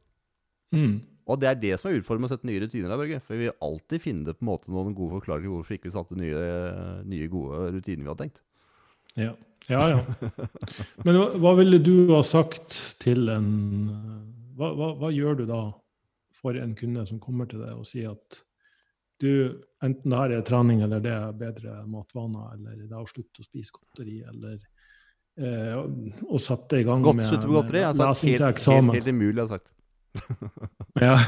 Mm. 0.73 0.95
Og 1.29 1.39
det 1.39 1.49
er 1.49 1.59
det 1.59 1.75
som 1.79 1.89
er 1.89 1.99
utfordringen 1.99 2.25
med 2.25 2.31
å 2.31 2.35
sette 2.35 2.49
nye 2.49 2.61
rutiner 2.63 2.89
her, 2.89 2.99
Børge. 2.99 3.19
For 3.23 3.37
vi 3.37 3.47
vil 3.47 3.59
alltid 3.67 4.03
finne 4.03 4.33
på 4.33 4.43
en 4.43 4.49
måte 4.49 4.73
noen 4.73 4.95
gode 4.97 5.19
forklaringer 5.19 5.53
hvorfor 5.53 5.77
ikke 5.77 5.89
vi 5.89 5.95
satte 5.95 6.17
nye, 6.19 6.41
nye 7.09 7.29
gode 7.31 7.69
rutiner 7.77 8.01
vi 8.01 8.09
hadde 8.11 8.25
tenkt. 8.25 8.41
Ja. 9.19 9.35
ja, 9.69 9.83
ja. 9.93 10.31
Men 11.05 11.19
hva, 11.19 11.27
hva 11.39 11.53
ville 11.61 11.79
du 11.85 11.95
ha 12.11 12.23
sagt 12.25 12.75
til 13.03 13.29
en 13.31 13.47
hva, 14.57 14.73
hva, 14.73 14.89
hva 14.99 15.13
gjør 15.13 15.39
du 15.39 15.47
da 15.49 15.61
for 16.43 16.57
en 16.59 16.75
kunde 16.75 17.05
som 17.07 17.21
kommer 17.23 17.47
til 17.49 17.59
deg 17.63 17.79
og 17.79 17.87
sier 17.87 18.11
at 18.13 18.41
du, 19.23 19.29
enten 19.85 20.11
det 20.11 20.19
her 20.19 20.31
er 20.35 20.41
trening, 20.43 20.81
eller 20.83 20.99
det 21.03 21.13
er 21.15 21.35
bedre 21.37 21.77
matvaner, 21.87 22.57
eller 22.57 22.75
det 22.81 22.91
er 22.91 22.99
å 22.99 23.07
slutte 23.07 23.39
å 23.39 23.45
spise 23.45 23.71
godteri, 23.77 24.17
eller 24.27 24.57
eh, 25.39 25.77
å 26.27 26.39
sette 26.43 26.81
i 26.81 26.85
gang 26.87 27.05
Godt 27.05 27.21
med, 27.21 27.29
på 27.31 27.53
godteri. 27.53 27.85
Sagt 27.85 28.01
lesing 28.03 28.33
helt, 28.33 28.41
til 28.41 28.49
eksamen. 28.49 28.91
helt 28.97 29.11
umulig, 29.13 29.37
jeg 29.37 29.45
har 29.45 29.51
sagt. 29.53 29.71
Ja. 31.01 31.15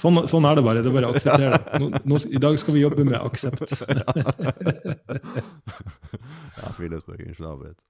sånn, 0.00 0.22
sånn 0.30 0.46
er 0.48 0.56
det 0.56 0.62
bare. 0.64 0.80
Det 0.84 0.88
er 0.88 0.94
bare 0.94 1.08
å 1.10 1.12
akseptere 1.16 1.58
det. 1.58 1.80
Nå, 1.82 1.86
nå, 2.08 2.14
I 2.30 2.40
dag 2.46 2.54
skal 2.62 2.74
vi 2.78 2.84
jobbe 2.84 3.02
med 3.08 3.18
aksept. 3.20 3.72
Ja, 6.62 6.68
Friløs 6.76 7.02
Børge, 7.02 7.24
unnskyld 7.26 7.48
avbryt. 7.48 7.80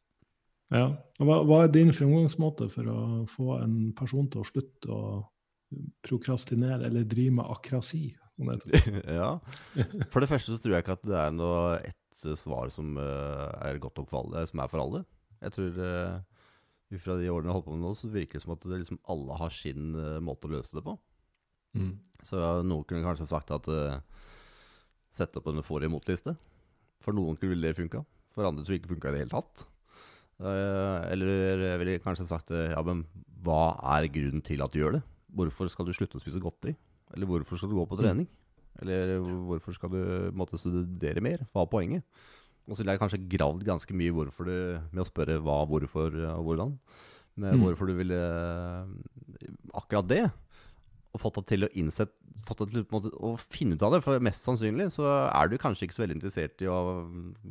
Ja. 0.73 0.89
Hva, 1.21 1.43
hva 1.47 1.63
er 1.65 1.73
din 1.75 1.93
fremgangsmåte 1.95 2.69
for 2.73 2.89
å 2.89 3.01
få 3.31 3.59
en 3.61 3.77
person 3.97 4.29
til 4.33 4.43
å 4.43 4.49
slutte 4.49 4.91
å 4.93 5.03
prokrastinere 6.05 6.89
eller 6.89 7.07
drive 7.09 7.37
med 7.39 7.53
akrasi? 7.53 8.07
ja. 9.21 9.37
For 10.11 10.25
det 10.25 10.31
første 10.31 10.55
så 10.55 10.59
tror 10.63 10.77
jeg 10.77 10.85
ikke 10.85 10.97
at 10.97 11.07
det 11.07 11.19
er 11.21 11.35
noe 11.37 11.77
ett 11.79 12.25
eh, 12.27 12.39
svar 12.39 12.73
som 12.75 12.97
eh, 12.99 13.49
er 13.69 13.81
godt 13.83 14.01
nok 14.01 14.11
for 14.11 14.23
alle, 14.25 14.47
som 14.49 14.63
er 14.65 14.73
for 14.73 14.83
alle. 14.83 15.03
Jeg 15.43 15.55
tror 15.57 15.79
uh, 15.83 16.19
ut 16.93 17.03
fra 17.03 17.17
de 17.19 17.31
årene 17.33 17.49
jeg 17.49 17.51
har 17.51 17.57
holdt 17.57 17.67
på 17.67 17.75
med 17.75 17.83
nå, 17.83 17.93
så 17.99 18.11
virker 18.13 18.39
det 18.39 18.45
som 18.45 18.55
at 18.55 18.67
det 18.67 18.79
liksom 18.85 19.01
alle 19.11 19.39
har 19.41 19.55
sin 19.55 19.97
eh, 19.99 20.21
måte 20.23 20.49
å 20.49 20.53
løse 20.53 20.77
det 20.77 20.85
på. 20.87 20.95
Mm. 21.79 21.93
Så 22.23 22.39
noen 22.69 22.87
kunne 22.87 23.05
kanskje 23.05 23.27
sagt 23.31 23.51
at 23.55 23.69
uh, 23.73 23.99
sette 25.13 25.41
opp 25.41 25.51
en 25.51 25.65
for- 25.67 25.83
og 25.83 25.91
imot-liste. 25.91 26.37
For 27.03 27.17
noen 27.17 27.39
kunne 27.39 27.57
ville 27.57 27.73
det 27.73 27.79
funka, 27.81 28.05
for 28.35 28.47
andre 28.47 28.63
tror 28.65 28.77
det 28.77 28.83
ikke 28.83 28.95
funka 28.95 29.11
i 29.11 29.17
det 29.17 29.25
hele 29.25 29.35
tatt. 29.35 29.67
Eh, 30.41 31.13
eller 31.13 31.61
jeg 31.67 31.79
ville 31.83 31.99
kanskje 32.03 32.27
sagt 32.27 32.51
uh, 32.51 32.71
ja, 32.73 32.81
men 32.87 33.05
hva 33.45 33.75
er 33.97 34.09
grunnen 34.13 34.43
til 34.43 34.63
at 34.65 34.73
du 34.73 34.81
gjør 34.81 34.99
det? 34.99 35.03
hvorfor 35.33 35.65
skal 35.73 35.87
du 35.89 35.93
slutte 35.97 36.19
å 36.19 36.21
spise 36.21 36.41
godteri? 36.43 36.75
Eller 37.15 37.25
hvorfor 37.29 37.57
skal 37.57 37.71
du 37.71 37.77
gå 37.79 37.87
på 37.89 37.97
trening? 37.97 38.27
Eller 38.83 39.15
hvorfor 39.21 39.73
skal 39.73 39.89
du 39.93 40.03
måtte 40.37 40.59
studere 40.61 41.23
mer? 41.25 41.47
Hva 41.53 41.63
er 41.65 41.71
poenget? 41.73 42.05
Og 42.69 42.75
så 42.77 42.83
ville 42.83 42.93
jeg 42.93 43.01
kanskje 43.01 43.21
gravd 43.33 43.65
ganske 43.65 43.97
mye 43.97 44.13
hvorfor 44.13 44.45
du, 44.51 44.53
med 44.93 45.01
å 45.03 45.09
spørre 45.09 45.39
hva, 45.41 45.57
hvorfor 45.67 46.13
og 46.37 46.45
hvordan. 46.47 46.75
Med 47.41 47.57
Mm. 47.57 47.63
hvorfor 47.65 47.89
du 47.89 47.95
ville 47.97 48.21
akkurat 49.73 50.07
det. 50.09 50.23
Og 51.13 51.21
fått 51.21 51.43
deg 51.43 51.49
til 51.51 51.67
å 51.67 51.69
innsett, 51.77 52.13
fått 52.49 52.63
deg 52.63 52.71
til 52.73 52.85
måte, 52.89 53.11
å 53.21 53.35
finne 53.37 53.77
ut 53.77 53.83
av 53.85 53.93
det. 53.93 54.01
For 54.05 54.23
mest 54.25 54.47
sannsynlig 54.47 54.87
så 54.95 55.05
er 55.27 55.51
du 55.51 55.59
kanskje 55.61 55.85
ikke 55.85 55.97
så 55.99 56.05
veldig 56.05 56.17
interessert 56.17 56.65
i 56.65 56.71
å 56.73 56.79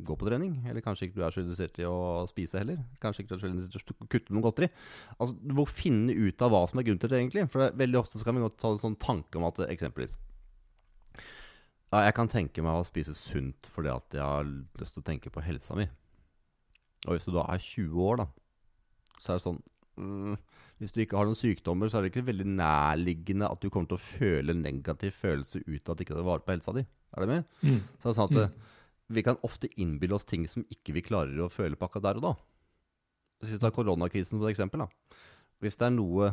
gå 0.08 0.16
på 0.18 0.26
trening. 0.26 0.56
Eller 0.66 0.82
kanskje 0.84 1.06
ikke 1.06 1.20
du 1.20 1.22
er 1.22 1.36
så 1.36 1.44
interessert 1.44 1.78
i 1.78 1.86
å 1.86 2.24
spise 2.30 2.58
heller. 2.58 2.80
Kanskje 3.02 3.22
ikke 3.22 3.32
du 3.32 3.36
er 3.36 3.42
så 3.44 3.46
veldig 3.46 3.60
interessert 3.60 3.94
i 3.94 3.94
å 3.94 4.10
kutte 4.16 4.34
noe 4.34 4.46
godteri. 4.48 4.70
Altså, 5.18 5.38
Du 5.38 5.54
må 5.54 5.68
finne 5.70 6.16
ut 6.16 6.42
av 6.42 6.50
hva 6.50 6.64
som 6.66 6.82
er 6.82 6.88
grunnen 6.88 7.04
til 7.04 7.14
det, 7.14 7.22
egentlig. 7.22 7.46
For 7.54 7.62
det, 7.62 7.70
veldig 7.78 8.02
ofte 8.02 8.18
så 8.18 8.26
kan 8.26 8.36
vi 8.36 8.44
godt 8.44 8.58
ta 8.58 8.74
en 8.74 8.82
sånn 8.82 8.98
tanke 8.98 9.38
om 9.38 9.46
at 9.46 9.62
eksempelvis 9.68 10.18
ja, 11.92 12.06
Jeg 12.08 12.14
kan 12.16 12.30
tenke 12.32 12.62
meg 12.64 12.80
å 12.80 12.86
spise 12.88 13.14
sunt 13.14 13.68
fordi 13.70 13.92
at 13.92 14.16
jeg 14.16 14.24
har 14.24 14.48
lyst 14.80 14.96
til 14.96 15.04
å 15.04 15.08
tenke 15.12 15.30
på 15.30 15.44
helsa 15.44 15.76
mi. 15.78 15.86
Og 17.06 17.14
hvis 17.14 17.26
du 17.26 17.34
da 17.34 17.46
er 17.50 17.62
20 17.62 18.06
år, 18.10 18.22
da, 18.22 18.26
så 19.20 19.32
er 19.32 19.38
det 19.38 19.46
sånn 19.46 19.62
mm, 20.02 20.36
Hvis 20.82 20.94
du 20.94 21.00
ikke 21.02 21.18
har 21.18 21.28
noen 21.28 21.38
sykdommer, 21.38 21.90
så 21.90 21.98
er 21.98 22.04
det 22.04 22.12
ikke 22.12 22.26
veldig 22.26 22.48
nærliggende 22.58 23.48
at 23.48 23.62
du 23.62 23.70
kommer 23.70 23.92
til 23.92 24.00
å 24.00 24.04
føle 24.04 24.54
en 24.54 24.64
negativ 24.64 25.14
følelse 25.14 25.62
ut 25.66 25.86
av 25.86 25.94
at 25.94 26.00
du 26.00 26.04
ikke 26.06 26.16
tar 26.18 26.26
vare 26.26 26.44
på 26.44 26.54
helsa 26.54 26.74
di. 26.76 26.84
Er 27.12 27.24
det 27.24 27.30
med? 27.30 27.50
Mm. 27.62 27.80
Så 27.96 28.08
det 28.08 28.12
er 28.12 28.18
sånn 28.18 28.30
at 28.30 28.38
mm. 28.38 28.70
vi 29.18 29.26
kan 29.26 29.42
ofte 29.46 29.70
innbille 29.76 30.16
oss 30.16 30.26
ting 30.28 30.48
som 30.50 30.64
ikke 30.72 30.96
vi 30.96 31.04
klarer 31.06 31.44
å 31.44 31.52
føle 31.52 31.78
på 31.78 31.86
akkurat 31.88 32.08
der 32.08 32.22
og 32.22 32.26
da. 32.26 32.32
Hvis 33.42 33.56
vi 33.56 33.62
tar 33.62 33.74
koronakrisen 33.74 34.38
som 34.38 34.46
et 34.46 34.54
eksempel. 34.54 34.84
da. 34.84 35.20
Hvis 35.62 35.78
det 35.78 35.88
er 35.88 35.94
noe 35.94 36.32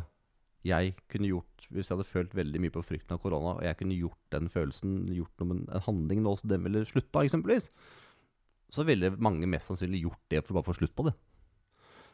jeg 0.66 0.92
kunne 1.08 1.30
gjort 1.30 1.66
Hvis 1.70 1.88
jeg 1.88 1.94
hadde 1.94 2.04
følt 2.04 2.34
veldig 2.36 2.60
mye 2.60 2.72
på 2.74 2.82
frykten 2.84 3.14
av 3.14 3.20
korona, 3.22 3.54
og 3.56 3.64
jeg 3.64 3.78
kunne 3.78 3.96
gjort 3.96 4.34
den 4.34 4.50
følelsen, 4.52 4.94
gjort 5.14 5.40
noe 5.40 5.56
en 5.56 5.84
handling 5.86 6.24
nå 6.24 6.34
som 6.36 6.50
den 6.50 6.64
ville 6.66 6.82
slutta, 6.88 7.22
eksempelvis, 7.22 7.70
så 8.74 8.84
ville 8.86 9.12
mange 9.22 9.46
mest 9.50 9.70
sannsynlig 9.70 10.02
gjort 10.02 10.24
det 10.34 10.42
for 10.42 10.52
å 10.52 10.58
bare 10.58 10.66
få 10.66 10.74
slutt 10.80 10.96
på 10.98 11.06
det. 11.06 11.14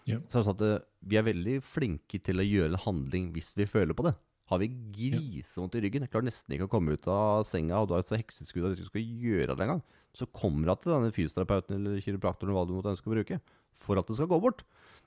Ja. 0.07 0.21
Så 0.31 0.39
er 0.39 0.43
det 0.43 0.47
sånn 0.47 0.57
at 0.57 0.65
eh, 0.67 0.87
vi 1.11 1.19
er 1.19 1.27
veldig 1.27 1.57
flinke 1.67 2.21
til 2.23 2.43
å 2.43 2.47
gjøre 2.47 2.73
en 2.75 2.85
handling 2.85 3.29
hvis 3.35 3.53
vi 3.59 3.67
føler 3.71 3.97
på 3.97 4.07
det. 4.07 4.15
Har 4.47 4.61
vi 4.63 4.69
grisevondt 4.95 5.75
i 5.75 5.83
ryggen, 5.83 6.05
jeg 6.07 6.13
klarer 6.13 6.29
nesten 6.29 6.55
ikke 6.55 6.69
å 6.69 6.71
komme 6.71 6.95
ut 6.95 7.07
av 7.11 7.43
senga, 7.49 7.81
og 7.81 7.89
du 7.91 7.97
har 7.97 8.05
et 8.05 8.13
hekseskudd 8.23 8.69
at 8.69 8.77
du 8.77 8.85
ikke 8.85 8.93
skal 8.93 9.09
gjøre 9.27 9.57
det 9.59 9.65
engang, 9.65 9.83
så 10.15 10.29
kommer 10.31 10.71
det 10.71 10.77
til 10.85 10.95
denne 10.95 11.11
fysioterapeuten 11.15 11.81
eller 11.81 12.05
kiropraktoren 12.05 12.55
hva 12.55 12.63
du 12.69 12.77
måtte 12.77 12.93
ønske 12.95 13.11
å 13.11 13.17
bruke, 13.17 13.41
for 13.75 13.99
at 13.99 14.07
det 14.07 14.17
skal 14.21 14.31
gå 14.31 14.39
bort. 14.45 14.63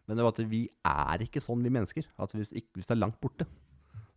Men 0.06 0.18
det 0.18 0.26
er 0.26 0.32
at 0.34 0.42
vi 0.52 0.62
er 0.90 1.24
ikke 1.24 1.42
sånn, 1.44 1.64
vi 1.64 1.72
mennesker. 1.72 2.08
At 2.20 2.34
hvis, 2.36 2.52
ikke, 2.58 2.80
hvis 2.80 2.90
det 2.90 2.96
er 2.96 3.04
langt 3.04 3.20
borte. 3.22 3.46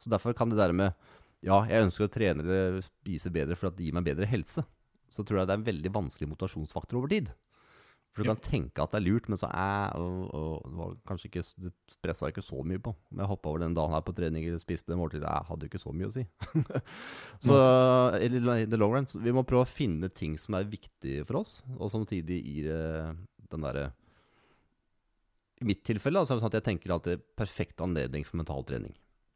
Så 0.03 0.11
derfor 0.11 0.35
kan 0.37 0.51
det 0.51 0.59
der 0.61 0.75
med 0.75 0.97
Ja, 1.43 1.59
jeg 1.67 1.89
ønsker 1.89 2.07
å 2.07 2.13
trene 2.13 2.45
eller 2.45 2.83
spise 2.87 3.31
bedre 3.35 3.57
for 3.59 3.69
at 3.69 3.75
det 3.79 3.89
gir 3.89 3.95
meg 3.97 4.07
bedre 4.07 4.29
helse. 4.31 4.63
Så 5.11 5.25
tror 5.27 5.41
jeg 5.41 5.49
det 5.51 5.55
er 5.57 5.61
en 5.61 5.67
veldig 5.67 5.91
vanskelig 5.93 6.29
motivasjonsfaktor 6.31 7.01
over 7.01 7.11
tid. 7.11 7.33
For 8.13 8.21
du 8.21 8.29
kan 8.29 8.41
tenke 8.45 8.85
at 8.85 8.93
det 8.93 8.99
er 8.99 9.05
lurt, 9.07 9.29
men 9.33 9.39
så 9.41 9.49
er 9.49 9.95
og, 9.97 10.35
og, 10.37 10.97
kanskje 11.09 11.31
ikke 11.31 11.45
Det 11.65 11.71
pressa 12.05 12.29
ikke 12.29 12.45
så 12.45 12.61
mye 12.61 12.81
på. 12.83 12.93
Om 13.13 13.23
jeg 13.23 13.31
hoppa 13.31 13.49
over 13.49 13.63
den 13.65 13.77
dagen 13.77 13.95
her 13.97 14.05
på 14.05 14.13
trening 14.17 14.45
eller 14.45 14.61
spiste 14.61 14.99
måltid, 14.99 15.25
jeg 15.25 15.49
hadde 15.49 15.65
jo 15.65 15.71
ikke 15.73 15.81
så 15.81 15.95
mye 15.97 16.11
å 16.11 16.13
si. 16.13 16.27
så 17.47 17.57
i 18.21 18.29
the- 18.29 18.81
long 18.81 18.93
run, 18.99 19.09
vi 19.25 19.33
må 19.33 19.47
prøve 19.49 19.65
å 19.65 19.71
finne 19.71 20.13
ting 20.13 20.37
som 20.41 20.59
er 20.59 20.69
viktige 20.69 21.25
for 21.29 21.41
oss, 21.41 21.61
og 21.79 21.93
samtidig 21.95 22.43
gir 22.45 22.69
den 23.53 23.65
derre 23.65 23.89
I 25.63 25.71
mitt 25.71 25.83
tilfelle 25.87 26.21
så 26.27 26.35
er 26.35 26.41
det 26.41 26.45
sånn 26.45 26.53
at 26.53 26.61
jeg 26.61 26.69
tenker 26.69 26.95
at 26.97 27.09
det 27.09 27.17
er 27.17 27.27
perfekt 27.39 27.81
anledning 27.85 28.29
for 28.29 28.43
mental 28.43 28.67
trening. 28.69 28.93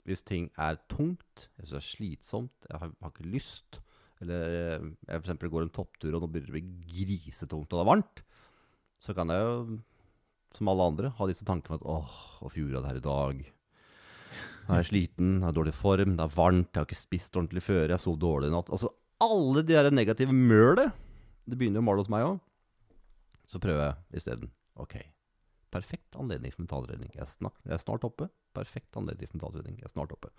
Hvis 0.07 0.23
ting 0.27 0.51
er 0.61 0.77
tungt, 0.93 1.49
jeg 1.57 1.65
synes 1.65 1.73
det 1.73 1.81
er 1.81 1.89
slitsomt, 1.89 2.69
jeg 2.69 2.83
har, 2.83 2.93
har 3.03 3.15
ikke 3.15 3.33
lyst, 3.33 3.81
eller 4.21 4.57
eh, 4.61 4.87
jeg 5.09 5.25
for 5.27 5.53
går 5.53 5.67
en 5.67 5.77
topptur 5.81 6.15
og 6.15 6.23
nå 6.23 6.29
begynner 6.31 6.53
det 6.53 6.55
å 6.55 6.59
bli 6.61 7.17
grisetungt 7.17 7.73
og 7.73 7.79
det 7.79 7.85
er 7.85 7.91
varmt, 7.95 8.26
så 9.03 9.15
kan 9.17 9.31
jeg 9.33 9.43
jo, 9.43 9.79
som 10.57 10.71
alle 10.73 10.89
andre, 10.91 11.13
ha 11.19 11.29
disse 11.29 11.47
tankene 11.47 11.77
om 11.77 11.81
at 11.81 11.89
åh, 11.91 12.17
hvorfor 12.41 12.61
gjorde 12.61 12.79
jeg 12.79 12.83
det 12.85 12.93
her 12.93 13.01
i 13.01 13.07
dag? 13.07 13.43
Nå 14.67 14.75
er 14.75 14.83
jeg 14.83 14.91
sliten, 14.91 15.35
jeg 15.39 15.47
har 15.47 15.57
dårlig 15.57 15.75
form, 15.77 16.17
det 16.19 16.25
er 16.25 16.37
varmt, 16.37 16.71
jeg 16.73 16.81
har 16.81 16.89
ikke 16.89 16.99
spist 16.99 17.37
ordentlig 17.39 17.63
før, 17.63 17.93
jeg 17.93 18.03
sov 18.03 18.17
dårlig 18.19 18.51
i 18.51 18.55
natt. 18.57 18.73
Altså, 18.75 18.91
alle 19.23 19.63
de 19.67 19.77
her 19.77 19.91
negative 19.95 20.35
mølet, 20.35 20.91
det 21.47 21.59
begynner 21.59 21.85
å 21.85 21.87
male 21.87 22.03
hos 22.03 22.11
meg 22.13 22.27
også. 22.27 22.43
Så 23.53 23.61
prøver 23.63 23.85
jeg 23.85 24.21
isteden. 24.21 24.51
Ok, 24.83 24.97
perfekt 25.73 26.19
anledning 26.19 26.51
for 26.53 26.65
mentaltrening. 26.65 27.13
Jeg, 27.15 27.29
jeg 27.39 27.77
er 27.77 27.83
snart 27.83 28.05
oppe. 28.09 28.27
Perfekt 28.57 28.99
anledning 28.99 29.31
for 29.31 29.39
mentaltrening. 29.39 29.77
Jeg 29.79 29.87
er 29.87 29.95
snart 29.95 30.15
oppe. 30.17 30.33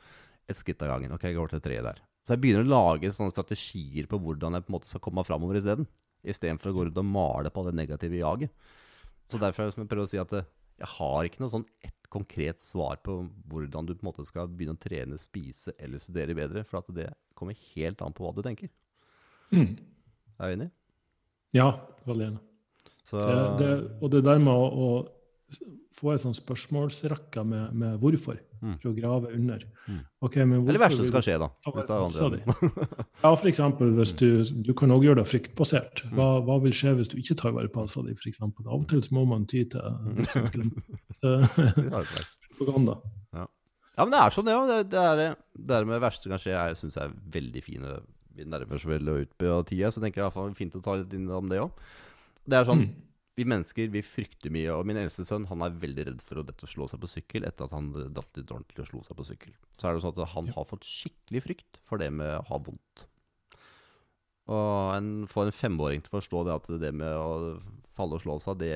Et 0.52 0.60
skritt 0.60 0.84
av 0.84 0.91
gangen. 0.91 1.15
Ok, 1.15 1.24
jeg 1.30 1.38
går 1.38 1.54
til 1.54 1.63
tre 1.63 1.80
der. 1.86 2.02
Så 2.28 2.36
jeg 2.36 2.43
begynner 2.43 2.67
å 2.67 2.74
lage 2.74 3.13
sånne 3.15 3.32
strategier 3.32 4.10
på 4.12 4.20
hvordan 4.20 4.58
jeg 4.58 4.67
på 4.67 4.74
en 4.74 4.76
måte 4.76 4.91
skal 4.91 5.02
komme 5.04 5.22
meg 5.22 5.30
framover 5.30 5.62
isteden. 5.62 5.88
Istedenfor 6.25 6.71
å 6.71 6.75
gå 6.75 6.86
rundt 6.88 7.01
og 7.01 7.10
male 7.10 7.51
på 7.53 7.63
det 7.67 7.75
negative 7.77 8.21
jaget. 8.21 8.71
Så 9.27 9.39
derfor 9.41 9.71
som 9.73 9.84
jeg 9.84 9.91
prøver 9.91 10.08
å 10.08 10.12
si 10.12 10.21
at 10.21 10.34
eh, 10.38 10.47
jeg 10.77 10.89
har 10.93 11.27
ikke 11.27 11.43
noe 11.43 11.53
sånn 11.53 11.67
ett 11.84 12.10
konkret 12.13 12.62
svar 12.63 12.99
på 13.03 13.19
hvordan 13.51 13.88
du 13.88 13.93
på 13.95 14.06
en 14.06 14.10
måte 14.10 14.25
skal 14.27 14.49
begynne 14.49 14.77
å 14.77 14.82
trene, 14.82 15.19
spise 15.19 15.73
eller 15.82 16.01
studere 16.01 16.38
bedre. 16.38 16.63
For 16.67 16.80
at 16.80 16.91
det 16.95 17.10
kommer 17.38 17.58
helt 17.75 18.03
an 18.06 18.15
på 18.15 18.25
hva 18.25 18.34
du 18.38 18.43
tenker. 18.45 18.71
Mm. 19.51 19.75
Er 20.38 20.51
du 20.51 20.58
enig? 20.58 20.69
Ja, 21.56 21.71
veldig 22.08 22.32
enig. 22.32 22.43
Så, 23.08 23.19
Det, 23.23 23.43
det, 23.62 23.71
og 24.03 24.12
det 24.12 24.23
der 24.27 24.39
med 24.43 24.51
å, 24.53 24.67
å 24.67 24.89
få 25.97 26.12
en 26.13 26.19
sånn 26.21 26.36
spørsmålsrekke 26.38 27.43
med, 27.47 27.73
med 27.73 27.99
hvorfor, 28.01 28.39
Mm. 28.57 28.71
for 28.81 28.89
å 28.89 28.95
grave 28.97 29.29
under. 29.38 29.60
Mm. 29.88 29.99
Ok, 30.25 30.36
men 30.41 30.63
hvorfor 30.63 30.69
eller 30.73 30.81
verste 30.81 30.97
som 31.03 31.05
skal 31.12 31.21
skje, 31.21 31.36
da. 31.43 31.47
Ja, 31.62 31.71
Hvis 31.75 31.86
det 31.86 31.93
er 31.93 32.05
andre. 32.07 32.39
Ja, 33.23 33.31
eksempel 33.51 33.91
hvis 33.99 34.13
du, 34.17 34.63
du 34.65 34.73
kan 34.73 34.89
også 34.89 35.05
gjøre 35.05 35.19
det 35.21 35.27
fryktbasert. 35.29 36.01
Mm. 36.07 36.15
Hva, 36.17 36.25
hva 36.47 36.55
vil 36.63 36.73
skje 36.73 36.95
hvis 36.97 37.12
du 37.12 37.17
ikke 37.21 37.38
tar 37.38 37.53
vare 37.53 37.69
på 37.69 37.83
helsa 37.83 38.01
di, 38.01 38.15
f.eks.? 38.17 38.41
Av 38.41 38.73
og 38.79 38.88
til 38.89 39.03
så 39.05 39.13
må 39.13 39.27
man 39.29 39.45
ty 39.45 39.62
til 39.69 39.79
Mm. 39.81 40.17
litt 40.17 40.31
sånn 40.41 40.73
Ja, 41.21 42.01
det 42.01 42.17
er- 42.17 43.47
Ja, 43.97 44.05
men 44.05 44.12
det 44.13 44.19
er 44.21 44.29
sånn, 44.33 44.45
det 44.45 44.53
òg. 44.57 44.67
Det, 44.69 44.89
det, 44.89 44.99
er 45.05 45.15
det 45.17 45.29
det 45.57 45.67
der 45.71 45.86
med 45.86 46.01
verste 46.01 46.29
kan 46.29 46.38
skje, 46.41 46.53
jeg 46.53 46.75
syns 46.77 46.97
er 47.01 47.13
veldig 47.33 47.63
fine. 47.65 47.95
Vi 48.38 48.43
nærmer 48.45 48.73
oss 48.77 48.86
vel 48.86 49.05
utpå 49.10 49.53
tida, 49.65 49.89
så 49.89 50.01
tenker 50.01 50.21
jeg 50.21 50.25
i 50.25 50.27
hvert 50.27 50.33
fall 50.38 50.53
fint 50.57 50.75
å 50.77 50.81
ta 50.86 50.93
litt 50.99 51.13
inn 51.17 51.29
om 51.33 51.47
det 51.49 51.57
òg. 51.63 51.71
Det 52.47 52.57
er 52.60 52.65
sånn, 52.69 52.83
Mm. 52.86 52.93
Vi 53.38 53.45
mennesker 53.45 53.91
vi 53.93 54.02
frykter 54.02 54.54
mye, 54.54 54.71
og 54.73 54.88
min 54.89 54.97
eldste 54.97 55.26
sønn 55.28 55.45
han 55.50 55.62
er 55.62 55.76
veldig 55.78 56.08
redd 56.08 56.23
for 56.26 56.41
å 56.41 56.45
dette 56.45 56.69
slå 56.69 56.88
seg 56.89 57.02
på 57.04 57.10
sykkel 57.12 57.45
etter 57.45 57.67
at 57.67 57.76
han 57.76 57.91
datt 57.93 58.39
litt 58.39 58.50
ordentlig 58.50 58.82
og 58.82 58.89
slo 58.89 59.02
seg 59.06 59.19
på 59.19 59.28
sykkel. 59.28 59.54
Så 59.78 59.86
er 59.88 59.93
det 59.93 60.02
sånn 60.04 60.15
at 60.17 60.34
han 60.34 60.50
har 60.56 60.65
fått 60.65 60.88
skikkelig 60.88 61.43
frykt 61.45 61.80
for 61.86 62.02
det 62.02 62.10
med 62.17 62.34
å 62.39 62.45
ha 62.50 62.60
vondt. 62.65 63.06
Og 64.47 64.95
en 64.95 65.12
får 65.30 65.50
en 65.50 65.58
femåring 65.60 66.02
til 66.02 66.13
å 66.13 66.17
forstå 66.17 66.43
det 66.47 66.56
at 66.56 66.69
det 66.82 66.93
med 66.95 67.13
å 67.13 67.58
falle 67.97 68.17
og 68.17 68.23
slå 68.23 68.38
seg, 68.41 68.62
det, 68.63 68.73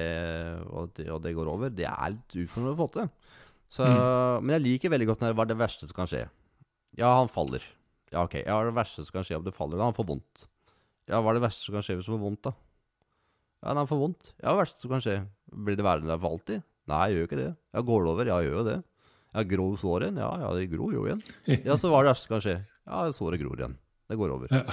og, 0.68 0.94
det, 0.98 1.08
og 1.14 1.22
det 1.24 1.34
går 1.38 1.50
over, 1.50 1.74
det 1.74 1.88
er 1.90 2.14
litt 2.14 2.38
utfordrende 2.44 2.76
å 2.76 2.82
få 2.84 2.90
til. 2.94 3.12
Så, 3.72 3.88
Men 4.44 4.58
jeg 4.58 4.66
liker 4.66 4.94
veldig 4.94 5.08
godt 5.10 5.24
når 5.24 5.38
hva 5.38 5.46
er 5.48 5.54
det 5.54 5.62
verste 5.62 5.88
som 5.88 5.98
kan 6.02 6.10
skje. 6.12 6.26
Ja, 7.00 7.14
han 7.16 7.32
faller. 7.32 7.64
Ja, 8.12 8.26
ok. 8.26 8.42
Ja, 8.44 8.58
det 8.68 8.76
verste 8.76 9.06
som 9.08 9.16
kan 9.16 9.26
skje 9.26 9.40
om 9.40 9.46
du 9.46 9.54
faller, 9.56 9.80
da 9.80 9.88
han 9.88 9.96
får 9.96 10.10
vondt. 10.10 10.50
Ja, 11.08 11.22
hva 11.22 11.32
er 11.32 11.40
det 11.40 11.46
verste 11.48 11.64
som 11.64 11.78
kan 11.78 11.86
skje 11.86 11.98
hvis 11.98 12.10
du 12.10 12.14
får 12.14 12.26
vondt, 12.26 12.44
da? 12.50 12.54
Ja, 13.62 13.76
er 13.78 13.90
for 13.90 14.02
vondt. 14.02 14.32
Ja, 14.42 14.52
det 14.52 14.60
verste 14.64 14.82
som 14.82 14.94
kan 14.94 15.04
skje? 15.04 15.20
Blir 15.52 15.78
det 15.78 15.86
værende 15.86 16.10
der 16.10 16.22
for 16.22 16.34
alltid? 16.34 16.64
Nei, 16.90 17.04
jeg 17.12 17.18
gjør 17.20 17.28
ikke 17.30 17.40
det. 17.40 17.52
Ja, 17.76 17.84
går 17.86 18.04
det 18.04 18.12
over? 18.16 18.32
Ja, 18.32 18.40
jeg 18.42 18.50
gjør 18.50 18.58
jo 18.58 18.66
det. 18.68 18.80
Ja, 19.32 19.44
gror 19.48 19.78
såret 19.80 20.08
igjen? 20.08 20.18
Ja, 20.20 20.32
ja, 20.42 20.50
det 20.58 20.66
gror 20.74 20.96
jo 20.96 21.06
igjen. 21.08 21.22
Ja, 21.68 21.78
så 21.80 21.92
hva 21.92 22.02
er 22.02 22.10
det 22.10 22.14
verste 22.16 22.28
som 22.28 22.34
kan 22.34 22.44
skje? 22.48 22.58
Ja, 22.90 23.04
såret 23.16 23.44
gror 23.44 23.62
igjen. 23.62 23.78
Det 24.12 24.18
går 24.20 24.34
over. 24.34 24.52
Ja. 24.52 24.66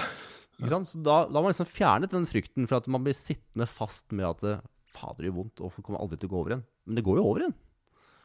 Ikke 0.59 0.73
sant? 0.73 0.91
Så 0.91 0.99
da, 1.05 1.21
da 1.29 1.37
har 1.39 1.45
man 1.45 1.53
liksom 1.53 1.69
fjernet 1.71 2.15
den 2.17 2.27
frykten 2.27 2.67
for 2.67 2.81
at 2.81 2.89
man 2.91 3.05
blir 3.05 3.15
sittende 3.15 3.69
fast 3.71 4.09
med 4.11 4.27
at 4.27 4.43
det, 4.43 4.57
fader, 4.97 5.21
det 5.21 5.29
gjør 5.29 5.37
vondt, 5.37 5.63
og 5.63 5.79
kommer 5.85 6.03
aldri 6.03 6.19
til 6.19 6.31
å 6.31 6.33
gå 6.33 6.41
over 6.41 6.55
igjen. 6.55 6.65
Men 6.89 6.99
det 6.99 7.05
går 7.07 7.21
jo 7.21 7.29
over 7.29 7.45
igjen. 7.45 7.55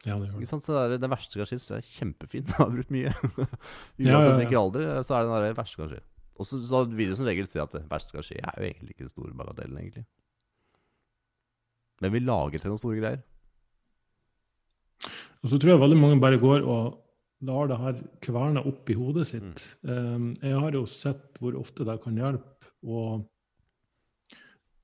Ja, 0.03 0.15
det 0.17 0.31
gjør 0.31 0.39
Ikke 0.39 0.49
sant? 0.49 0.65
Så 0.65 0.73
det, 0.73 0.81
er, 0.87 1.03
det 1.03 1.11
verste 1.13 1.35
som 1.35 1.43
kan 1.43 1.51
skje, 1.51 1.59
så 1.61 1.77
er 1.77 1.85
kjempefint. 1.91 2.49
Jeg 2.55 2.59
har 2.63 2.73
brukt 2.73 2.95
mye. 2.95 3.13
Uansett 3.27 4.09
Ja, 4.09 4.17
ja, 4.17 4.33
hvilken 4.39 4.59
alder, 4.63 4.89
så 5.05 5.19
er 5.19 5.29
det 5.29 5.45
det 5.45 5.53
verste 5.59 5.75
som 5.77 5.83
kan 5.85 5.93
skje. 5.93 6.03
Og 6.33 6.49
så, 6.49 6.59
så 6.65 6.83
vil 6.89 7.13
du 7.13 7.19
som 7.19 7.29
regel 7.29 7.51
si 7.51 7.61
at 7.61 7.75
det 7.75 7.85
verste 7.91 8.09
som 8.09 8.17
kan 8.17 8.25
skje, 8.31 8.41
er 8.41 8.57
jo 8.57 8.71
egentlig 8.71 8.95
ikke 8.95 9.05
den 9.05 9.13
store 9.13 9.35
bagatellen, 9.37 9.77
egentlig. 9.83 10.07
Men 12.01 12.13
vi 12.13 12.23
lager 12.23 12.61
til 12.61 12.73
noen 12.73 12.81
store 12.81 12.99
greier. 13.01 13.21
Og 15.43 15.51
så 15.51 15.59
tror 15.59 15.73
jeg 15.73 15.83
veldig 15.83 15.99
mange 15.99 16.21
bare 16.23 16.39
går 16.39 16.63
og 16.63 16.99
lar 17.43 17.67
det 17.67 17.79
her 17.81 17.99
kverne 18.23 18.63
opp 18.69 18.89
i 18.89 18.95
hodet 18.95 19.27
sitt. 19.27 19.63
Um, 19.83 20.31
jeg 20.39 20.55
har 20.55 20.75
jo 20.77 20.85
sett 20.87 21.39
hvor 21.41 21.57
ofte 21.59 21.85
det 21.87 21.99
kan 22.03 22.19
hjelpe 22.19 22.71
å 22.83 23.03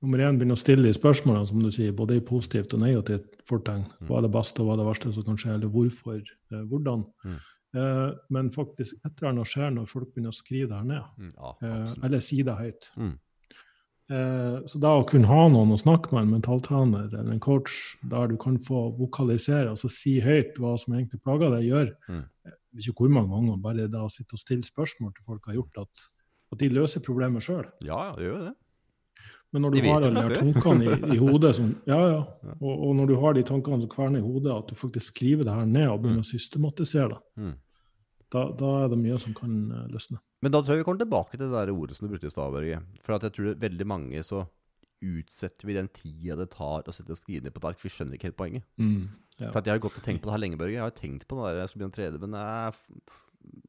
nummer 0.00 0.22
én 0.24 0.38
begynne 0.40 0.56
å 0.56 0.60
stille 0.60 0.88
de 0.88 0.96
spørsmålene, 0.96 1.48
som 1.48 1.60
du 1.60 1.70
sier, 1.74 1.92
både 1.96 2.16
i 2.16 2.24
positivt 2.24 2.72
og 2.76 2.84
negativt 2.84 3.40
fortegn. 3.48 3.84
Hva 4.08 4.20
er 4.20 4.26
det 4.26 4.32
beste, 4.32 4.62
og 4.62 4.68
hva 4.68 4.76
er 4.76 4.80
det 4.80 4.86
verste 4.88 5.12
som 5.12 5.26
kan 5.26 5.40
skje, 5.40 5.56
eller 5.58 5.72
hvorfor, 5.74 6.20
eh, 6.20 6.62
hvordan. 6.70 7.04
Mm. 7.24 7.40
Uh, 7.70 8.08
men 8.34 8.48
faktisk 8.50 8.96
et 9.06 9.12
eller 9.12 9.28
annet 9.28 9.46
skjer 9.46 9.68
når 9.76 9.84
folk 9.86 10.08
begynner 10.10 10.32
å 10.32 10.38
skrive 10.40 10.72
det 10.72 10.78
her 10.80 10.88
ned, 10.88 11.34
Ja, 11.36 11.52
uh, 11.62 11.92
eller 12.02 12.24
si 12.24 12.40
det 12.42 12.56
høyt. 12.58 12.88
Mm. 12.98 13.12
Eh, 14.10 14.56
så 14.66 14.80
da 14.82 14.90
å 14.98 15.04
kunne 15.06 15.28
ha 15.30 15.44
noen 15.52 15.70
å 15.70 15.78
snakke 15.78 16.10
med, 16.10 16.24
en 16.24 16.32
mentaltrener 16.34 17.12
eller 17.12 17.30
en 17.30 17.42
coach, 17.42 17.96
der 18.10 18.32
du 18.32 18.36
kan 18.42 18.56
få 18.58 18.88
vokalisere, 18.98 19.68
altså 19.70 19.90
si 19.92 20.16
høyt 20.24 20.58
hva 20.58 20.72
som 20.82 20.96
egentlig 20.96 21.20
plager 21.22 21.52
deg, 21.54 21.68
gjør 21.70 21.92
Mm. 22.08 22.24
vet 22.74 22.86
ikke 22.86 23.04
hvor 23.04 23.12
mange 23.14 23.30
ganger 23.30 23.56
bare 23.62 23.86
da 23.90 24.02
å 24.06 24.10
sitte 24.10 24.34
og 24.34 24.42
stille 24.42 24.66
spørsmål 24.66 25.14
til 25.14 25.24
folk 25.26 25.46
har 25.46 25.54
gjort 25.54 25.78
at, 25.84 26.02
at 26.52 26.58
de 26.58 26.68
løser 26.74 27.00
problemet 27.06 27.42
sjøl. 27.42 27.64
Ja, 27.86 28.14
det 28.16 28.26
gjør 28.26 28.44
det. 28.48 28.54
Men 29.52 29.62
når 29.62 29.70
du 29.74 29.80
har 29.82 30.02
alle 30.06 30.28
de 30.28 30.36
tankene 30.38 30.84
i, 30.86 31.14
i 31.14 31.18
hodet 31.18 31.54
som, 31.56 31.70
ja, 31.86 31.98
ja. 32.14 32.20
Og, 32.60 32.74
og 32.88 32.92
når 32.98 33.06
du 33.10 33.16
har 33.22 33.34
de 33.34 33.42
tankene 33.46 33.80
som 33.82 33.90
kverner 33.90 34.18
i 34.18 34.26
hodet, 34.26 34.52
at 34.54 34.70
du 34.70 34.74
faktisk 34.78 35.14
skriver 35.14 35.44
det 35.46 35.54
her 35.54 35.66
ned 35.66 35.88
og 35.90 36.02
begynner 36.02 36.22
å 36.26 36.32
systematisere 36.34 37.14
det, 37.14 37.20
Mm. 37.38 37.56
Da, 38.30 38.46
da 38.54 38.70
er 38.84 38.92
det 38.92 38.98
mye 39.00 39.18
som 39.22 39.34
kan 39.36 39.54
eh, 39.74 39.86
løsne. 39.90 40.20
Men 40.40 40.54
da 40.54 40.60
tror 40.62 40.76
jeg 40.76 40.82
vi 40.82 40.86
kommer 40.88 41.02
tilbake 41.02 41.36
til 41.36 41.44
det 41.46 41.52
der 41.52 41.72
ordet 41.74 41.96
som 41.96 42.06
du 42.06 42.12
brukte 42.12 42.30
i 42.30 42.32
stad, 42.32 42.54
Børge. 42.54 42.80
For 43.04 43.16
at 43.16 43.26
jeg 43.26 43.36
tror 43.36 43.48
det 43.48 43.56
er 43.56 43.64
veldig 43.68 43.86
mange 43.90 44.22
så 44.26 44.44
utsetter 45.00 45.68
vi 45.68 45.76
den 45.76 45.88
tida 45.96 46.36
det 46.36 46.50
tar 46.52 46.84
å 46.84 46.92
sette 46.92 47.14
og 47.14 47.18
skrive 47.18 47.46
ned 47.46 47.54
på 47.54 47.62
et 47.62 47.70
ark, 47.70 47.80
vi 47.80 47.92
skjønner 47.92 48.16
ikke 48.16 48.30
helt 48.30 48.38
poenget. 48.38 48.66
Mm. 48.80 49.08
Ja. 49.40 49.48
For 49.48 49.60
at 49.62 49.68
jeg 49.68 49.78
har 49.78 49.82
gått 49.82 49.96
og 49.96 50.04
tenkt 50.04 50.22
på 50.22 50.28
det 50.28 50.34
her 50.36 50.42
lenge, 50.42 50.60
Børge. 50.60 50.76
Jeg 50.76 50.84
har 50.84 50.96
tenkt 50.96 51.24
på 51.28 51.38
det 51.38 51.48
der 51.48 51.62
jeg 51.62 51.72
skal 51.72 51.80
begynne 51.80 51.94
å 51.94 51.96
trene, 51.96 52.20
men 52.24 52.36
jeg, 52.36 53.00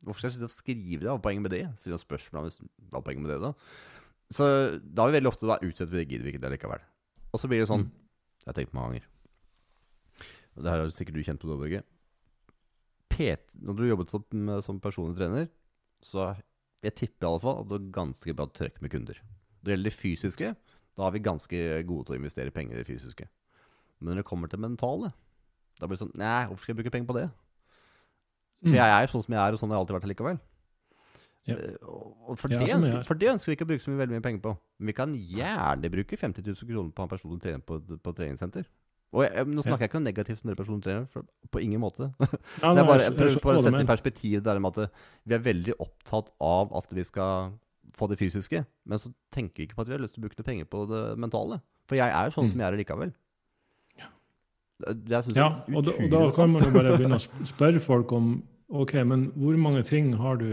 hvorfor 0.03 0.19
skal 0.19 0.27
jeg 0.27 0.35
sitte 0.35 0.49
og 0.49 0.53
skrive 0.53 0.99
det? 0.99 1.07
Hva 1.07 1.15
er 1.15 1.23
poenget 1.27 1.45
med 1.45 1.55
det? 1.55 1.63
Stille 1.79 1.95
noen 1.95 2.03
spørsmål 2.03 2.49
om 2.49 2.69
hva 2.91 2.99
er 2.99 3.07
poenget 3.07 3.25
med 3.25 3.33
det, 3.33 3.39
da? 3.47 3.53
Så 4.31 4.49
da 4.83 5.03
har 5.05 5.11
vi 5.11 5.17
veldig 5.19 5.31
ofte 5.31 5.47
da 5.47 5.59
utsetter 5.59 5.91
vi 5.93 6.01
det, 6.01 6.09
gidder 6.11 6.27
vi 6.27 6.35
ikke 6.35 6.43
det 6.43 6.53
likevel. 6.55 6.83
Og 7.31 7.39
så 7.39 7.47
blir 7.51 7.63
det 7.63 7.71
sånn 7.71 7.87
Jeg 8.41 8.49
har 8.49 8.57
tenkt 8.57 8.75
mange 8.75 8.91
ganger. 8.91 9.09
Og 10.57 10.63
det 10.65 10.71
her 10.71 10.83
har 10.83 10.93
sikkert 10.95 11.15
du 11.15 11.23
kjent 11.23 11.41
på, 11.41 11.47
da, 11.47 11.59
Børge. 11.59 11.83
PT, 13.11 13.55
når 13.61 13.77
du 13.77 13.83
jobbet 13.89 14.13
som, 14.13 14.23
som 14.65 14.79
personlig 14.83 15.17
trener, 15.19 15.49
så 16.01 16.31
jeg 16.81 16.95
tipper 16.97 17.27
i 17.27 17.29
alle 17.29 17.41
fall 17.43 17.59
at 17.61 17.69
du 17.69 17.75
har 17.77 17.89
ganske 17.99 18.33
bra 18.37 18.47
trøkk 18.49 18.79
med 18.81 18.91
kunder. 18.93 19.19
Når 19.61 19.67
det 19.67 19.75
gjelder 19.75 19.91
det 19.91 19.97
fysiske, 19.99 20.53
da 20.97 21.05
er 21.07 21.13
vi 21.15 21.21
ganske 21.23 21.59
gode 21.87 22.07
til 22.07 22.15
å 22.15 22.19
investere 22.19 22.53
penger 22.55 22.75
i 22.79 22.81
det 22.81 22.87
fysiske. 22.89 23.27
Men 24.01 24.11
når 24.15 24.21
det 24.23 24.29
kommer 24.31 24.49
til 24.49 24.59
mentale, 24.63 25.11
da 25.79 25.87
blir 25.87 25.95
det 25.97 26.01
sånn 26.03 26.15
Nei, 26.17 26.47
hvorfor 26.49 26.63
skal 26.65 26.73
jeg 26.73 26.79
bruke 26.81 26.93
penger 26.95 27.09
på 27.11 27.19
det? 27.19 27.27
For 28.61 28.69
Mm. 28.69 28.75
jeg 28.77 28.93
er 28.93 29.07
sånn 29.09 29.23
som 29.25 29.33
jeg 29.33 29.41
er, 29.41 29.53
og 29.55 29.57
sånn 29.61 29.71
har 29.71 29.77
jeg 29.79 29.81
alltid 29.85 29.95
vært 29.97 30.09
likevel. 30.11 30.39
Ja. 31.49 31.55
Eh, 31.57 32.35
for, 32.37 32.47
det 32.51 32.59
ønsker, 32.69 32.97
er. 32.99 33.05
for 33.07 33.17
det 33.17 33.29
ønsker 33.31 33.49
vi 33.49 33.55
ikke 33.55 33.65
å 33.65 33.69
bruke 33.71 33.81
så 33.81 33.89
mye, 33.89 34.01
veldig 34.03 34.13
mye 34.19 34.25
penger 34.27 34.41
på. 34.43 34.51
Men 34.77 34.91
vi 34.91 34.93
kan 34.99 35.15
gjerne 35.17 35.89
bruke 35.95 36.19
50 36.21 36.45
000 36.45 36.69
kroner 36.69 36.91
på 36.93 37.01
en 37.05 37.09
personlig 37.09 37.41
trener 37.41 37.63
på, 37.65 37.79
på 37.81 38.13
treningssenter. 38.19 38.67
Og 39.11 39.25
jeg, 39.25 39.43
nå 39.51 39.61
snakker 39.65 39.83
jeg 39.83 39.89
ikke 39.91 39.99
noe 39.99 40.07
negativt 40.07 40.43
om 40.43 40.47
dere 40.51 40.55
personlige 40.61 40.85
trenere, 40.87 41.07
for 41.11 41.25
på 41.51 41.59
ingen 41.61 41.81
måte. 41.83 42.05
Nei, 42.63 42.69
Det 42.75 42.79
er 42.79 42.87
bare, 42.87 42.99
jeg- 42.99 42.99
jeg 42.99 43.11
jeg 43.11 43.17
prøver 43.17 43.41
bare 43.43 43.57
å 43.59 43.63
sette 43.65 43.81
i 43.83 43.89
perspektiv 43.89 44.43
det 44.45 44.61
med 44.61 44.77
at 44.77 44.91
vi 45.27 45.35
er 45.35 45.39
veldig 45.49 45.73
opptatt 45.83 46.31
av 46.39 46.71
at 46.79 46.87
vi 46.95 47.03
skal 47.03 47.51
få 47.97 48.07
det 48.07 48.17
fysiske, 48.21 48.65
men 48.87 48.97
så 49.03 49.11
tenker 49.35 49.57
vi 49.57 49.67
ikke 49.67 49.75
på 49.75 49.81
at 49.83 49.87
vi 49.91 49.97
har 49.97 49.99
lyst 50.05 50.15
til 50.15 50.23
å 50.23 50.27
bruke 50.29 50.39
noe 50.39 50.47
penger 50.47 50.65
på 50.71 50.85
det 50.87 51.01
mentale. 51.19 51.59
For 51.91 51.95
jeg 51.99 52.07
er 52.07 52.31
sånn 52.31 52.45
Mm. 52.47 52.51
som 52.53 52.59
jeg 52.63 52.67
er 52.71 52.77
likevel. 52.79 53.11
Det, 54.81 55.19
synes 55.25 55.35
Ja, 55.37 55.49
jeg 55.67 55.75
er 55.75 55.77
og 55.77 55.85
da, 55.85 55.91
og 55.91 56.09
da 56.09 56.21
kan 56.33 56.49
man 56.49 56.63
jo 56.65 56.71
bare 56.73 56.95
begynne 56.97 57.19
å 57.19 57.45
spørre 57.53 57.79
folk 57.83 58.11
om 58.17 58.31
ok, 58.71 58.93
men 59.05 59.27
hvor 59.37 59.57
mange 59.61 59.83
ting 59.85 60.13
har 60.17 60.37
du 60.41 60.47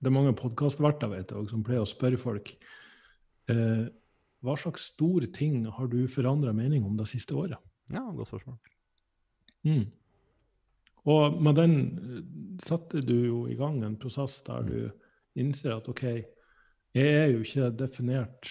Det 0.00 0.08
er 0.08 0.14
mange 0.16 0.32
podkastverter 0.32 1.10
vet 1.12 1.28
jeg, 1.34 1.48
som 1.50 1.62
pleier 1.66 1.82
å 1.84 1.88
spørre 1.90 2.16
folk 2.16 2.54
eh, 3.52 3.82
hva 4.40 4.54
slags 4.56 4.86
store 4.94 5.26
ting 5.36 5.66
har 5.68 5.90
du 5.92 6.06
forandra 6.08 6.54
mening 6.56 6.86
om 6.88 6.94
det 6.96 7.04
siste 7.10 7.34
året? 7.36 7.58
Ja, 7.90 8.04
godt 8.14 8.30
spørsmål. 8.30 8.56
Mm. 9.66 9.86
Og 11.10 11.42
med 11.42 11.56
den 11.56 11.74
satte 12.62 13.00
du 13.04 13.14
jo 13.26 13.38
i 13.50 13.56
gang 13.58 13.80
en 13.84 13.96
prosess 14.00 14.40
der 14.46 14.62
du 14.68 14.90
innser 15.40 15.76
at 15.78 15.88
OK, 15.88 16.02
jeg 16.94 17.14
er 17.22 17.30
jo 17.32 17.40
ikke 17.44 17.70
definert 17.78 18.50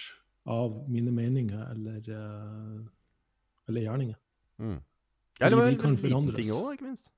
av 0.50 0.74
mine 0.90 1.12
meninger 1.14 1.70
eller, 1.70 2.00
eh, 2.10 2.80
eller 3.68 3.84
gjerninger. 3.86 4.18
Mm. 4.58 4.78
Ja, 5.40 5.46
eller 5.46 5.56
vi 5.62 5.72
en 5.74 5.78
kan 5.80 5.94
liten 5.94 6.10
forandres. 6.10 6.36
ting 6.40 6.50
òg, 6.52 6.72
ikke 6.74 6.88
minst. 6.90 7.08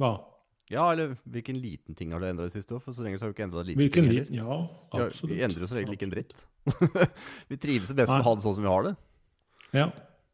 Hva? 0.00 0.12
Ja, 0.70 0.84
eller 0.92 1.16
hvilken 1.26 1.56
liten 1.60 1.94
ting 1.98 2.12
har 2.12 2.20
du 2.22 2.26
endra 2.28 2.46
det 2.46 2.54
siste 2.54 2.74
år? 2.76 2.82
For 2.84 2.94
så 2.94 3.02
lenge 3.04 3.18
så 3.18 3.26
har 3.26 3.32
vi 3.32 3.36
ikke 3.38 3.46
endra 3.48 3.62
liten 3.66 3.80
Hvilken 3.82 4.06
ting 4.06 4.12
heller. 4.12 4.28
Ja, 4.30 4.58
Ja, 4.94 5.06
absolutt. 5.06 5.32
vi 5.34 5.42
endrer 5.42 5.66
jo 5.66 5.76
egentlig 5.76 5.98
ikke 5.98 6.06
en 6.08 6.14
dritt. 6.14 6.34
vi 7.50 7.56
trives 7.56 7.90
best 7.94 8.12
med 8.12 8.20
å 8.22 8.28
ha 8.28 8.34
det 8.38 8.44
sånn 8.44 8.54
som 8.58 8.64
vi 8.66 8.70
har 8.70 8.86
det. 8.86 8.94
Ja, 9.74 9.88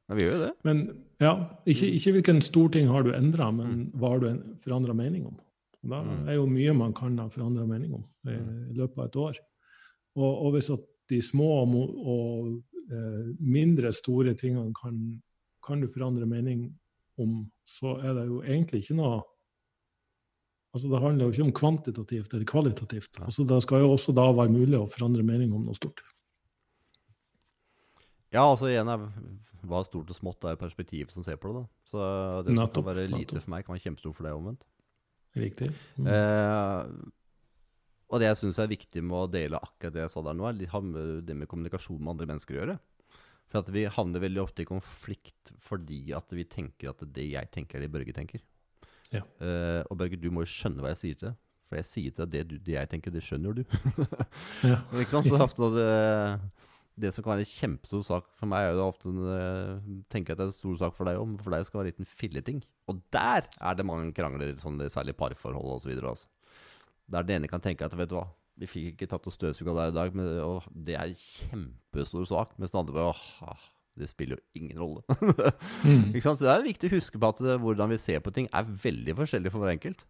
Men 0.09 0.17
vi 0.19 0.23
gjør 0.25 0.37
jo 0.37 0.45
det. 0.45 0.53
men 0.65 0.81
ja, 1.21 1.33
ikke, 1.67 1.89
ikke 1.97 2.13
hvilken 2.13 2.43
stor 2.43 2.69
ting 2.71 2.89
har 2.89 3.03
du 3.03 3.13
endra, 3.13 3.51
men 3.51 3.67
Mm. 3.67 3.91
hva 3.99 4.09
har 4.13 4.21
du 4.21 4.43
forandra 4.63 4.95
mening 4.95 5.27
om? 5.27 5.37
Det 5.83 6.05
Mm. 6.05 6.29
er 6.29 6.35
jo 6.35 6.47
mye 6.47 6.73
man 6.75 6.93
kan 6.95 7.19
ha 7.19 7.29
forandra 7.29 7.67
mening 7.67 7.95
om 7.95 8.05
i, 8.27 8.35
i 8.71 8.75
løpet 8.75 8.99
av 8.99 9.05
et 9.07 9.17
år. 9.17 9.39
Og, 10.17 10.47
og 10.47 10.53
hvis 10.55 10.71
at 10.71 10.81
de 11.11 11.21
små 11.23 11.49
og, 11.63 12.07
og 12.07 12.63
eh, 12.91 13.35
mindre 13.41 13.93
store 13.93 14.35
tingene 14.35 14.73
kan, 14.75 15.23
kan 15.67 15.81
du 15.81 15.89
forandre 15.89 16.27
mening 16.27 16.73
om, 17.19 17.51
så 17.65 17.97
er 18.03 18.15
det 18.15 18.27
jo 18.27 18.43
egentlig 18.43 18.83
ikke 18.85 18.97
noe 18.97 19.23
Altså 20.77 20.91
Det 20.93 21.01
handler 21.01 21.25
jo 21.25 21.33
ikke 21.33 21.43
om 21.47 21.53
kvantitativt 21.57 22.35
eller 22.35 22.45
kvalitativt. 22.45 23.17
Ja. 23.19 23.25
Altså 23.25 23.47
Det 23.49 23.63
skal 23.63 23.81
jo 23.81 23.93
også 23.95 24.13
da 24.15 24.27
være 24.33 24.53
mulig 24.53 24.77
å 24.77 24.91
forandre 24.91 25.23
mening 25.25 25.55
om 25.55 25.63
noe 25.65 25.73
stort. 25.75 26.03
Ja, 28.35 28.43
altså 28.51 28.69
igjen 28.69 28.89
er 28.93 29.07
hva 29.69 29.83
stort 29.87 30.11
og 30.13 30.19
smått 30.19 30.47
er 30.49 30.59
perspektivet 30.61 31.13
som 31.15 31.25
ser 31.27 31.39
på 31.41 31.53
det. 31.53 31.63
da. 31.63 31.91
Så 31.91 32.09
det 32.47 32.57
som 32.57 32.73
kan 32.73 32.89
være 32.89 33.07
lite 33.11 33.21
nettopp. 33.21 33.45
for 33.45 33.55
meg, 33.55 33.67
kan 33.67 33.77
være 33.77 33.85
kjempestort 33.87 34.19
for 34.19 34.29
deg 34.29 34.39
omvendt. 34.39 34.67
Riktig. 35.37 35.71
Mm. 36.01 36.09
Eh, 36.09 37.13
og 38.07 38.23
det 38.23 38.29
jeg 38.31 38.41
syns 38.41 38.61
er 38.63 38.71
viktig 38.71 39.03
med 39.05 39.19
å 39.19 39.31
dele 39.31 39.61
akkurat 39.61 39.95
det 39.97 40.05
jeg 40.05 40.13
sa 40.15 40.23
der 40.25 40.37
nå, 40.39 40.47
er 40.49 41.23
det 41.27 41.37
med 41.37 41.49
kommunikasjon 41.51 41.99
med 41.99 42.15
andre 42.15 42.29
mennesker 42.31 42.55
å 42.55 42.61
gjøre. 42.61 42.77
For 43.51 43.63
at 43.63 43.71
vi 43.75 43.87
havner 43.91 44.23
veldig 44.23 44.43
ofte 44.43 44.65
i 44.65 44.69
konflikt 44.69 45.53
fordi 45.63 46.01
at 46.17 46.31
vi 46.35 46.47
tenker 46.51 46.91
at 46.91 47.03
det 47.15 47.29
jeg 47.31 47.51
tenker, 47.55 47.79
er 47.79 47.87
det 47.87 47.95
Børge 47.95 48.15
tenker. 48.15 48.43
Ja. 49.15 49.23
Eh, 49.43 49.83
og 49.87 49.99
Børge, 49.99 50.19
du 50.19 50.31
må 50.35 50.43
jo 50.43 50.51
skjønne 50.51 50.83
hva 50.83 50.95
jeg 50.95 51.03
sier 51.03 51.19
til 51.19 51.29
deg. 51.31 51.43
For 51.67 51.81
jeg 51.81 51.89
sier 51.89 52.15
til 52.15 52.23
deg 52.27 52.35
det, 52.35 52.43
du, 52.47 52.57
det 52.63 52.77
jeg 52.77 52.91
tenker, 52.93 53.15
det 53.15 53.25
skjønner 53.27 53.51
jo 53.51 53.63
du. 53.63 53.65
Ja. 54.71 54.81
Ikke 54.95 55.17
sant? 55.17 55.27
Så 55.27 55.39
ofte 55.43 55.63
når 55.63 55.77
det, 55.79 55.91
det 56.97 57.13
som 57.13 57.25
kan 57.25 57.35
være 57.35 57.45
en 57.45 57.51
kjempestor 57.51 58.05
sak 58.07 58.29
for 58.39 58.49
meg, 58.49 58.65
er 58.65 58.79
jo 58.79 58.87
ofte 58.87 59.11
eh, 59.13 59.91
tenker 60.13 60.33
jeg 60.33 60.37
at 60.37 60.41
det 60.41 60.47
er 60.47 60.53
en 60.53 60.57
stor 60.57 60.79
sak 60.81 60.97
for 60.97 61.09
deg 61.09 61.21
òg, 61.21 61.29
men 61.29 61.43
for 61.43 61.53
deg 61.53 61.67
skal 61.67 61.79
det 61.79 61.83
være 61.83 61.91
en 61.91 61.93
liten 61.93 62.11
filleting. 62.23 62.63
Og 62.89 63.03
der 63.13 63.49
er 63.61 63.77
det 63.77 63.87
mange 63.89 64.15
krangler, 64.17 64.55
sånn, 64.63 64.81
særlig 64.93 65.13
i 65.13 65.21
parforhold 65.21 65.77
osv. 65.77 65.93
Altså. 66.01 66.31
Der 67.13 67.29
den 67.29 67.43
ene 67.43 67.53
kan 67.53 67.65
tenke 67.65 67.85
at 67.85 67.97
vet 67.99 68.11
du 68.11 68.17
hva, 68.17 68.27
vi 68.57 68.69
fikk 68.71 68.95
ikke 68.95 69.11
tatt 69.13 69.29
og 69.29 69.35
støvsuga 69.35 69.77
der 69.77 69.93
i 69.93 69.97
dag, 69.99 70.17
men 70.17 70.31
og 70.41 70.69
det 70.73 70.97
er 70.97 71.13
en 71.13 71.21
kjempestor 71.21 72.25
sak. 72.33 72.57
Mens 72.57 72.73
den 72.73 72.81
andre 72.81 72.97
bare 72.97 73.13
åh, 73.13 73.25
ah, 73.45 73.67
det 74.01 74.09
spiller 74.09 74.41
jo 74.41 74.63
ingen 74.63 74.81
rolle. 74.81 75.05
Mm. 75.87 76.15
ikke 76.17 76.25
sant? 76.25 76.41
Så 76.41 76.49
det 76.49 76.55
er 76.55 76.65
viktig 76.65 76.89
å 76.89 76.97
huske 76.97 77.21
på 77.21 77.29
at 77.29 77.41
det, 77.45 77.61
hvordan 77.63 77.93
vi 77.93 78.01
ser 78.01 78.25
på 78.25 78.33
ting, 78.35 78.49
er 78.57 78.65
veldig 78.67 79.15
forskjellig 79.21 79.53
for 79.53 79.63
hver 79.63 79.77
enkelt. 79.77 80.07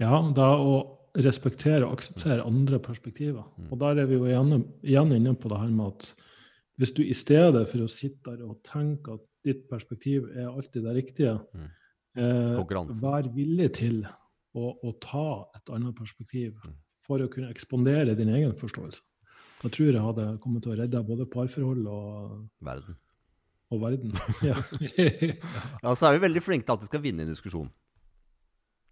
Ja, 0.00 0.18
da 0.34 0.48
å 0.58 0.74
respektere 1.16 1.84
og 1.86 1.92
akseptere 1.98 2.44
andre 2.46 2.78
perspektiver. 2.78 3.42
Mm. 3.58 3.68
Og 3.72 3.78
der 3.80 3.98
er 4.02 4.06
vi 4.06 4.14
jo 4.14 4.24
igjen, 4.28 4.64
igjen 4.84 5.12
inne 5.16 5.34
på 5.34 5.48
det 5.50 5.58
her 5.58 5.72
med 5.74 5.86
at 5.94 6.14
hvis 6.80 6.92
du 6.96 7.02
i 7.02 7.12
stedet 7.16 7.66
for 7.68 7.82
å 7.84 7.88
sitte 7.90 8.30
der 8.36 8.44
og 8.46 8.62
tenke 8.64 9.12
at 9.18 9.20
ditt 9.44 9.66
perspektiv 9.68 10.28
er 10.36 10.48
alltid 10.48 10.82
det 10.84 10.94
riktige, 10.96 11.38
Mm. 11.54 11.68
eh, 12.16 12.96
vær 13.00 13.28
villig 13.34 13.72
til 13.74 14.06
å, 14.54 14.74
å 14.82 14.92
ta 15.00 15.46
et 15.56 15.70
annet 15.70 15.94
perspektiv 15.94 16.54
Mm. 16.64 16.74
for 17.06 17.18
å 17.18 17.28
kunne 17.30 17.50
ekspandere 17.50 18.14
din 18.16 18.28
egen 18.28 18.52
forståelse. 18.54 19.00
Da 19.62 19.68
tror 19.68 19.92
jeg 19.92 20.00
hadde 20.00 20.38
kommet 20.40 20.62
til 20.62 20.72
å 20.72 20.78
redde 20.78 21.02
både 21.06 21.26
parforhold 21.26 21.86
og, 21.86 22.48
Verden. 22.62 22.96
og 23.70 23.80
verden. 23.80 24.12
Ja. 24.42 24.54
Ja, 25.82 25.94
så 25.94 26.06
er 26.08 26.18
vi 26.18 26.26
veldig 26.26 26.42
flinke 26.42 26.64
til 26.66 26.72
at 26.72 26.80
vi 26.80 26.86
skal 26.86 27.02
vinne 27.04 27.22
en 27.26 27.28
diskusjon. 27.34 27.68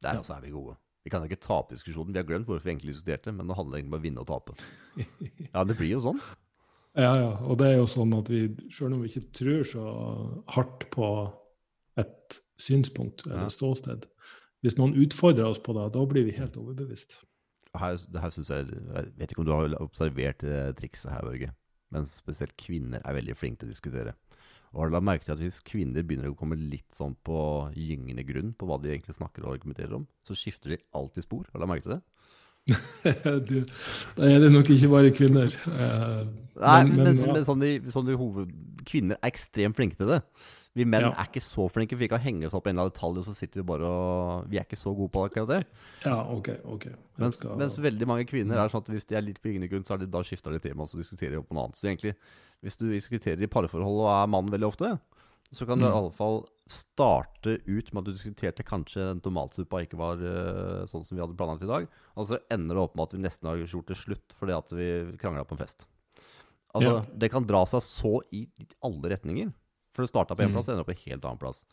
Der 0.02 0.12
Ja. 0.14 0.18
altså 0.20 0.36
er 0.36 0.40
vi 0.44 0.50
gode. 0.50 0.76
Vi 1.06 1.10
kan 1.12 1.22
jo 1.22 1.28
ikke 1.30 1.40
tape 1.46 1.74
diskusjonen. 1.76 2.12
Vi 2.12 2.18
har 2.20 2.26
glemt 2.28 2.46
hvorfor 2.48 2.66
vi 2.66 2.72
egentlig 2.74 2.92
diskuterte, 2.94 3.32
men 3.32 3.48
det 3.48 3.56
handler 3.56 3.78
egentlig 3.78 3.94
om 3.94 4.00
å 4.00 4.04
vinne 4.04 4.22
og 4.24 4.28
tape. 4.28 4.56
Ja, 5.54 5.62
det 5.64 5.76
blir 5.78 5.94
jo 5.96 6.04
sånn. 6.10 6.20
Ja, 6.98 7.12
ja. 7.14 7.32
Og 7.46 7.60
det 7.60 7.66
er 7.68 7.76
jo 7.78 7.84
sånn 7.86 8.10
at 8.16 8.26
vi, 8.32 8.40
selv 8.74 8.96
om 8.96 9.02
vi 9.04 9.10
ikke 9.12 9.28
tror 9.38 9.60
så 9.70 9.82
hardt 10.50 10.88
på 10.90 11.06
et 12.00 12.38
synspunkt 12.58 13.22
eller 13.28 13.44
Ja. 13.44 13.52
ståsted, 13.54 14.08
hvis 14.66 14.78
noen 14.80 14.96
utfordrer 14.98 15.46
oss 15.46 15.60
på 15.62 15.76
det, 15.76 15.84
da 15.94 16.02
blir 16.10 16.24
vi 16.26 16.34
helt 16.34 16.56
overbevist. 16.58 17.20
Her, 17.78 18.00
det 18.10 18.20
her 18.24 18.30
synes 18.34 18.48
jeg 18.50 18.66
Jeg 18.72 19.12
vet 19.20 19.30
ikke 19.30 19.44
om 19.44 19.46
du 19.46 19.52
har 19.54 19.76
observert 19.84 20.42
eh, 20.42 20.72
trikset 20.74 21.12
her, 21.12 21.22
Børge. 21.22 21.52
Men 21.94 22.08
spesielt 22.08 22.56
kvinner 22.58 23.04
er 23.04 23.14
veldig 23.20 23.36
flinke 23.38 23.62
til 23.62 23.68
å 23.70 23.74
diskutere. 23.76 24.16
Og 24.74 24.82
har 24.82 24.90
du 24.90 24.94
lagt 24.96 25.08
merke 25.08 25.24
til 25.24 25.34
at 25.34 25.40
hvis 25.42 25.62
kvinner 25.64 26.04
begynner 26.04 26.32
å 26.32 26.36
komme 26.38 26.58
litt 26.60 26.88
sånn 26.96 27.14
på 27.24 27.38
gyngende 27.76 28.24
grunn 28.28 28.52
på 28.58 28.68
hva 28.68 28.76
de 28.82 28.92
egentlig 28.92 29.16
snakker 29.16 29.46
og 29.46 29.56
argumenterer 29.56 29.96
om, 30.00 30.04
så 30.26 30.36
skifter 30.36 30.74
de 30.74 30.82
alltid 30.96 31.24
spor. 31.24 31.46
Har 31.48 31.58
du 31.58 31.64
lagt 31.64 31.72
merke 31.72 31.86
til 31.88 31.96
det? 31.96 32.02
du, 33.48 33.56
da 34.18 34.28
er 34.28 34.42
det 34.44 34.50
nok 34.52 34.68
ikke 34.74 34.90
bare 34.92 35.14
kvinner. 35.14 35.48
Eh, 35.48 36.20
Nei, 36.58 36.82
men, 36.90 37.00
men, 37.00 37.16
ja. 37.16 37.44
sånn 37.46 37.64
i, 37.64 37.74
sånn 37.94 38.12
i 38.12 38.18
hoved... 38.18 38.52
Kvinner 38.88 39.18
er 39.18 39.28
ekstremt 39.28 39.76
flinke 39.76 39.98
til 39.98 40.08
det. 40.14 40.22
Vi 40.78 40.84
menn 40.86 41.02
Ja. 41.08 41.10
er 41.10 41.26
ikke 41.26 41.42
så 41.42 41.64
flinke, 41.74 41.96
vi 41.98 42.06
kan 42.08 42.20
henge 42.22 42.46
oss 42.46 42.54
opp 42.54 42.66
i 42.68 42.70
en 42.70 42.76
eller 42.78 42.86
annen 42.86 42.94
detalj, 42.94 43.18
og 43.18 43.24
så 43.26 43.34
sitter 43.34 43.60
vi 43.62 43.66
bare 43.66 43.88
og 43.90 44.48
Vi 44.48 44.58
er 44.60 44.64
ikke 44.68 44.78
så 44.78 44.94
gode 44.94 45.10
på 45.10 45.24
akkurat 45.26 45.48
det. 45.48 45.66
ja, 46.04 46.16
OK. 46.30 46.48
ok. 46.64 46.86
Mens, 47.18 47.36
skal- 47.40 47.56
mens 47.58 47.76
veldig 47.76 48.06
mange 48.06 48.24
kvinner 48.30 48.56
er 48.62 48.68
sånn 48.70 48.84
at 48.86 48.92
hvis 48.94 49.06
de 49.10 49.16
er 49.16 49.22
litt 49.26 49.42
på 49.42 49.50
ingen 49.52 49.68
grunn, 49.68 49.82
så 49.84 49.94
er 49.94 50.04
de, 50.04 50.06
da 50.06 50.22
skifter 50.22 50.52
de 50.54 50.60
tema 50.60 50.82
og 50.82 50.88
så 50.88 50.98
diskuterer 51.02 51.32
de 51.34 51.38
opp 51.42 51.50
noe 51.50 51.64
annet. 51.66 51.74
Så 51.76 51.88
egentlig, 51.90 52.14
hvis 52.62 52.76
du 52.78 52.86
diskuterer 52.90 53.42
i 53.42 53.46
parforhold 53.50 54.00
og 54.06 54.08
er 54.22 54.26
mann 54.28 54.48
veldig 54.50 54.68
ofte, 54.70 54.98
så 55.50 55.66
kan 55.66 55.78
du 55.78 55.86
Mm. 55.86 55.92
i 55.92 55.96
alle 55.98 56.12
fall 56.12 56.46
starte 56.68 57.58
ut 57.66 57.92
med 57.92 58.00
at 58.02 58.04
du 58.04 58.12
diskuterte 58.12 58.62
kanskje 58.62 59.00
den 59.08 59.20
tomatsuppa 59.24 59.80
ikke 59.82 59.96
var 59.96 60.16
uh, 60.20 60.84
sånn 60.86 61.04
som 61.06 61.16
vi 61.16 61.22
hadde 61.24 61.36
planlagt 61.38 61.62
i 61.64 61.70
dag, 61.70 61.86
og 62.16 62.26
så 62.28 62.38
ender 62.52 62.74
det 62.76 62.82
opp 62.84 62.94
med 62.96 63.02
at 63.08 63.14
vi 63.16 63.22
nesten 63.24 63.48
har 63.48 63.56
gjort 63.56 63.86
det 63.88 63.96
slutt 63.96 64.34
fordi 64.38 64.52
at 64.56 64.68
vi 64.76 65.16
krangla 65.18 65.44
på 65.48 65.56
en 65.56 65.62
fest. 65.66 65.86
Altså, 66.74 66.90
Ja. 66.98 67.04
Det 67.16 67.30
kan 67.32 67.46
dra 67.48 67.64
seg 67.64 67.80
så 67.80 68.20
i 68.30 68.46
alle 68.84 69.08
retninger. 69.16 69.52
For 69.98 70.06
det 70.06 70.12
starta 70.12 70.36
på 70.38 70.44
én 70.46 70.52
Mm. 70.52 70.54
plass 70.54 70.68
og 70.70 70.76
ender 70.76 70.84
opp 70.86 70.90
på 70.92 70.94
en 70.94 71.04
helt 71.10 71.24
annen 71.26 71.40
plass. 71.42 71.64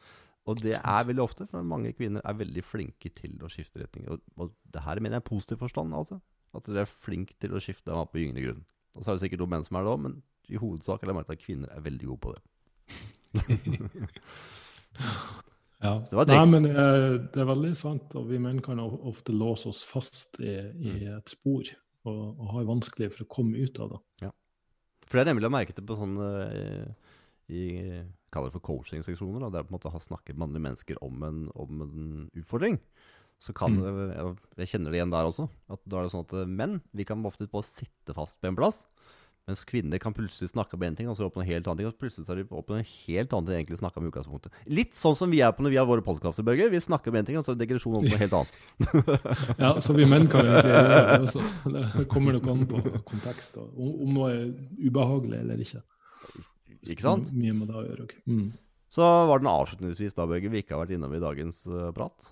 Og 0.49 0.57
det 0.61 0.75
er 0.81 1.03
veldig 1.05 1.21
ofte, 1.23 1.45
for 1.49 1.61
mange 1.65 1.91
kvinner 1.93 2.21
er 2.25 2.33
veldig 2.37 2.63
flinke 2.65 3.09
til 3.13 3.37
å 3.45 3.49
skifte 3.49 3.81
retning. 3.83 4.07
Og, 4.09 4.21
og 4.41 4.51
det 4.73 4.81
her 4.85 4.99
mener 4.99 5.19
jeg 5.19 5.25
i 5.25 5.29
positiv 5.29 5.57
forstand, 5.61 5.93
altså. 5.93 6.17
At 6.57 6.65
dere 6.65 6.81
er 6.85 6.89
flinke 6.89 7.33
til 7.41 7.53
å 7.53 7.61
skifte 7.61 7.93
av 7.93 8.07
på 8.09 8.17
gyngende 8.21 8.41
grunn. 8.45 8.65
Og 8.97 9.03
så 9.03 9.11
er 9.11 9.17
det 9.19 9.23
sikkert 9.27 9.41
noen 9.45 9.53
menn 9.55 9.65
som 9.67 9.77
er 9.77 9.85
det 9.85 9.93
òg, 9.93 10.01
men 10.07 10.17
i 10.49 10.57
hovedsak 10.61 11.01
har 11.01 11.09
jeg 11.11 11.17
merket 11.17 11.37
at 11.37 11.45
kvinner 11.45 11.69
er 11.75 11.81
veldig 11.85 12.07
gode 12.09 12.21
på 12.25 12.33
det. 12.33 12.41
Ja. 15.83 15.99
Så 16.05 16.15
det 16.15 16.17
var 16.17 16.25
triks. 16.29 16.39
Nei, 16.39 16.59
men 16.61 16.65
eh, 16.71 17.15
det 17.33 17.41
er 17.43 17.47
veldig 17.49 17.73
sant. 17.77 18.13
Og 18.17 18.29
vi 18.29 18.39
menn 18.41 18.61
kan 18.63 18.79
ofte 18.79 19.33
låse 19.35 19.67
oss 19.69 19.83
fast 19.85 20.39
i, 20.39 20.53
i 20.71 20.93
Mm. 20.95 21.17
et 21.17 21.29
spor 21.29 21.67
og, 22.07 22.39
og 22.39 22.47
har 22.53 22.63
vanskelig 22.69 23.11
for 23.13 23.25
å 23.25 23.27
komme 23.29 23.59
ut 23.59 23.79
av 23.83 23.91
det. 23.91 24.31
For 25.05 25.19
det 25.19 25.25
er 25.27 25.33
nemlig 25.33 25.49
å 25.49 25.53
merke 25.53 25.75
det 25.77 25.83
på 25.85 25.97
sånne 25.99 26.29
eh, 26.47 27.04
i 27.49 27.65
kaller 28.33 28.49
det 28.49 28.55
for 28.57 28.65
coaching-seksjoner, 28.67 29.49
der 29.53 29.63
på 29.63 29.71
en 29.73 29.77
måte 29.77 29.91
har 29.93 30.01
snakket 30.03 30.35
med 30.37 30.47
andre 30.49 30.63
mennesker 30.69 30.97
om 31.05 31.21
en, 31.27 31.43
om 31.55 31.83
en 31.85 32.07
utfordring. 32.35 32.79
Så 33.39 33.53
kan 33.53 33.75
Mm. 33.75 33.83
det, 33.83 34.15
jeg, 34.15 34.35
jeg 34.63 34.67
kjenner 34.71 34.91
det 34.91 34.97
igjen 35.01 35.11
der 35.13 35.27
også. 35.27 35.49
At 35.69 35.81
da 35.85 35.99
er 35.99 36.03
det 36.07 36.11
sånn 36.15 36.23
at 36.25 36.33
eh, 36.39 36.45
menn 36.47 36.81
vi 36.95 37.03
kan 37.05 37.23
ofte 37.27 37.47
bare 37.51 37.67
sitte 37.67 38.15
fast 38.15 38.39
på 38.41 38.47
en 38.47 38.55
plass. 38.57 38.85
Mens 39.45 39.61
kvinner 39.69 39.99
kan 40.01 40.09
plutselig 40.15 40.49
snakke 40.49 40.73
om 40.73 40.81
en 40.87 40.95
ting, 40.97 41.05
og 41.07 41.17
så 41.19 41.27
opp 41.27 41.35
en 41.37 41.45
helt 41.45 41.67
annet 41.69 41.83
ting. 41.83 41.85
Og 41.91 41.99
plutselig 42.01 42.25
så 42.25 42.33
er 42.33 42.39
de 42.41 42.45
opp 42.49 42.65
på 42.65 42.73
noe 42.73 42.81
helt 43.05 43.29
annet 43.35 43.45
ting 43.51 43.59
egentlig 43.59 43.77
snakka 43.77 43.99
om 44.01 44.07
i 44.07 44.09
utgangspunktet. 44.09 44.55
Litt 44.73 44.95
sånn 44.97 45.13
som 45.19 45.29
vi 45.29 45.43
er 45.45 45.51
på 45.53 45.61
når 45.61 45.75
vi 45.75 45.77
har 45.77 45.85
våre 45.85 46.01
podkaster, 46.01 46.41
Børge. 46.47 46.65
Vi 46.73 46.79
snakker 46.81 47.13
om 47.13 47.19
en 47.19 47.27
ting, 47.27 47.37
og 47.37 47.45
så 47.45 47.53
er 47.53 47.59
det 47.59 47.67
digresjon 47.67 47.99
om 47.99 48.07
noe 48.07 48.17
helt 48.23 48.33
annet. 48.39 48.55
Ja, 49.61 49.75
så 49.85 49.93
vi 49.93 50.07
menn 50.09 50.25
kan 50.31 50.47
jo 50.47 50.55
egentlig 50.55 50.73
gjøre 50.73 51.03
det 51.05 51.27
også. 51.27 51.43
Det 51.99 52.07
kommer 52.09 52.33
nok 52.39 52.47
an 52.55 52.65
på 52.71 52.81
kontekst, 53.11 53.59
og 53.61 53.77
om 53.83 54.15
noe 54.17 54.31
er 54.33 54.47
ubehagelig 54.87 55.43
eller 55.43 55.61
ikke. 55.61 55.83
Ikke 56.93 57.07
sant? 57.07 57.33
Mye 57.33 57.55
med 57.57 57.71
det 57.71 57.79
å 57.79 57.83
gjøre. 57.85 58.05
ok. 58.07 58.15
Mm. 58.29 58.47
Så 58.95 59.09
var 59.29 59.41
den 59.41 59.49
avslutningsvis 59.51 60.15
da, 60.15 60.27
Børge, 60.29 60.51
vi 60.51 60.61
ikke 60.61 60.75
har 60.75 60.85
vært 60.85 60.95
innom 60.95 61.13
i 61.15 61.23
dagens 61.23 61.65
eh, 61.67 61.89
prat. 61.95 62.31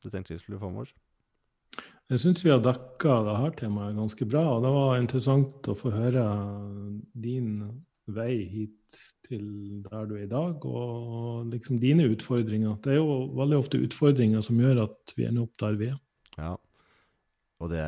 Du 0.00 0.08
tenkte 0.08 0.34
vi 0.34 0.40
skulle 0.42 0.60
få 0.60 0.72
med 0.72 0.86
oss? 0.86 0.94
Jeg 2.10 2.22
syns 2.24 2.42
vi 2.42 2.50
har 2.50 2.62
dekka 2.64 3.20
dette 3.28 3.60
temaet 3.60 3.94
ganske 3.94 4.26
bra. 4.26 4.42
og 4.56 4.64
Det 4.64 4.72
var 4.74 4.96
interessant 4.98 5.68
å 5.70 5.76
få 5.78 5.92
høre 5.94 6.24
din 7.14 7.60
vei 8.10 8.32
hit 8.50 8.98
til 9.28 9.44
der 9.84 10.08
du 10.10 10.16
er 10.16 10.24
i 10.24 10.30
dag, 10.30 10.64
og 10.66 11.52
liksom 11.52 11.78
dine 11.78 12.08
utfordringer. 12.10 12.80
Det 12.82 12.96
er 12.96 12.98
jo 12.98 13.20
veldig 13.38 13.60
ofte 13.60 13.78
utfordringer 13.78 14.42
som 14.42 14.58
gjør 14.58 14.82
at 14.88 15.14
vi 15.14 15.28
ender 15.28 15.46
opp 15.46 15.60
der 15.62 15.78
vi 15.78 15.92
er. 15.92 16.00
Ja. 16.34 16.56
Og 17.60 17.70
det 17.70 17.86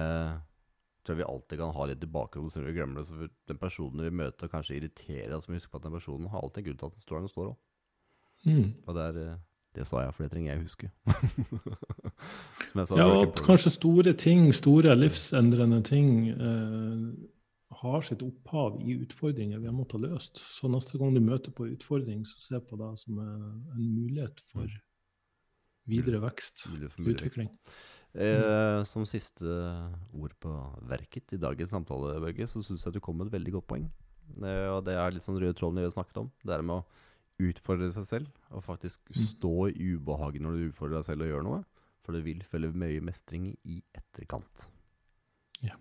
tror 1.04 1.18
vi 1.18 1.26
alltid 1.26 1.58
kan 1.58 1.74
ha 1.74 1.86
litt 1.90 2.00
tilbakehold 2.02 2.54
når 2.56 2.66
vi 2.68 2.74
glemmer 2.76 3.00
det. 3.00 3.06
Så 3.08 3.28
den 3.50 3.58
personen 3.58 4.04
vi 4.06 4.10
møter, 4.22 4.50
kanskje 4.52 4.76
irriterer 4.78 5.34
oss, 5.36 5.48
men 5.48 5.58
husk 5.58 5.70
på 5.72 5.80
at 5.80 5.86
den 5.86 5.96
personen 5.96 6.28
har 6.30 6.42
alltid 6.42 6.62
en 6.62 6.68
grunn 6.70 6.78
til 6.82 6.86
at 6.90 6.98
den 6.98 7.04
står 7.06 7.16
der 7.16 7.24
den 7.26 7.32
står 7.32 7.48
òg. 7.52 7.56
Mm. 8.46 8.68
Og 8.86 8.94
det 8.98 9.08
er 9.08 9.18
eh, 9.22 9.40
Det 9.72 9.86
sa 9.88 10.02
jeg, 10.02 10.12
for 10.12 10.22
det 10.24 10.32
trenger 10.34 10.52
jeg 10.52 10.62
huske. 10.66 10.88
Som 12.68 12.80
jeg 12.82 12.88
sa, 12.88 12.96
Ja, 12.98 13.06
og 13.08 13.38
kanskje 13.40 13.70
store 13.72 14.12
ting, 14.12 14.50
store 14.54 14.92
livsendrende 14.98 15.78
ting, 15.86 16.28
eh, 16.28 17.06
har 17.82 18.04
sitt 18.04 18.20
opphav 18.22 18.76
i 18.84 18.98
utfordringer 19.00 19.58
vi 19.58 19.66
har 19.70 19.74
måttet 19.74 19.96
ha 19.96 20.10
løst. 20.12 20.38
Så 20.38 20.68
neste 20.70 20.98
gang 21.00 21.14
du 21.16 21.22
møter 21.24 21.54
på 21.56 21.64
en 21.64 21.72
utfordring, 21.78 22.26
så 22.28 22.38
se 22.38 22.60
på 22.60 22.76
det 22.78 22.90
som 23.00 23.18
en 23.18 23.64
en 23.72 23.88
mulighet 23.96 24.44
for 24.52 24.68
videre 25.88 26.20
vekst, 26.22 26.66
Mulig 26.70 26.90
for 26.92 27.08
utvikling. 27.10 27.48
vekst. 27.48 27.72
Eh, 28.12 28.78
som 28.84 29.06
siste 29.08 29.48
ord 30.12 30.34
på 30.42 30.52
verket 30.90 31.32
i 31.32 31.40
dagens 31.40 31.72
samtale, 31.72 32.18
Børge, 32.20 32.48
så 32.50 32.60
syns 32.60 32.84
jeg 32.84 32.92
at 32.92 32.98
du 32.98 33.04
kom 33.04 33.16
med 33.16 33.30
et 33.30 33.38
veldig 33.38 33.54
godt 33.56 33.68
poeng. 33.72 33.86
Eh, 34.40 34.68
og 34.68 34.82
det 34.86 34.98
er 34.98 35.14
litt 35.14 35.24
sånn 35.24 35.40
røde 35.40 35.56
tråden 35.56 35.80
vi 35.80 35.86
har 35.86 35.94
snakket 35.94 36.20
om. 36.24 36.28
Det 36.44 36.54
er 36.54 36.66
med 36.66 36.82
å 36.82 37.48
utfordre 37.48 37.88
seg 37.94 38.06
selv, 38.08 38.42
og 38.52 38.64
faktisk 38.66 39.14
stå 39.16 39.70
i 39.72 39.94
ubehaget 39.96 40.44
når 40.44 40.58
du 40.58 40.66
utfordrer 40.68 41.00
deg 41.00 41.08
selv 41.08 41.24
og 41.24 41.32
gjør 41.32 41.46
noe. 41.48 41.62
For 42.02 42.16
det 42.16 42.24
vil 42.26 42.42
følge 42.44 42.74
mye 42.82 43.02
mestring 43.04 43.52
i 43.64 43.78
etterkant. 43.96 44.68
Ja. 45.62 45.78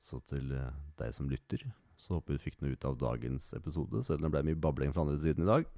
Så 0.00 0.22
til 0.30 0.52
eh, 0.54 0.80
deg 1.00 1.12
som 1.14 1.28
lytter, 1.28 1.66
så 2.00 2.16
håper 2.16 2.36
du 2.36 2.42
fikk 2.42 2.60
noe 2.62 2.76
ut 2.76 2.88
av 2.88 2.96
dagens 3.00 3.50
episode, 3.56 4.04
selv 4.06 4.20
om 4.20 4.28
det 4.28 4.32
ble 4.32 4.44
mye 4.48 4.64
babling 4.64 4.94
fra 4.94 5.04
andre 5.04 5.18
siden 5.20 5.44
i 5.44 5.50
dag. 5.50 5.68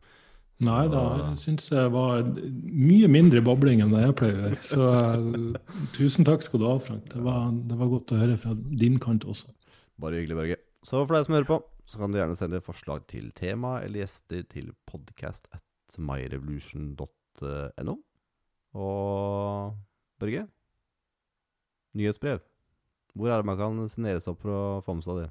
Nei 0.67 0.89
da, 0.91 1.03
jeg 1.21 1.37
syns 1.39 1.69
det 1.71 1.85
var 1.95 2.25
mye 2.27 3.07
mindre 3.07 3.39
babling 3.47 3.79
enn 3.85 3.93
det 3.95 4.01
jeg 4.03 4.15
pleier 4.19 4.39
å 4.39 4.41
gjøre. 4.49 4.57
Så 4.67 4.87
eh, 4.91 5.77
tusen 5.95 6.27
takk 6.27 6.43
skal 6.43 6.59
du 6.63 6.67
ha, 6.67 6.73
Frank. 6.83 7.05
Det 7.13 7.21
var, 7.23 7.53
det 7.71 7.77
var 7.79 7.93
godt 7.93 8.11
å 8.15 8.19
høre 8.19 8.35
fra 8.43 8.57
din 8.59 8.97
kant 9.03 9.23
også. 9.31 9.53
Bare 10.03 10.19
hyggelig, 10.19 10.39
Børge. 10.41 10.57
Så 10.83 11.05
for 11.05 11.15
deg 11.15 11.27
som 11.29 11.37
hører 11.37 11.47
på, 11.53 11.61
så 11.89 12.01
kan 12.03 12.11
du 12.11 12.19
gjerne 12.19 12.37
sende 12.39 12.59
forslag 12.65 13.07
til 13.11 13.31
tema 13.39 13.77
eller 13.85 14.03
gjester 14.03 14.43
til 14.51 14.73
podcast 14.91 15.47
at 15.55 15.63
myrevolution.no. 15.99 17.95
Og 18.79 19.79
Børge, 20.19 20.43
nyhetsbrev. 21.99 22.43
Hvor 23.15 23.31
er 23.33 23.41
det 23.41 23.47
man 23.49 23.59
kan 23.59 23.79
signere 23.91 24.21
seg 24.23 24.35
opp 24.35 24.43
for 24.43 24.55
å 24.55 24.65
få 24.87 24.95
med 24.99 25.07
seg 25.07 25.23
det? 25.23 25.29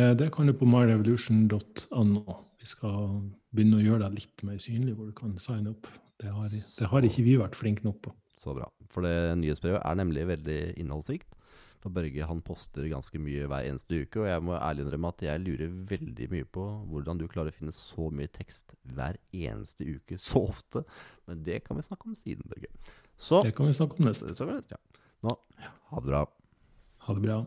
Eh, 0.00 0.14
Det 0.18 0.30
kan 0.34 0.48
du 0.48 0.56
på 0.56 0.64
myrevolution.no. 0.68 2.38
Vi 2.62 2.70
skal 2.70 3.20
begynne 3.50 3.80
å 3.80 3.82
gjøre 3.82 4.06
deg 4.06 4.20
litt 4.20 4.42
mer 4.46 4.58
synlig, 4.62 4.94
hvor 4.96 5.10
du 5.10 5.14
kan 5.18 5.34
signe 5.42 5.72
opp. 5.74 5.88
Det 6.22 6.30
har, 6.30 6.50
det 6.52 6.88
har 6.92 7.06
ikke 7.06 7.24
vi 7.26 7.38
vært 7.40 7.58
flinke 7.58 7.82
nok 7.82 7.98
på. 8.04 8.12
Så 8.38 8.54
bra. 8.54 8.68
For 8.92 9.06
det 9.06 9.14
nyhetsbrevet 9.40 9.82
er 9.82 9.98
nemlig 9.98 10.26
veldig 10.30 10.58
innholdsrikt. 10.78 11.34
For 11.82 11.90
Børge 11.90 12.26
han 12.28 12.42
poster 12.46 12.86
ganske 12.86 13.18
mye 13.18 13.48
hver 13.50 13.66
eneste 13.66 14.04
uke, 14.04 14.20
og 14.22 14.28
jeg 14.28 14.42
må 14.46 14.54
ærlig 14.54 14.84
innrømme 14.84 15.10
at 15.10 15.24
jeg 15.26 15.42
lurer 15.42 15.72
veldig 15.90 16.28
mye 16.30 16.46
på 16.54 16.66
hvordan 16.92 17.18
du 17.18 17.24
klarer 17.30 17.50
å 17.50 17.56
finne 17.56 17.74
så 17.74 18.06
mye 18.14 18.30
tekst 18.30 18.76
hver 18.94 19.18
eneste 19.34 19.88
uke 19.88 20.18
så 20.22 20.44
ofte. 20.52 20.84
Men 21.26 21.42
det 21.42 21.64
kan 21.66 21.80
vi 21.80 21.86
snakke 21.88 22.06
om 22.06 22.14
siden, 22.18 22.46
Børge. 22.52 22.70
Så 23.18 23.42
Det 23.42 23.56
kan 23.58 23.66
vi 23.66 23.74
snakke 23.74 23.98
om 23.98 24.06
neste. 24.06 24.30
Så, 24.38 24.46
ja. 24.70 24.78
Nå, 25.26 25.34
ha 25.90 26.04
det 26.04 26.12
bra. 26.14 26.22
Ha 27.08 27.18
det 27.18 27.26
bra. 27.26 27.40